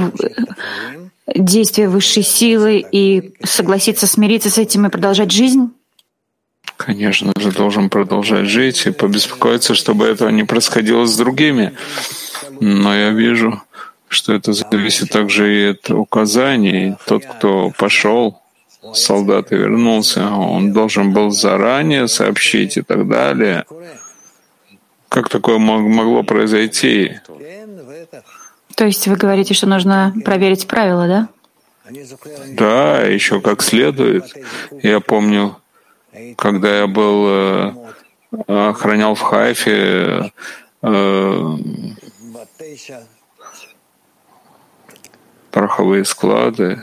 действие 1.27 1.89
высшей 1.89 2.23
силы 2.23 2.85
и 2.91 3.35
согласиться 3.45 4.07
смириться 4.07 4.51
с 4.51 4.59
этим 4.59 4.87
и 4.87 4.91
продолжать 4.91 5.31
жизнь? 5.31 5.71
конечно 6.85 7.33
же, 7.39 7.53
должен 7.53 7.89
продолжать 7.89 8.47
жить 8.47 8.87
и 8.87 8.91
побеспокоиться, 8.91 9.75
чтобы 9.75 10.07
этого 10.07 10.31
не 10.31 10.45
происходило 10.45 11.07
с 11.07 11.17
другими. 11.17 11.73
Но 12.61 12.95
я 12.95 13.11
вижу, 13.11 13.63
что 14.09 14.33
это 14.33 14.53
зависит 14.53 15.11
также 15.11 15.55
и 15.55 15.71
от 15.71 15.91
указаний. 15.91 16.97
Тот, 17.07 17.25
кто 17.25 17.73
пошел, 17.79 18.41
солдат 18.95 19.53
и 19.53 19.57
вернулся, 19.57 20.29
он 20.31 20.73
должен 20.73 21.13
был 21.13 21.31
заранее 21.31 22.09
сообщить 22.09 22.77
и 22.77 22.83
так 22.83 23.09
далее. 23.09 23.65
Как 25.09 25.29
такое 25.29 25.59
могло 25.59 26.23
произойти? 26.23 27.21
То 28.77 28.85
есть 28.87 29.07
вы 29.07 29.17
говорите, 29.17 29.55
что 29.55 29.67
нужно 29.67 30.15
проверить 30.25 30.67
правила, 30.67 31.07
да? 31.07 31.29
Да, 32.57 33.03
еще 33.03 33.41
как 33.41 33.63
следует. 33.63 34.25
Я 34.83 35.01
помню, 35.01 35.57
когда 36.37 36.79
я 36.79 36.87
был 36.87 37.27
э, 37.29 37.73
охранял 38.47 39.15
в 39.15 39.21
Хайфе 39.21 40.33
э, 40.83 41.57
пороховые 45.51 46.05
склады. 46.05 46.83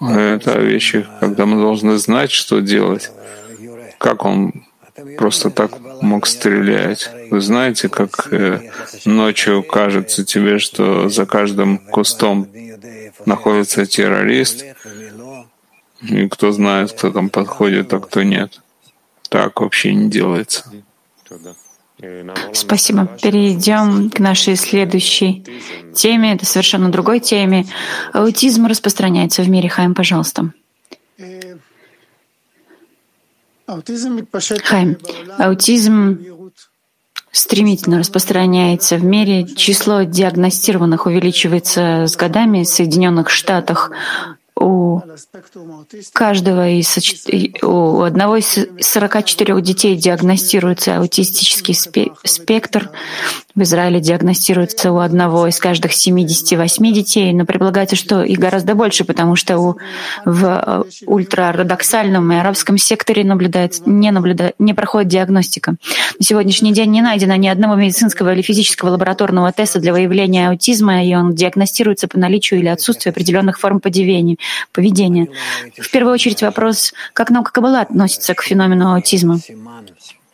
Это 0.00 0.58
вещи, 0.58 1.06
когда 1.20 1.46
мы 1.46 1.60
должны 1.60 1.96
знать, 1.98 2.30
что 2.30 2.60
делать. 2.60 3.10
Как 3.98 4.24
он 4.24 4.66
просто 5.18 5.50
так 5.50 5.72
мог 6.02 6.26
стрелять. 6.26 7.10
Вы 7.30 7.40
знаете, 7.40 7.88
как 7.88 8.32
э, 8.32 8.70
ночью 9.04 9.62
кажется 9.62 10.24
тебе, 10.24 10.58
что 10.58 11.08
за 11.08 11.26
каждым 11.26 11.78
кустом 11.78 12.48
находится 13.26 13.86
террорист, 13.86 14.64
и 16.02 16.28
кто 16.28 16.52
знает, 16.52 16.92
кто 16.92 17.10
там 17.10 17.28
подходит, 17.28 17.92
а 17.92 18.00
кто 18.00 18.22
нет. 18.22 18.60
Так 19.28 19.60
вообще 19.60 19.94
не 19.94 20.10
делается. 20.10 20.70
Спасибо. 22.52 23.06
Перейдем 23.22 24.10
к 24.10 24.18
нашей 24.18 24.56
следующей 24.56 25.44
теме. 25.94 26.34
Это 26.34 26.44
совершенно 26.44 26.90
другой 26.90 27.20
теме. 27.20 27.66
Аутизм 28.12 28.66
распространяется 28.66 29.42
в 29.42 29.48
мире. 29.48 29.68
Хайм, 29.68 29.94
пожалуйста. 29.94 30.52
Хайм, 34.64 34.96
аутизм 35.38 36.18
стремительно 37.30 37.98
распространяется 37.98 38.96
в 38.96 39.04
мире. 39.04 39.46
Число 39.46 40.02
диагностированных 40.02 41.06
увеличивается 41.06 42.06
с 42.06 42.16
годами. 42.16 42.62
В 42.62 42.68
Соединенных 42.68 43.28
Штатах 43.30 43.90
у 44.64 45.02
каждого 46.12 46.68
из 46.68 46.96
у 47.62 48.00
одного 48.00 48.36
из 48.36 48.58
44 48.80 49.60
детей 49.60 49.96
диагностируется 49.96 50.96
аутистический 50.96 51.74
спектр. 52.24 52.90
В 53.54 53.62
Израиле 53.62 54.00
диагностируется 54.00 54.90
у 54.90 54.98
одного 54.98 55.46
из 55.46 55.58
каждых 55.58 55.92
78 55.92 56.92
детей, 56.92 57.32
но 57.32 57.44
предполагается, 57.44 57.94
что 57.94 58.22
их 58.22 58.38
гораздо 58.38 58.74
больше, 58.74 59.04
потому 59.04 59.36
что 59.36 59.58
у, 59.58 59.76
в 60.24 60.86
ультраортодоксальном 61.06 62.32
и 62.32 62.36
арабском 62.36 62.78
секторе 62.78 63.22
наблюдается, 63.22 63.82
не, 63.86 64.10
наблюдает, 64.10 64.54
не 64.58 64.74
проходит 64.74 65.08
диагностика. 65.08 65.76
На 66.18 66.24
сегодняшний 66.24 66.72
день 66.72 66.90
не 66.90 67.02
найдено 67.02 67.36
ни 67.36 67.46
одного 67.46 67.76
медицинского 67.76 68.32
или 68.32 68.42
физического 68.42 68.90
лабораторного 68.90 69.52
теста 69.52 69.78
для 69.78 69.92
выявления 69.92 70.48
аутизма, 70.48 71.04
и 71.04 71.14
он 71.14 71.34
диагностируется 71.34 72.08
по 72.08 72.18
наличию 72.18 72.60
или 72.60 72.68
отсутствию 72.68 73.12
определенных 73.12 73.60
форм 73.60 73.78
поведения. 74.72 75.28
В 75.78 75.90
первую 75.90 76.14
очередь 76.14 76.42
вопрос, 76.42 76.92
как 77.12 77.30
наука 77.30 77.52
Каббала 77.52 77.80
относится 77.80 78.34
к 78.34 78.42
феномену 78.42 78.94
аутизма? 78.94 79.38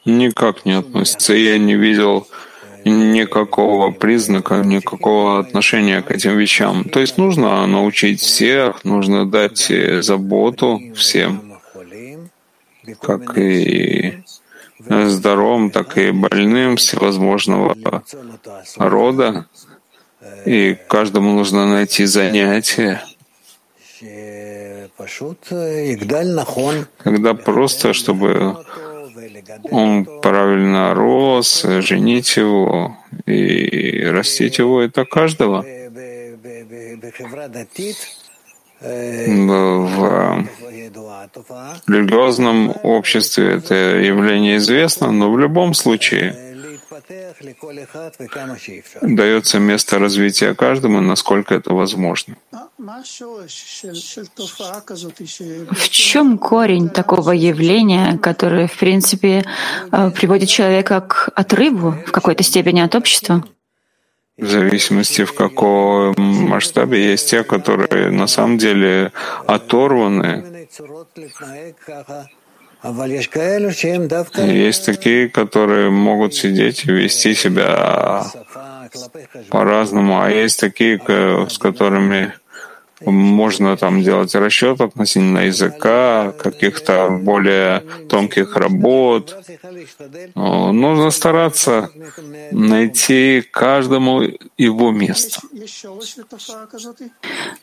Никак 0.05 0.65
не 0.65 0.73
относится. 0.79 1.35
Я 1.35 1.59
не 1.59 1.75
видел 1.75 2.27
никакого 2.85 3.91
признака, 3.91 4.63
никакого 4.65 5.39
отношения 5.39 6.01
к 6.03 6.11
этим 6.11 6.39
вещам. 6.39 6.85
То 6.85 7.01
есть 7.01 7.19
нужно 7.19 7.67
научить 7.67 8.21
всех, 8.21 8.85
нужно 8.85 9.31
дать 9.31 9.71
заботу 10.01 10.81
всем, 10.95 11.59
как 13.03 13.37
и 13.37 14.23
здоровым, 14.89 15.71
так 15.71 15.99
и 15.99 16.11
больным 16.11 16.77
всевозможного 16.77 17.77
рода. 18.77 19.47
И 20.47 20.77
каждому 20.89 21.33
нужно 21.33 21.67
найти 21.67 22.07
занятие, 22.07 23.03
когда 26.99 27.35
просто, 27.35 27.93
чтобы 27.93 28.57
он 29.71 30.05
правильно 30.23 30.95
рос, 30.95 31.63
женить 31.63 32.37
его 32.37 32.97
и 33.27 34.05
растить 34.05 34.59
его, 34.59 34.81
это 34.83 35.05
каждого. 35.05 35.65
В 38.81 40.47
религиозном 41.87 42.75
обществе 42.83 43.57
это 43.57 43.75
явление 43.75 44.57
известно, 44.57 45.13
но 45.13 45.31
в 45.31 45.39
любом 45.39 45.75
случае 45.75 46.50
дается 49.03 49.59
место 49.59 49.99
развития 49.99 50.55
каждому, 50.55 51.01
насколько 51.01 51.55
это 51.55 51.75
возможно. 51.75 52.37
В 55.71 55.89
чем 55.89 56.39
корень 56.39 56.89
такого 56.89 57.33
явления, 57.33 58.19
которое, 58.19 58.67
в 58.67 58.77
принципе, 58.79 59.45
э, 59.93 60.11
приводит 60.11 60.49
человека 60.49 61.01
к 61.01 61.31
отрыву 61.35 61.93
в 62.07 62.11
какой-то 62.11 62.43
степени 62.43 62.81
от 62.81 62.95
общества? 62.95 63.45
В 64.39 64.47
зависимости 64.47 65.25
в 65.25 65.35
каком 65.35 66.15
масштабе 66.19 67.11
есть 67.13 67.29
те, 67.29 67.45
которые 67.45 68.11
на 68.11 68.27
самом 68.27 68.57
деле 68.57 69.13
оторваны. 69.47 70.67
Есть 74.43 74.87
такие, 74.87 75.29
которые 75.29 75.91
могут 75.91 76.35
сидеть 76.35 76.85
и 76.87 76.93
вести 76.93 77.35
себя 77.35 78.25
по-разному, 79.51 80.21
а 80.23 80.31
есть 80.31 80.59
такие, 80.61 80.99
с 81.49 81.59
которыми 81.59 82.33
можно 83.05 83.77
там 83.77 84.03
делать 84.03 84.35
расчет 84.35 84.81
относительно 84.81 85.47
языка, 85.47 86.33
каких-то 86.33 87.09
более 87.11 87.81
тонких 88.09 88.57
работ. 88.57 89.37
Нужно 90.35 91.11
стараться 91.11 91.91
найти 92.51 93.43
каждому 93.51 94.23
его 94.59 94.91
место. 94.91 95.41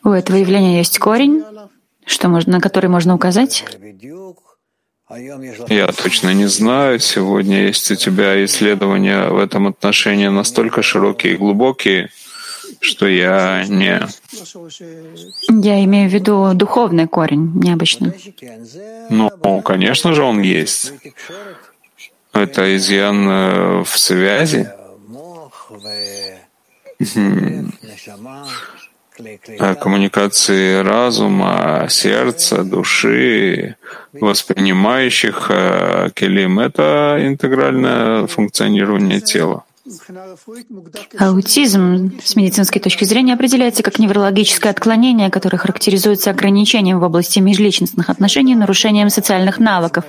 У 0.03 0.09
этого 0.09 0.37
явления 0.37 0.77
есть 0.79 0.97
корень, 0.99 1.43
что 2.05 2.29
можно, 2.29 2.53
на 2.53 2.61
который 2.61 2.89
можно 2.89 3.13
указать? 3.13 3.63
Я 5.09 5.87
точно 5.87 6.33
не 6.33 6.47
знаю. 6.47 6.99
Сегодня 6.99 7.67
есть 7.67 7.89
у 7.91 7.95
тебя 7.95 8.43
исследования 8.43 9.29
в 9.29 9.37
этом 9.37 9.67
отношении 9.67 10.27
настолько 10.27 10.81
широкие 10.81 11.33
и 11.33 11.37
глубокие, 11.37 12.09
что 12.81 13.07
я 13.07 13.63
не... 13.67 14.01
Я 15.49 15.83
имею 15.85 16.09
в 16.09 16.13
виду 16.13 16.53
духовный 16.53 17.07
корень, 17.07 17.51
необычно. 17.55 18.13
Ну, 19.09 19.61
конечно 19.61 20.13
же, 20.13 20.23
он 20.23 20.41
есть. 20.41 20.93
Это 22.33 22.75
изъян 22.75 23.29
э, 23.29 23.83
в 23.83 23.97
связи 23.97 24.67
коммуникации 29.79 30.81
разума, 30.81 31.87
сердца, 31.89 32.63
души, 32.63 33.75
воспринимающих 34.13 35.47
э, 35.49 36.09
келим— 36.13 36.59
это 36.59 37.17
интегральное 37.21 38.27
функционирование 38.27 39.21
тела. 39.21 39.63
Аутизм 41.17 42.19
с 42.21 42.35
медицинской 42.35 42.81
точки 42.81 43.05
зрения 43.05 43.33
определяется 43.33 43.83
как 43.83 43.99
неврологическое 43.99 44.71
отклонение, 44.71 45.29
которое 45.29 45.57
характеризуется 45.57 46.29
ограничением 46.31 46.99
в 46.99 47.03
области 47.03 47.39
межличностных 47.39 48.09
отношений 48.09 48.51
и 48.51 48.55
нарушением 48.55 49.09
социальных 49.09 49.59
навыков. 49.59 50.03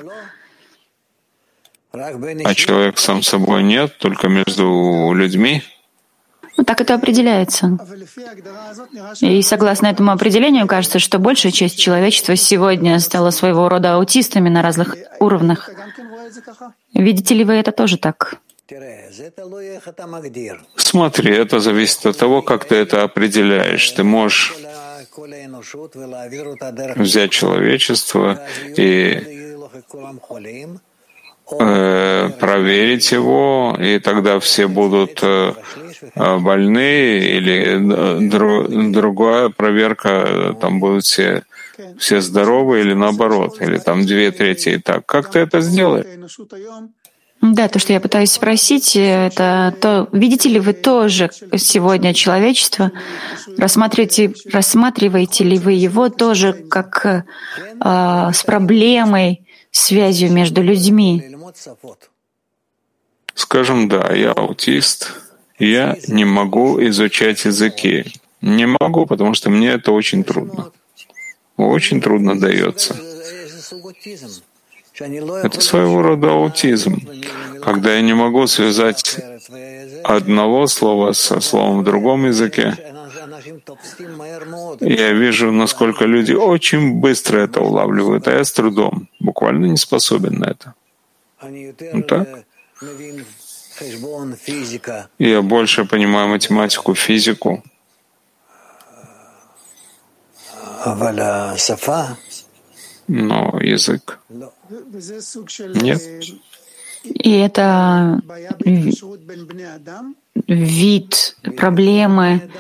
А 1.93 2.55
человек 2.55 2.99
сам 2.99 3.23
собой 3.23 3.63
нет, 3.63 3.97
только 3.99 4.29
между 4.29 5.13
людьми— 5.15 5.63
ну, 6.59 6.65
так 6.65 6.81
это 6.81 6.95
определяется. 6.95 7.79
И 9.21 9.43
согласно 9.43 9.87
этому 9.87 10.11
определению, 10.11 10.67
кажется, 10.67 10.99
что 10.99 11.21
большая 11.21 11.53
часть 11.53 11.79
человечества 11.79 12.35
сегодня 12.35 12.99
стала 12.99 13.31
своего 13.31 13.69
рода 13.69 13.95
аутистами 13.95 14.49
на 14.49 14.61
разных 14.61 14.97
уровнях. 15.21 15.71
Видите 16.95 17.35
ли 17.35 17.45
вы 17.45 17.55
это 17.55 17.71
тоже 17.71 17.97
так? 17.97 18.39
Смотри, 20.77 21.35
это 21.35 21.61
зависит 21.61 22.07
от 22.07 22.19
того, 22.19 22.43
как 22.43 22.65
ты 22.65 22.75
это 22.75 23.05
определяешь. 23.05 23.91
Ты 23.93 24.03
можешь 24.03 24.55
взять 26.97 27.31
человечество 27.31 28.43
и 28.77 29.57
э, 31.51 32.29
проверить 32.41 33.13
его, 33.13 33.77
и 33.81 33.99
тогда 34.01 34.39
все 34.39 34.67
будут 34.69 35.21
э, 35.23 35.55
больны, 36.15 37.19
или 37.19 38.29
дру, 38.29 38.67
другая 38.93 39.49
проверка, 39.49 40.57
там 40.61 40.81
будут 40.81 41.05
все, 41.05 41.43
все 41.99 42.21
здоровы, 42.21 42.81
или 42.81 42.95
наоборот, 42.95 43.61
или 43.61 43.79
там 43.79 44.07
две 44.07 44.31
трети. 44.31 44.71
и 44.71 44.79
так. 44.79 45.07
Как 45.07 45.31
ты 45.31 45.41
это 45.41 45.61
сделаешь? 45.61 46.07
Да, 47.41 47.69
то, 47.69 47.79
что 47.79 47.93
я 47.93 48.01
пытаюсь 48.01 48.33
спросить, 48.33 48.97
это 48.97 49.73
то, 49.81 50.09
видите 50.13 50.49
ли 50.49 50.59
вы 50.59 50.73
тоже 50.73 51.31
сегодня 51.57 52.13
человечество, 52.13 52.91
рассматриваете, 53.57 54.35
рассматриваете 54.53 55.45
ли 55.45 55.57
вы 55.59 55.75
его 55.75 56.09
тоже 56.09 56.53
как 56.53 57.07
э, 57.07 57.23
с 57.81 58.43
проблемой, 58.43 59.47
связью 59.71 60.33
между 60.33 60.63
людьми? 60.63 61.37
Скажем, 63.35 63.89
да, 63.89 64.13
я 64.13 64.33
аутист, 64.33 65.13
я 65.59 65.97
не 66.09 66.25
могу 66.25 66.81
изучать 66.89 67.45
языки. 67.45 68.05
Не 68.41 68.67
могу, 68.67 69.07
потому 69.07 69.35
что 69.35 69.51
мне 69.51 69.71
это 69.71 69.93
очень 69.93 70.25
трудно. 70.25 70.71
Очень 71.57 72.01
трудно 72.01 72.39
дается. 72.39 72.97
Это 75.01 75.61
своего 75.61 76.03
рода 76.03 76.33
аутизм, 76.33 77.01
когда 77.63 77.95
я 77.95 78.01
не 78.03 78.15
могу 78.15 78.47
связать 78.47 79.17
одного 80.05 80.67
слова 80.67 81.13
со 81.13 81.41
словом 81.41 81.81
в 81.81 81.85
другом 81.85 82.27
языке. 82.27 82.77
Я 84.81 85.13
вижу, 85.13 85.53
насколько 85.53 86.05
люди 86.05 86.33
очень 86.33 86.95
быстро 87.01 87.39
это 87.39 87.61
улавливают, 87.61 88.27
а 88.29 88.33
я 88.33 88.45
с 88.45 88.53
трудом, 88.53 89.09
буквально 89.21 89.67
не 89.67 89.77
способен 89.77 90.39
на 90.39 90.47
это. 90.47 90.75
Ну 91.93 92.03
так? 92.03 92.45
Я 95.19 95.43
больше 95.43 95.85
понимаю 95.85 96.29
математику, 96.29 96.95
физику. 96.95 97.63
Но 103.09 103.59
язык 103.61 104.19
нет. 105.75 106.03
И 107.05 107.39
это 107.39 108.21
вид 110.47 111.37
проблемы 111.57 112.51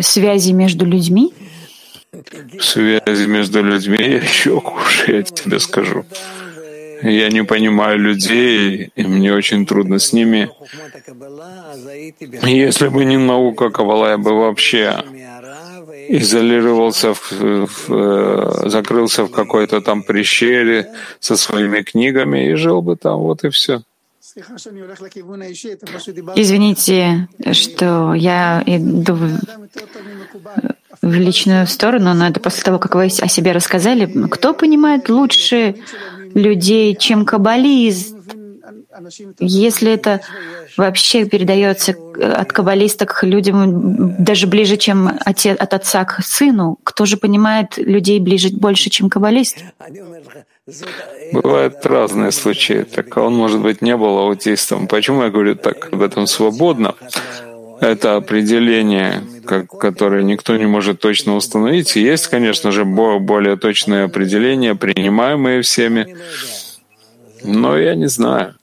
связи 0.00 0.52
между 0.52 0.86
людьми? 0.86 1.34
Связи 2.60 3.26
между 3.26 3.62
людьми 3.62 3.98
еще 4.22 4.60
хуже, 4.60 5.16
я 5.16 5.22
тебе 5.22 5.58
скажу. 5.58 6.04
Я 7.02 7.30
не 7.30 7.44
понимаю 7.44 7.98
людей, 7.98 8.90
и 8.94 9.04
мне 9.04 9.34
очень 9.34 9.66
трудно 9.66 9.98
с 9.98 10.12
ними. 10.12 10.50
Если 12.46 12.88
бы 12.88 13.04
не 13.04 13.18
наука 13.18 13.70
Каббала, 13.70 14.10
я 14.10 14.18
бы 14.18 14.32
вообще 14.32 15.02
изолировался, 16.08 17.14
в, 17.14 17.32
в, 17.66 17.88
э, 17.88 18.68
закрылся 18.68 19.24
в 19.24 19.30
какой-то 19.30 19.80
там 19.80 20.02
прищере 20.02 20.92
со 21.20 21.36
своими 21.36 21.82
книгами 21.82 22.50
и 22.50 22.54
жил 22.54 22.82
бы 22.82 22.96
там, 22.96 23.20
вот 23.20 23.44
и 23.44 23.50
все. 23.50 23.82
Извините, 26.34 27.28
что 27.52 28.14
я 28.14 28.62
иду 28.66 29.14
в, 31.02 31.14
личную 31.14 31.66
сторону, 31.66 32.14
но 32.14 32.26
это 32.28 32.40
после 32.40 32.62
того, 32.64 32.78
как 32.78 32.94
вы 32.96 33.04
о 33.04 33.28
себе 33.28 33.52
рассказали. 33.52 34.06
Кто 34.28 34.54
понимает 34.54 35.08
лучше 35.08 35.76
людей, 36.34 36.96
чем 36.96 37.24
каббалист? 37.24 38.16
Если 39.38 39.92
это 39.92 40.20
вообще 40.76 41.26
передается 41.26 41.94
от 42.18 42.52
каббалиста 42.52 43.06
к 43.06 43.24
людям 43.24 44.16
даже 44.24 44.46
ближе, 44.46 44.76
чем 44.76 45.08
от 45.08 45.74
отца 45.74 46.04
к 46.04 46.24
сыну, 46.24 46.78
кто 46.82 47.04
же 47.06 47.16
понимает 47.16 47.76
людей 47.76 48.18
ближе 48.20 48.50
больше, 48.50 48.90
чем 48.90 49.10
каббалист? 49.10 49.58
Бывают 51.32 51.84
разные 51.84 52.32
случаи. 52.32 52.84
Так 52.84 53.16
он, 53.18 53.34
может 53.34 53.60
быть, 53.60 53.82
не 53.82 53.96
был 53.96 54.18
аутистом. 54.18 54.88
Почему 54.88 55.22
я 55.22 55.30
говорю 55.30 55.56
так 55.56 55.92
об 55.92 56.00
этом 56.00 56.26
свободно? 56.26 56.94
Это 57.80 58.16
определение, 58.16 59.22
как, 59.44 59.66
которое 59.68 60.22
никто 60.22 60.56
не 60.56 60.64
может 60.64 61.00
точно 61.00 61.36
установить. 61.36 61.96
Есть, 61.96 62.28
конечно 62.28 62.70
же, 62.70 62.84
более 62.84 63.56
точные 63.56 64.04
определения, 64.04 64.74
принимаемые 64.74 65.60
всеми. 65.60 66.16
Но 67.42 67.76
я 67.76 67.94
не 67.94 68.06
знаю. 68.06 68.54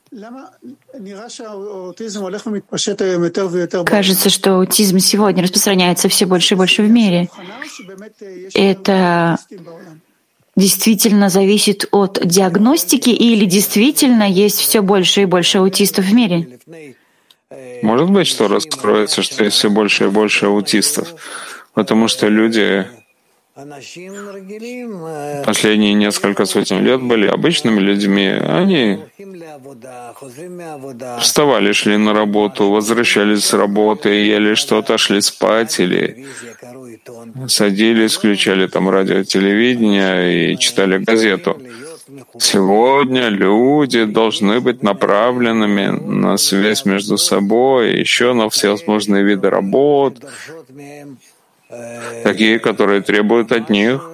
Кажется, 3.86 4.30
что 4.30 4.56
аутизм 4.56 5.00
сегодня 5.00 5.44
распространяется 5.44 6.10
все 6.10 6.26
больше 6.26 6.56
и 6.56 6.58
больше 6.58 6.82
в 6.82 6.90
мире. 6.90 7.30
Это 8.56 9.38
действительно 10.56 11.30
зависит 11.30 11.88
от 11.92 12.20
диагностики 12.24 13.10
или 13.10 13.46
действительно 13.46 14.24
есть 14.30 14.60
все 14.60 14.82
больше 14.82 15.22
и 15.22 15.26
больше 15.26 15.60
аутистов 15.60 16.06
в 16.06 16.14
мире? 16.14 16.60
Может 17.82 18.10
быть, 18.10 18.28
что 18.28 18.48
раскроется, 18.48 19.22
что 19.22 19.44
есть 19.44 19.58
все 19.58 19.70
больше 19.70 20.06
и 20.06 20.10
больше 20.10 20.46
аутистов, 20.46 21.14
потому 21.74 22.08
что 22.08 22.28
люди 22.28 22.86
последние 25.46 25.94
несколько 25.94 26.46
сотен 26.46 26.84
лет 26.84 27.02
были 27.02 27.28
обычными 27.28 27.80
людьми. 27.80 28.28
Они 28.28 29.00
вставали, 31.20 31.72
шли 31.72 31.98
на 31.98 32.14
работу, 32.14 32.70
возвращались 32.70 33.46
с 33.46 33.54
работы, 33.54 34.10
ели 34.10 34.56
что-то, 34.56 34.98
шли 34.98 35.22
спать 35.22 35.80
или 35.80 36.26
садились, 37.48 38.16
включали 38.16 38.68
там 38.68 38.90
радио, 38.90 39.24
телевидение 39.24 40.54
и 40.54 40.58
читали 40.58 40.98
газету. 40.98 41.58
Сегодня 42.40 43.30
люди 43.30 44.04
должны 44.06 44.60
быть 44.60 44.84
направленными 44.84 45.88
на 45.88 46.38
связь 46.38 46.86
между 46.86 47.18
собой, 47.18 48.00
еще 48.00 48.34
на 48.34 48.50
всевозможные 48.50 49.24
виды 49.24 49.50
работ, 49.50 50.16
такие, 52.24 52.60
которые 52.60 53.02
требуют 53.02 53.52
от 53.52 53.70
них 53.70 54.12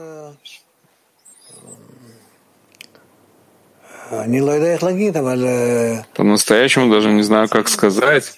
по-настоящему 6.15 6.91
даже 6.91 7.11
не 7.11 7.23
знаю, 7.23 7.49
как 7.49 7.67
сказать, 7.67 8.37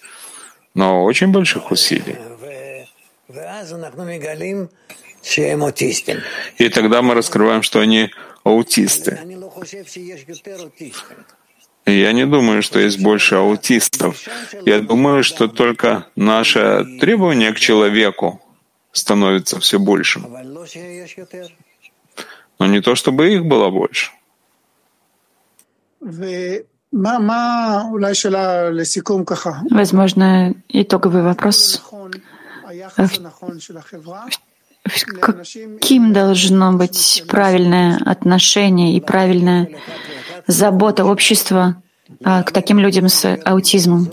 но 0.74 1.04
очень 1.04 1.28
больших 1.28 1.72
усилий. 1.72 2.18
И 6.58 6.70
тогда 6.70 7.02
мы 7.02 7.14
раскрываем, 7.14 7.62
что 7.62 7.80
они 7.80 8.10
аутисты. 8.44 9.20
Я 11.86 12.12
не 12.14 12.26
думаю, 12.26 12.64
что 12.64 12.80
есть 12.80 13.00
больше 13.00 13.36
аутистов. 13.36 14.18
Я 14.66 14.80
думаю, 14.80 15.24
что 15.24 15.48
только 15.48 16.06
наше 16.16 16.86
требование 17.00 17.54
к 17.54 17.60
человеку 17.60 18.42
становится 18.92 19.60
все 19.60 19.80
большим. 19.80 20.28
Но 22.60 22.66
не 22.66 22.82
то, 22.82 22.96
чтобы 22.96 23.34
их 23.34 23.46
было 23.46 23.70
больше. 23.70 24.12
Возможно, 29.70 30.56
итоговый 30.70 31.22
вопрос. 31.22 31.82
Каким 35.20 36.14
должно 36.14 36.74
быть 36.74 37.24
правильное 37.28 37.98
отношение 38.06 38.96
и 38.96 39.02
правильная 39.02 39.70
забота 40.48 41.06
общества 41.06 41.82
а, 42.24 42.44
к 42.44 42.52
таким 42.52 42.80
людям 42.80 43.08
с 43.08 43.38
аутизмом? 43.46 44.10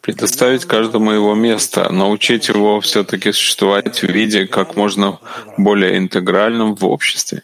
Предоставить 0.00 0.64
каждому 0.64 1.10
его 1.10 1.34
место, 1.34 1.92
научить 1.92 2.48
его 2.48 2.80
все-таки 2.80 3.32
существовать 3.32 4.02
в 4.02 4.08
виде 4.08 4.46
как 4.46 4.76
можно 4.76 5.20
более 5.58 5.98
интегральном 5.98 6.74
в 6.74 6.86
обществе. 6.86 7.42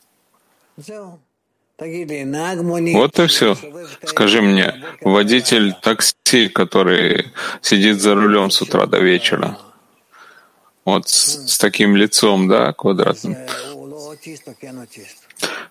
Вот 2.94 3.18
и 3.18 3.26
все. 3.26 3.56
Скажи 4.04 4.40
мне, 4.40 4.74
водитель 5.02 5.74
такси, 5.82 6.48
который 6.48 7.32
сидит 7.60 8.00
за 8.00 8.14
рулем 8.14 8.50
с 8.50 8.62
утра 8.62 8.86
до 8.86 9.00
вечера, 9.00 9.58
вот 10.86 11.08
с, 11.08 11.52
с 11.52 11.58
таким 11.58 11.94
лицом, 11.94 12.48
да, 12.48 12.72
квадратным, 12.72 13.36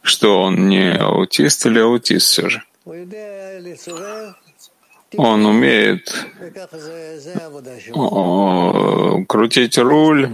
что 0.02 0.42
он 0.44 0.68
не 0.70 0.96
аутист 0.96 1.66
или 1.66 1.80
аутист 1.80 2.28
все 2.28 2.50
же? 2.50 2.64
Он 5.18 5.46
умеет 5.46 6.14
крутить 9.28 9.78
руль, 9.78 10.30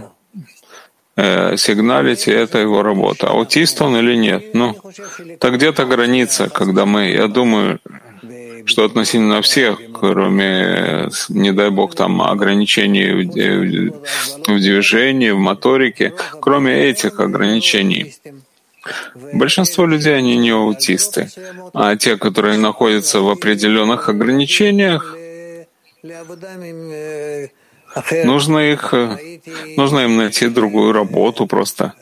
э, 1.16 1.56
сигналить, 1.56 2.28
и 2.28 2.32
это 2.32 2.58
его 2.58 2.82
работа. 2.82 3.28
Аутист 3.28 3.82
он 3.82 3.96
или 3.96 4.16
нет? 4.16 4.54
Ну, 4.54 4.76
так 5.38 5.54
где-то 5.54 5.84
граница, 5.84 6.48
когда 6.48 6.86
мы, 6.86 7.10
я 7.10 7.28
думаю, 7.28 7.80
что 8.66 8.84
относительно 8.84 9.42
всех, 9.42 9.78
кроме, 9.92 11.08
не 11.28 11.52
дай 11.52 11.70
бог, 11.70 11.94
там 11.94 12.22
ограничений 12.22 13.12
в 14.46 14.58
движении, 14.60 15.30
в 15.30 15.38
моторике, 15.38 16.14
кроме 16.40 16.72
этих 16.84 17.20
ограничений, 17.20 18.14
Большинство 19.32 19.86
людей, 19.86 20.16
они 20.16 20.36
не 20.36 20.50
аутисты, 20.50 21.28
а 21.74 21.96
те, 21.96 22.16
которые 22.16 22.56
находятся 22.58 23.20
в 23.20 23.28
определенных 23.28 24.08
ограничениях, 24.08 25.16
нужно 28.24 28.58
их, 28.72 28.94
нужно 29.76 30.00
им 30.00 30.16
найти 30.16 30.48
другую 30.48 30.92
работу 30.92 31.46
просто, 31.46 31.92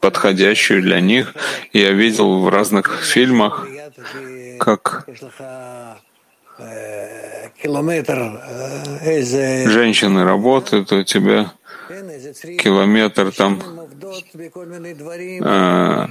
подходящую 0.00 0.82
для 0.82 1.00
них. 1.00 1.34
Я 1.72 1.92
видел 1.92 2.40
в 2.40 2.48
разных 2.48 3.02
фильмах, 3.02 3.66
как 4.58 5.06
женщины 9.66 10.24
работают, 10.24 10.92
у 10.92 11.02
тебя 11.02 11.52
километр 12.58 13.32
там 13.32 13.60
а, 15.42 16.08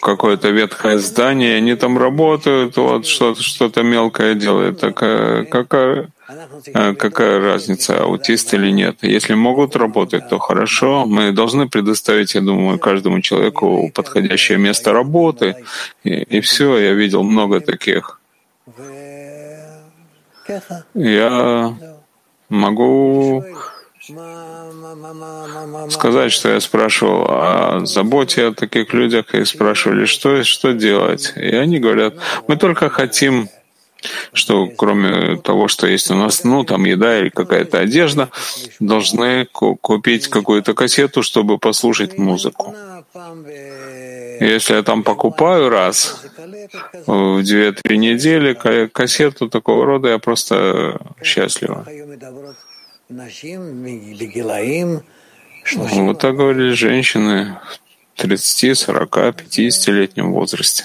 какое-то 0.00 0.48
ветхое 0.50 0.98
здание, 0.98 1.56
они 1.56 1.74
там 1.74 1.98
работают, 1.98 2.76
вот 2.76 3.06
что-то 3.06 3.42
что 3.42 3.70
мелкое 3.82 4.34
делают. 4.34 4.80
Так 4.80 4.96
какая, 4.96 6.08
а, 6.72 6.94
какая 6.94 7.40
разница, 7.40 8.02
аутист 8.02 8.54
или 8.54 8.70
нет? 8.70 8.98
Если 9.02 9.34
могут 9.34 9.76
работать, 9.76 10.28
то 10.28 10.38
хорошо. 10.38 11.04
Мы 11.06 11.32
должны 11.32 11.68
предоставить, 11.68 12.34
я 12.34 12.40
думаю, 12.40 12.78
каждому 12.78 13.20
человеку 13.20 13.90
подходящее 13.94 14.58
место 14.58 14.92
работы. 14.92 15.56
И, 16.04 16.10
и 16.10 16.40
все, 16.40 16.78
я 16.78 16.92
видел 16.92 17.22
много 17.22 17.60
таких. 17.60 18.20
Я 20.94 21.76
могу 22.48 23.44
сказать, 25.90 26.32
что 26.32 26.50
я 26.50 26.60
спрашивал 26.60 27.26
о 27.28 27.86
заботе 27.86 28.46
о 28.46 28.52
таких 28.52 28.92
людях, 28.92 29.34
и 29.34 29.44
спрашивали, 29.44 30.04
что, 30.04 30.42
что 30.44 30.72
делать. 30.72 31.32
И 31.36 31.54
они 31.54 31.78
говорят, 31.78 32.14
мы 32.46 32.56
только 32.56 32.90
хотим, 32.90 33.48
что 34.32 34.66
кроме 34.66 35.36
того, 35.38 35.68
что 35.68 35.86
есть 35.86 36.10
у 36.10 36.14
нас, 36.14 36.44
ну, 36.44 36.64
там 36.64 36.84
еда 36.84 37.18
или 37.20 37.30
какая-то 37.30 37.78
одежда, 37.78 38.28
должны 38.80 39.46
купить 39.46 40.28
какую-то 40.28 40.74
кассету, 40.74 41.22
чтобы 41.22 41.58
послушать 41.58 42.18
музыку. 42.18 42.74
Если 44.40 44.74
я 44.74 44.82
там 44.82 45.02
покупаю 45.02 45.70
раз 45.70 46.20
в 47.06 47.42
две-три 47.42 47.96
недели 47.96 48.54
кассету 48.88 49.48
такого 49.48 49.86
рода, 49.86 50.08
я 50.08 50.18
просто 50.18 51.00
счастлива. 51.22 51.86
Вот 56.04 56.18
так 56.20 56.36
говорили 56.36 56.72
женщины 56.72 57.58
в 58.14 58.20
30, 58.22 58.78
40, 58.78 59.16
50-летнем 59.16 60.32
возрасте. 60.32 60.84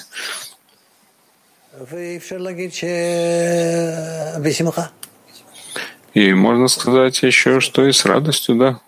И 6.14 6.34
можно 6.34 6.68
сказать 6.68 7.22
еще, 7.24 7.60
что 7.62 7.86
и 7.88 7.92
с 7.92 8.06
радостью, 8.06 8.56
да, 8.56 8.80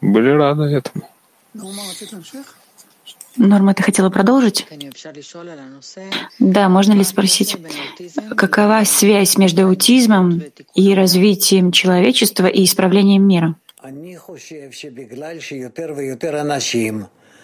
были 0.00 0.30
рады 0.30 0.64
этому. 0.64 1.08
Норма, 3.36 3.74
ты 3.74 3.82
хотела 3.82 4.10
продолжить? 4.10 4.66
Да, 6.38 6.68
можно 6.68 6.92
ли 6.92 7.04
спросить, 7.04 7.56
какова 8.36 8.84
связь 8.84 9.36
между 9.36 9.66
аутизмом 9.66 10.42
и 10.74 10.94
развитием 10.94 11.72
человечества 11.72 12.46
и 12.46 12.64
исправлением 12.64 13.26
мира? 13.26 13.54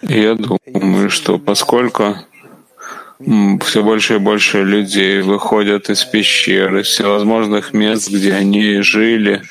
Я 0.01 0.35
думаю, 0.35 1.09
что 1.09 1.39
поскольку 1.39 2.15
все 3.19 3.83
больше 3.83 4.15
и 4.15 4.19
больше 4.19 4.63
людей 4.63 5.21
выходят 5.21 5.89
из 5.89 6.03
пещер, 6.03 6.77
из 6.77 6.87
всевозможных 6.87 7.73
мест, 7.73 8.09
где 8.09 8.33
они 8.33 8.81
жили, 8.81 9.41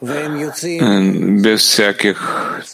без 0.00 1.60
всяких 1.60 2.64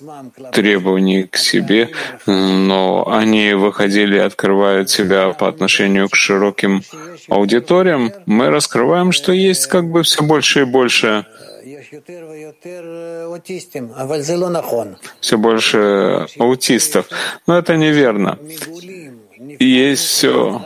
требований 0.53 1.24
к 1.24 1.36
себе, 1.36 1.90
но 2.26 3.09
они 3.09 3.55
выходили 3.55 4.18
открывают 4.18 4.90
себя 4.90 5.30
по 5.30 5.48
отношению 5.48 6.09
к 6.09 6.16
широким 6.16 6.82
аудиториям, 7.28 8.12
мы 8.26 8.51
раскрываем, 8.51 9.12
что 9.12 9.32
есть 9.32 9.66
как 9.66 9.90
бы 9.90 10.03
все 10.03 10.22
больше 10.22 10.62
и 10.62 10.64
больше 10.64 11.26
все 15.20 15.38
больше 15.38 16.26
аутистов. 16.38 17.07
Но 17.46 17.59
это 17.59 17.76
неверно. 17.76 18.38
Есть 19.59 20.03
все 20.03 20.62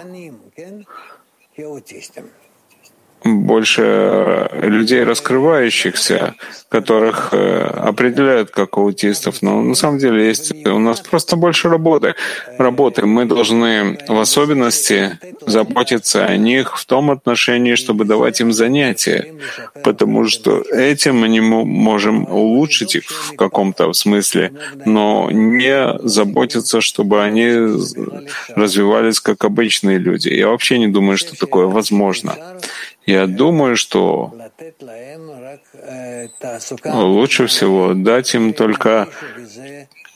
больше 3.25 4.51
людей 4.53 5.03
раскрывающихся, 5.03 6.35
которых 6.69 7.31
э, 7.33 7.63
определяют 7.63 8.51
как 8.51 8.77
аутистов. 8.77 9.41
Но 9.41 9.63
на 9.63 9.75
самом 9.75 9.99
деле 9.99 10.27
есть 10.27 10.53
у 10.67 10.79
нас 10.79 11.01
просто 11.01 11.37
больше 11.37 11.69
работы. 11.69 12.15
Работы. 12.59 13.07
Мы 13.07 13.25
должны 13.25 13.99
в 14.09 14.19
особенности 14.19 15.19
заботиться 15.47 16.27
о 16.27 16.37
них 16.37 16.79
в 16.79 16.85
том 16.85 17.11
отношении, 17.11 17.77
чтобы 17.77 18.05
давать 18.05 18.41
им 18.41 18.53
занятия, 18.53 19.35
потому 19.83 20.27
что 20.27 20.61
этим 20.61 21.19
мы 21.19 21.29
не 21.29 21.41
можем 21.41 22.25
улучшить 22.31 22.97
их 22.97 23.05
в 23.05 23.37
каком-то 23.37 23.93
смысле, 23.93 24.53
но 24.85 25.31
не 25.31 25.99
заботиться, 26.03 26.81
чтобы 26.81 27.23
они 27.23 27.49
развивались 28.55 29.21
как 29.21 29.45
обычные 29.45 29.99
люди. 29.99 30.29
Я 30.29 30.49
вообще 30.49 30.79
не 30.79 30.89
думаю, 30.89 31.17
что 31.17 31.39
такое 31.39 31.67
возможно. 31.67 32.37
Я 33.07 33.27
думаю, 33.27 33.77
что 33.77 34.33
лучше 36.85 37.47
всего 37.47 37.95
дать 37.95 38.35
им 38.35 38.55
только 38.55 39.09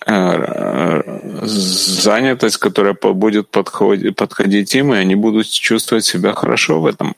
э, 0.07 1.03
занятость, 1.43 2.57
которая 2.57 2.95
будет 2.95 3.51
подходить 3.51 4.74
им, 4.74 4.95
и 4.95 4.97
они 4.97 5.14
будут 5.14 5.49
чувствовать 5.49 6.05
себя 6.05 6.32
хорошо 6.32 6.80
в 6.80 6.86
этом. 6.86 7.14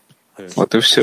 Вот 0.56 0.74
и 0.74 0.80
все. 0.80 1.02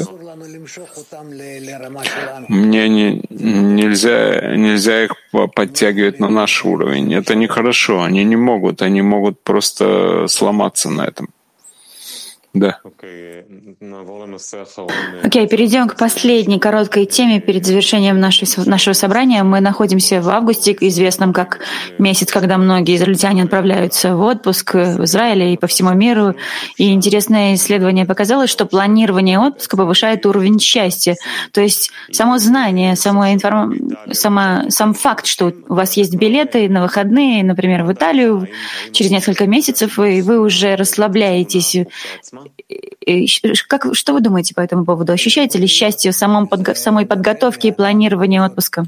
Мне 2.48 2.90
не, 2.90 3.22
нельзя, 3.30 4.56
нельзя 4.56 5.06
их 5.06 5.12
подтягивать 5.56 6.20
на 6.20 6.30
наш 6.30 6.66
уровень. 6.66 7.14
Это 7.14 7.36
нехорошо. 7.36 8.02
Они 8.02 8.24
не 8.24 8.36
могут. 8.36 8.82
Они 8.82 9.02
могут 9.02 9.42
просто 9.44 10.26
сломаться 10.28 10.90
на 10.90 11.06
этом. 11.06 11.30
Да. 12.60 12.80
Окей, 15.24 15.44
okay, 15.44 15.48
перейдем 15.48 15.88
к 15.88 15.96
последней 15.96 16.60
короткой 16.60 17.06
теме 17.06 17.40
перед 17.40 17.66
завершением 17.66 18.20
нашей, 18.20 18.48
нашего 18.66 18.94
собрания. 18.94 19.44
Мы 19.44 19.60
находимся 19.60 20.22
в 20.22 20.30
августе, 20.30 20.76
известном 20.80 21.34
как 21.34 21.60
месяц, 22.00 22.32
когда 22.32 22.58
многие 22.58 22.96
израильтяне 22.96 23.44
отправляются 23.44 24.16
в 24.16 24.22
отпуск 24.22 24.74
в 24.74 25.04
Израиле 25.04 25.54
и 25.54 25.58
по 25.58 25.68
всему 25.68 25.94
миру. 25.94 26.34
И 26.78 26.92
интересное 26.92 27.54
исследование 27.54 28.06
показало, 28.06 28.48
что 28.48 28.66
планирование 28.66 29.40
отпуска 29.40 29.78
повышает 29.78 30.26
уровень 30.26 30.60
счастья. 30.60 31.16
То 31.52 31.62
есть 31.62 31.92
само 32.12 32.40
знание, 32.40 32.96
само 32.96 33.32
информ... 33.32 33.76
сама, 34.12 34.66
сам 34.70 34.94
факт, 34.96 35.28
что 35.28 35.54
у 35.70 35.76
вас 35.76 35.94
есть 35.94 36.16
билеты 36.16 36.68
на 36.70 36.82
выходные, 36.82 37.44
например, 37.44 37.84
в 37.84 37.94
Италию 37.94 38.48
через 38.92 39.12
несколько 39.12 39.46
месяцев, 39.46 40.00
и 40.00 40.22
вы 40.22 40.40
уже 40.40 40.76
расслабляетесь 40.76 41.78
как, 43.68 43.96
что 43.96 44.14
вы 44.14 44.22
думаете 44.22 44.54
по 44.54 44.62
этому 44.62 44.86
поводу? 44.86 45.14
Ощущаете 45.14 45.60
ли 45.60 45.68
счастье 45.68 46.12
в, 46.12 46.16
самом 46.16 46.46
подго- 46.46 46.74
в 46.74 46.78
самой 46.78 47.06
подготовке 47.06 47.70
и 47.70 47.72
планировании 47.72 48.40
отпуска? 48.40 48.86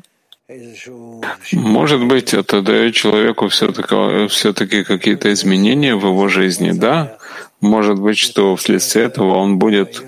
Может 1.51 2.05
быть, 2.05 2.33
это 2.33 2.61
дает 2.61 2.95
человеку 2.95 3.47
все-таки 3.49 4.83
какие-то 4.83 5.31
изменения 5.31 5.95
в 5.95 6.05
его 6.05 6.27
жизни, 6.27 6.71
да? 6.71 7.17
Может 7.61 7.99
быть, 7.99 8.17
что 8.17 8.55
вследствие 8.55 9.05
этого 9.05 9.35
он 9.35 9.59
будет 9.59 10.03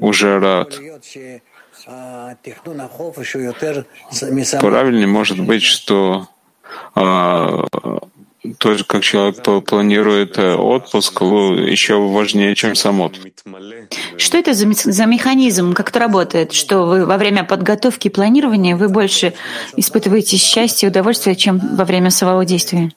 уже 0.00 0.38
рад. 0.38 0.78
Правильнее 4.60 5.06
может 5.06 5.40
быть, 5.40 5.62
что 5.62 6.28
а, 6.94 7.66
тоже 8.58 8.84
как 8.84 9.02
человек 9.02 9.42
планирует 9.66 10.36
э, 10.38 10.54
отпуск, 10.54 11.22
еще 11.22 11.94
важнее, 12.00 12.54
чем 12.54 12.74
сам 12.74 13.00
отпуск. 13.00 13.28
Что 14.16 14.38
это 14.38 14.52
за, 14.52 14.66
за 14.72 15.06
механизм, 15.06 15.74
как 15.74 15.90
это 15.90 16.00
работает, 16.00 16.52
что 16.52 16.86
вы 16.86 17.06
во 17.06 17.16
время 17.18 17.44
подготовки 17.44 18.08
и 18.08 18.10
планирования 18.10 18.76
вы 18.76 18.88
больше 18.88 19.34
испытываете 19.76 20.36
счастье 20.36 20.88
и 20.88 20.90
удовольствие, 20.90 21.36
чем 21.36 21.60
во 21.76 21.84
время 21.84 22.10
самого 22.10 22.44
действия? 22.44 22.90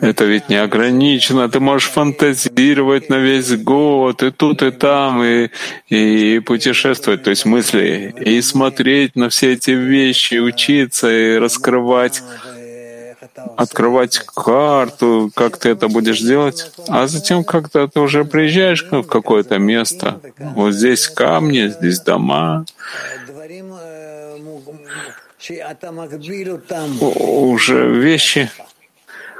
Это 0.00 0.24
ведь 0.24 0.48
не 0.48 0.56
ограничено. 0.56 1.48
Ты 1.48 1.60
можешь 1.60 1.88
фантазировать 1.88 3.08
на 3.08 3.18
весь 3.18 3.54
год, 3.56 4.22
и 4.22 4.30
тут, 4.30 4.62
и 4.62 4.70
там, 4.70 5.22
и, 5.22 5.50
и 5.88 6.38
путешествовать, 6.40 7.22
то 7.22 7.30
есть 7.30 7.44
мысли, 7.44 8.14
и 8.18 8.40
смотреть 8.40 9.16
на 9.16 9.28
все 9.28 9.52
эти 9.52 9.70
вещи, 9.72 10.36
учиться 10.36 11.10
и 11.10 11.36
раскрывать 11.36 12.22
открывать 13.56 14.18
карту, 14.18 15.30
как 15.34 15.56
ты 15.56 15.70
это 15.70 15.88
будешь 15.88 16.20
делать, 16.20 16.70
а 16.88 17.06
затем 17.06 17.44
как-то 17.44 17.88
ты 17.88 18.00
уже 18.00 18.24
приезжаешь 18.24 18.84
в 18.90 19.02
какое-то 19.04 19.58
место. 19.58 20.20
Вот 20.54 20.72
здесь 20.72 21.08
камни, 21.08 21.68
здесь 21.68 22.00
дома. 22.00 22.64
Уже 27.00 27.90
вещи, 27.90 28.50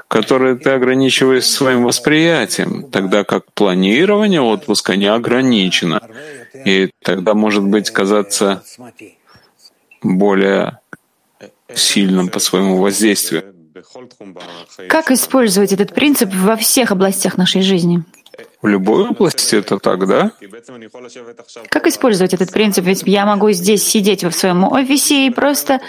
которые 0.07 0.55
ты 0.55 0.71
ограничиваешь 0.71 1.45
своим 1.45 1.83
восприятием, 1.83 2.89
тогда 2.91 3.23
как 3.23 3.51
планирование 3.53 4.41
отпуска 4.41 4.95
не 4.95 5.07
ограничено. 5.07 6.01
И 6.65 6.91
тогда 7.01 7.33
может 7.33 7.63
быть 7.63 7.89
казаться 7.89 8.63
более 10.01 10.79
сильным 11.73 12.27
по 12.27 12.39
своему 12.39 12.77
воздействию. 12.77 13.52
Как 14.89 15.11
использовать 15.11 15.71
этот 15.71 15.93
принцип 15.93 16.29
во 16.33 16.55
всех 16.55 16.91
областях 16.91 17.37
нашей 17.37 17.61
жизни? 17.61 18.03
В 18.61 18.67
любой 18.67 19.09
области 19.09 19.55
это 19.57 19.77
так, 19.77 20.07
да? 20.07 20.31
Как 21.69 21.85
использовать 21.85 22.33
этот 22.33 22.51
принцип? 22.51 22.85
Ведь 22.85 23.03
я 23.05 23.25
могу 23.25 23.51
здесь 23.51 23.83
сидеть 23.85 24.23
в 24.23 24.31
своем 24.31 24.63
офисе 24.63 25.27
и 25.27 25.29
просто 25.29 25.81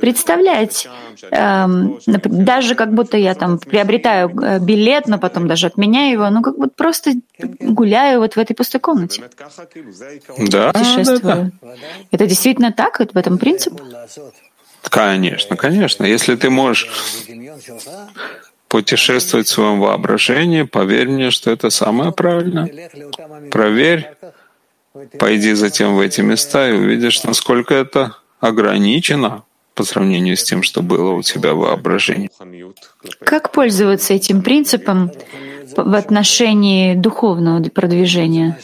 представлять, 0.00 0.88
эм, 1.30 2.00
даже 2.06 2.74
как 2.74 2.94
будто 2.94 3.18
я 3.18 3.34
там 3.34 3.58
приобретаю 3.58 4.30
э, 4.30 4.58
билет, 4.60 5.08
но 5.08 5.18
потом 5.18 5.46
даже 5.46 5.66
отменяю 5.66 6.12
его, 6.12 6.30
ну 6.30 6.40
как 6.42 6.56
будто 6.56 6.72
просто 6.74 7.12
гуляю 7.38 8.20
вот 8.20 8.34
в 8.34 8.38
этой 8.38 8.54
пустой 8.54 8.80
комнате. 8.80 9.22
Да, 10.38 10.72
Путешествую. 10.72 11.20
Да, 11.20 11.50
да. 11.60 11.78
Это 12.10 12.26
действительно 12.26 12.72
так, 12.72 12.98
вот 12.98 13.12
в 13.12 13.16
этом 13.16 13.36
принцип? 13.36 13.74
Конечно, 14.88 15.56
конечно. 15.56 16.04
Если 16.04 16.34
ты 16.36 16.50
можешь 16.50 16.88
путешествовать 18.68 19.48
в 19.48 19.50
своем 19.50 19.80
воображении, 19.80 20.62
поверь 20.62 21.08
мне, 21.08 21.30
что 21.30 21.50
это 21.50 21.70
самое 21.70 22.10
правильное. 22.10 22.70
Проверь, 23.50 24.10
пойди 25.18 25.52
затем 25.52 25.94
в 25.96 26.00
эти 26.00 26.22
места 26.22 26.68
и 26.68 26.72
увидишь, 26.72 27.22
насколько 27.22 27.74
это 27.74 28.16
ограничено 28.40 29.44
по 29.74 29.84
сравнению 29.84 30.36
с 30.36 30.42
тем, 30.42 30.62
что 30.62 30.82
было 30.82 31.12
у 31.12 31.22
тебя 31.22 31.54
в 31.54 31.58
воображении. 31.58 32.30
Как 33.24 33.52
пользоваться 33.52 34.14
этим 34.14 34.42
принципом 34.42 35.10
в 35.76 35.94
отношении 35.94 36.94
духовного 36.94 37.62
продвижения? 37.70 38.58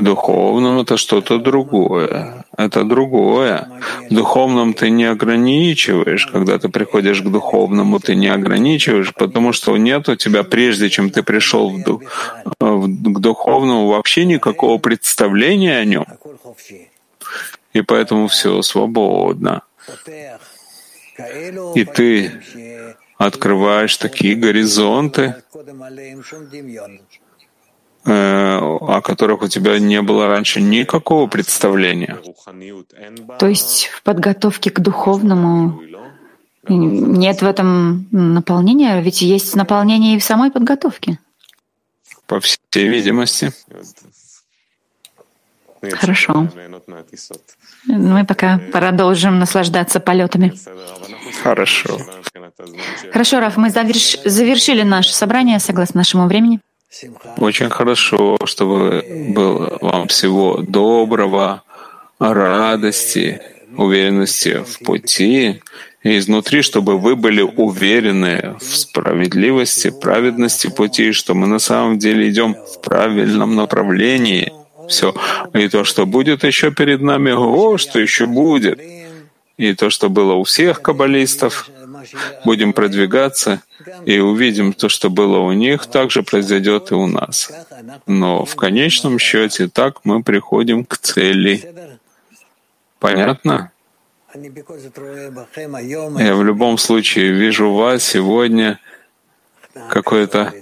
Духовном 0.00 0.80
это 0.80 0.96
что-то 0.96 1.38
другое. 1.38 2.44
Это 2.56 2.84
другое. 2.84 3.68
В 4.10 4.14
духовном 4.14 4.74
ты 4.74 4.90
не 4.90 5.04
ограничиваешь. 5.04 6.26
Когда 6.26 6.58
ты 6.58 6.68
приходишь 6.68 7.22
к 7.22 7.28
духовному, 7.28 7.98
ты 7.98 8.14
не 8.14 8.28
ограничиваешь, 8.28 9.12
потому 9.14 9.52
что 9.52 9.76
нет 9.76 10.08
у 10.08 10.16
тебя, 10.16 10.42
прежде 10.42 10.90
чем 10.90 11.10
ты 11.10 11.22
пришел 11.22 11.70
в 11.70 11.82
дух, 11.82 12.02
к 12.60 13.18
духовному, 13.20 13.88
вообще 13.88 14.24
никакого 14.24 14.78
представления 14.78 15.78
о 15.78 15.84
нем. 15.84 16.06
И 17.72 17.82
поэтому 17.82 18.26
все 18.26 18.62
свободно. 18.62 19.62
И 21.74 21.84
ты 21.84 22.32
открываешь 23.18 23.96
такие 23.96 24.34
горизонты, 24.34 25.34
о 28.10 29.00
которых 29.02 29.42
у 29.42 29.48
тебя 29.48 29.78
не 29.78 30.02
было 30.02 30.28
раньше 30.28 30.60
никакого 30.60 31.26
представления. 31.26 32.18
То 33.38 33.46
есть 33.46 33.86
в 33.86 34.02
подготовке 34.02 34.70
к 34.70 34.80
духовному 34.80 35.80
нет 36.68 37.42
в 37.42 37.46
этом 37.46 38.06
наполнения, 38.10 39.00
ведь 39.00 39.22
есть 39.22 39.54
наполнение 39.56 40.16
и 40.16 40.18
в 40.18 40.24
самой 40.24 40.50
подготовке. 40.50 41.18
По 42.26 42.40
всей 42.40 42.88
видимости. 42.88 43.52
Хорошо. 45.92 46.48
Мы 47.86 48.26
пока 48.26 48.60
продолжим 48.72 49.38
наслаждаться 49.38 50.00
полетами. 50.00 50.52
Хорошо. 51.42 51.98
Хорошо, 53.12 53.40
Раф, 53.40 53.56
мы 53.56 53.70
заверш... 53.70 54.18
завершили 54.24 54.82
наше 54.82 55.14
собрание 55.14 55.58
согласно 55.58 55.98
нашему 55.98 56.26
времени. 56.26 56.60
Очень 57.38 57.70
хорошо, 57.70 58.36
чтобы 58.44 59.04
было 59.28 59.78
вам 59.80 60.08
всего 60.08 60.58
доброго, 60.58 61.62
радости, 62.18 63.40
уверенности 63.76 64.64
в 64.64 64.84
пути, 64.84 65.62
и 66.02 66.18
изнутри, 66.18 66.62
чтобы 66.62 66.98
вы 66.98 67.14
были 67.14 67.42
уверены 67.42 68.56
в 68.58 68.76
справедливости, 68.76 69.90
праведности 69.90 70.68
пути, 70.68 71.12
что 71.12 71.34
мы 71.34 71.46
на 71.46 71.58
самом 71.58 71.98
деле 71.98 72.28
идем 72.28 72.54
в 72.54 72.80
правильном 72.80 73.54
направлении. 73.54 74.52
Все. 74.88 75.14
И 75.54 75.68
то, 75.68 75.84
что 75.84 76.06
будет 76.06 76.42
еще 76.42 76.72
перед 76.72 77.00
нами, 77.02 77.32
о, 77.32 77.78
что 77.78 78.00
еще 78.00 78.26
будет. 78.26 78.80
И 79.60 79.74
то, 79.74 79.90
что 79.90 80.08
было 80.08 80.32
у 80.32 80.44
всех 80.44 80.80
каббалистов, 80.80 81.68
будем 82.46 82.72
продвигаться 82.72 83.60
и 84.06 84.18
увидим 84.18 84.72
то, 84.72 84.88
что 84.88 85.10
было 85.10 85.40
у 85.40 85.52
них, 85.52 85.84
также 85.84 86.22
произойдет 86.22 86.92
и 86.92 86.94
у 86.94 87.06
нас. 87.06 87.52
Но 88.06 88.46
в 88.46 88.56
конечном 88.56 89.18
счете 89.18 89.68
так 89.68 90.02
мы 90.04 90.22
приходим 90.22 90.86
к 90.86 90.96
цели. 90.96 91.74
Понятно? 92.98 93.70
Я 94.34 96.34
в 96.34 96.42
любом 96.42 96.78
случае 96.78 97.32
вижу 97.32 97.70
вас 97.70 98.02
сегодня 98.02 98.80
какую-то 99.90 100.54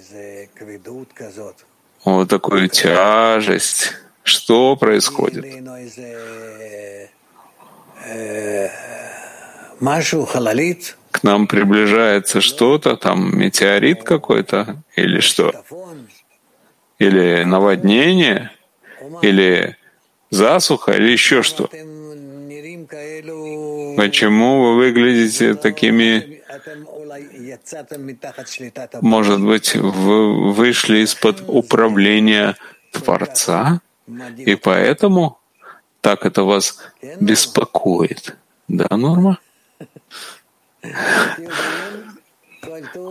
вот 2.04 2.28
такую 2.28 2.68
тяжесть. 2.68 3.92
Что 4.24 4.74
происходит? 4.74 5.44
К 11.10 11.22
нам 11.22 11.46
приближается 11.46 12.40
что-то, 12.40 12.96
там 12.96 13.38
метеорит 13.38 14.02
какой-то 14.02 14.82
или 14.94 15.20
что? 15.20 15.52
Или 16.98 17.44
наводнение? 17.44 18.50
Или 19.22 19.76
засуха? 20.30 20.92
Или 20.92 21.10
еще 21.10 21.42
что? 21.42 21.68
Почему 23.96 24.62
вы 24.62 24.76
выглядите 24.76 25.54
такими... 25.54 26.42
Может 29.00 29.40
быть, 29.40 29.74
вы 29.74 30.52
вышли 30.52 30.98
из-под 30.98 31.44
управления 31.46 32.56
Творца, 32.92 33.80
и 34.38 34.54
поэтому 34.54 35.37
так 36.08 36.24
это 36.24 36.42
вас 36.42 36.78
беспокоит. 37.20 38.34
Да, 38.66 38.96
Норма? 38.96 39.38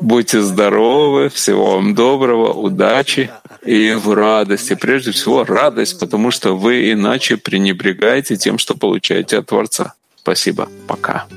Будьте 0.02 0.42
здоровы, 0.42 1.30
всего 1.30 1.76
вам 1.76 1.94
доброго, 1.94 2.54
удачи 2.54 3.30
и 3.64 3.94
в 3.94 4.12
радости. 4.16 4.74
Прежде 4.74 5.12
всего, 5.12 5.44
радость, 5.44 6.00
потому 6.00 6.32
что 6.32 6.58
вы 6.58 6.92
иначе 6.92 7.38
пренебрегаете 7.38 8.36
тем, 8.36 8.58
что 8.58 8.74
получаете 8.76 9.38
от 9.38 9.46
Творца. 9.46 9.94
Спасибо. 10.16 10.68
Пока. 10.88 11.28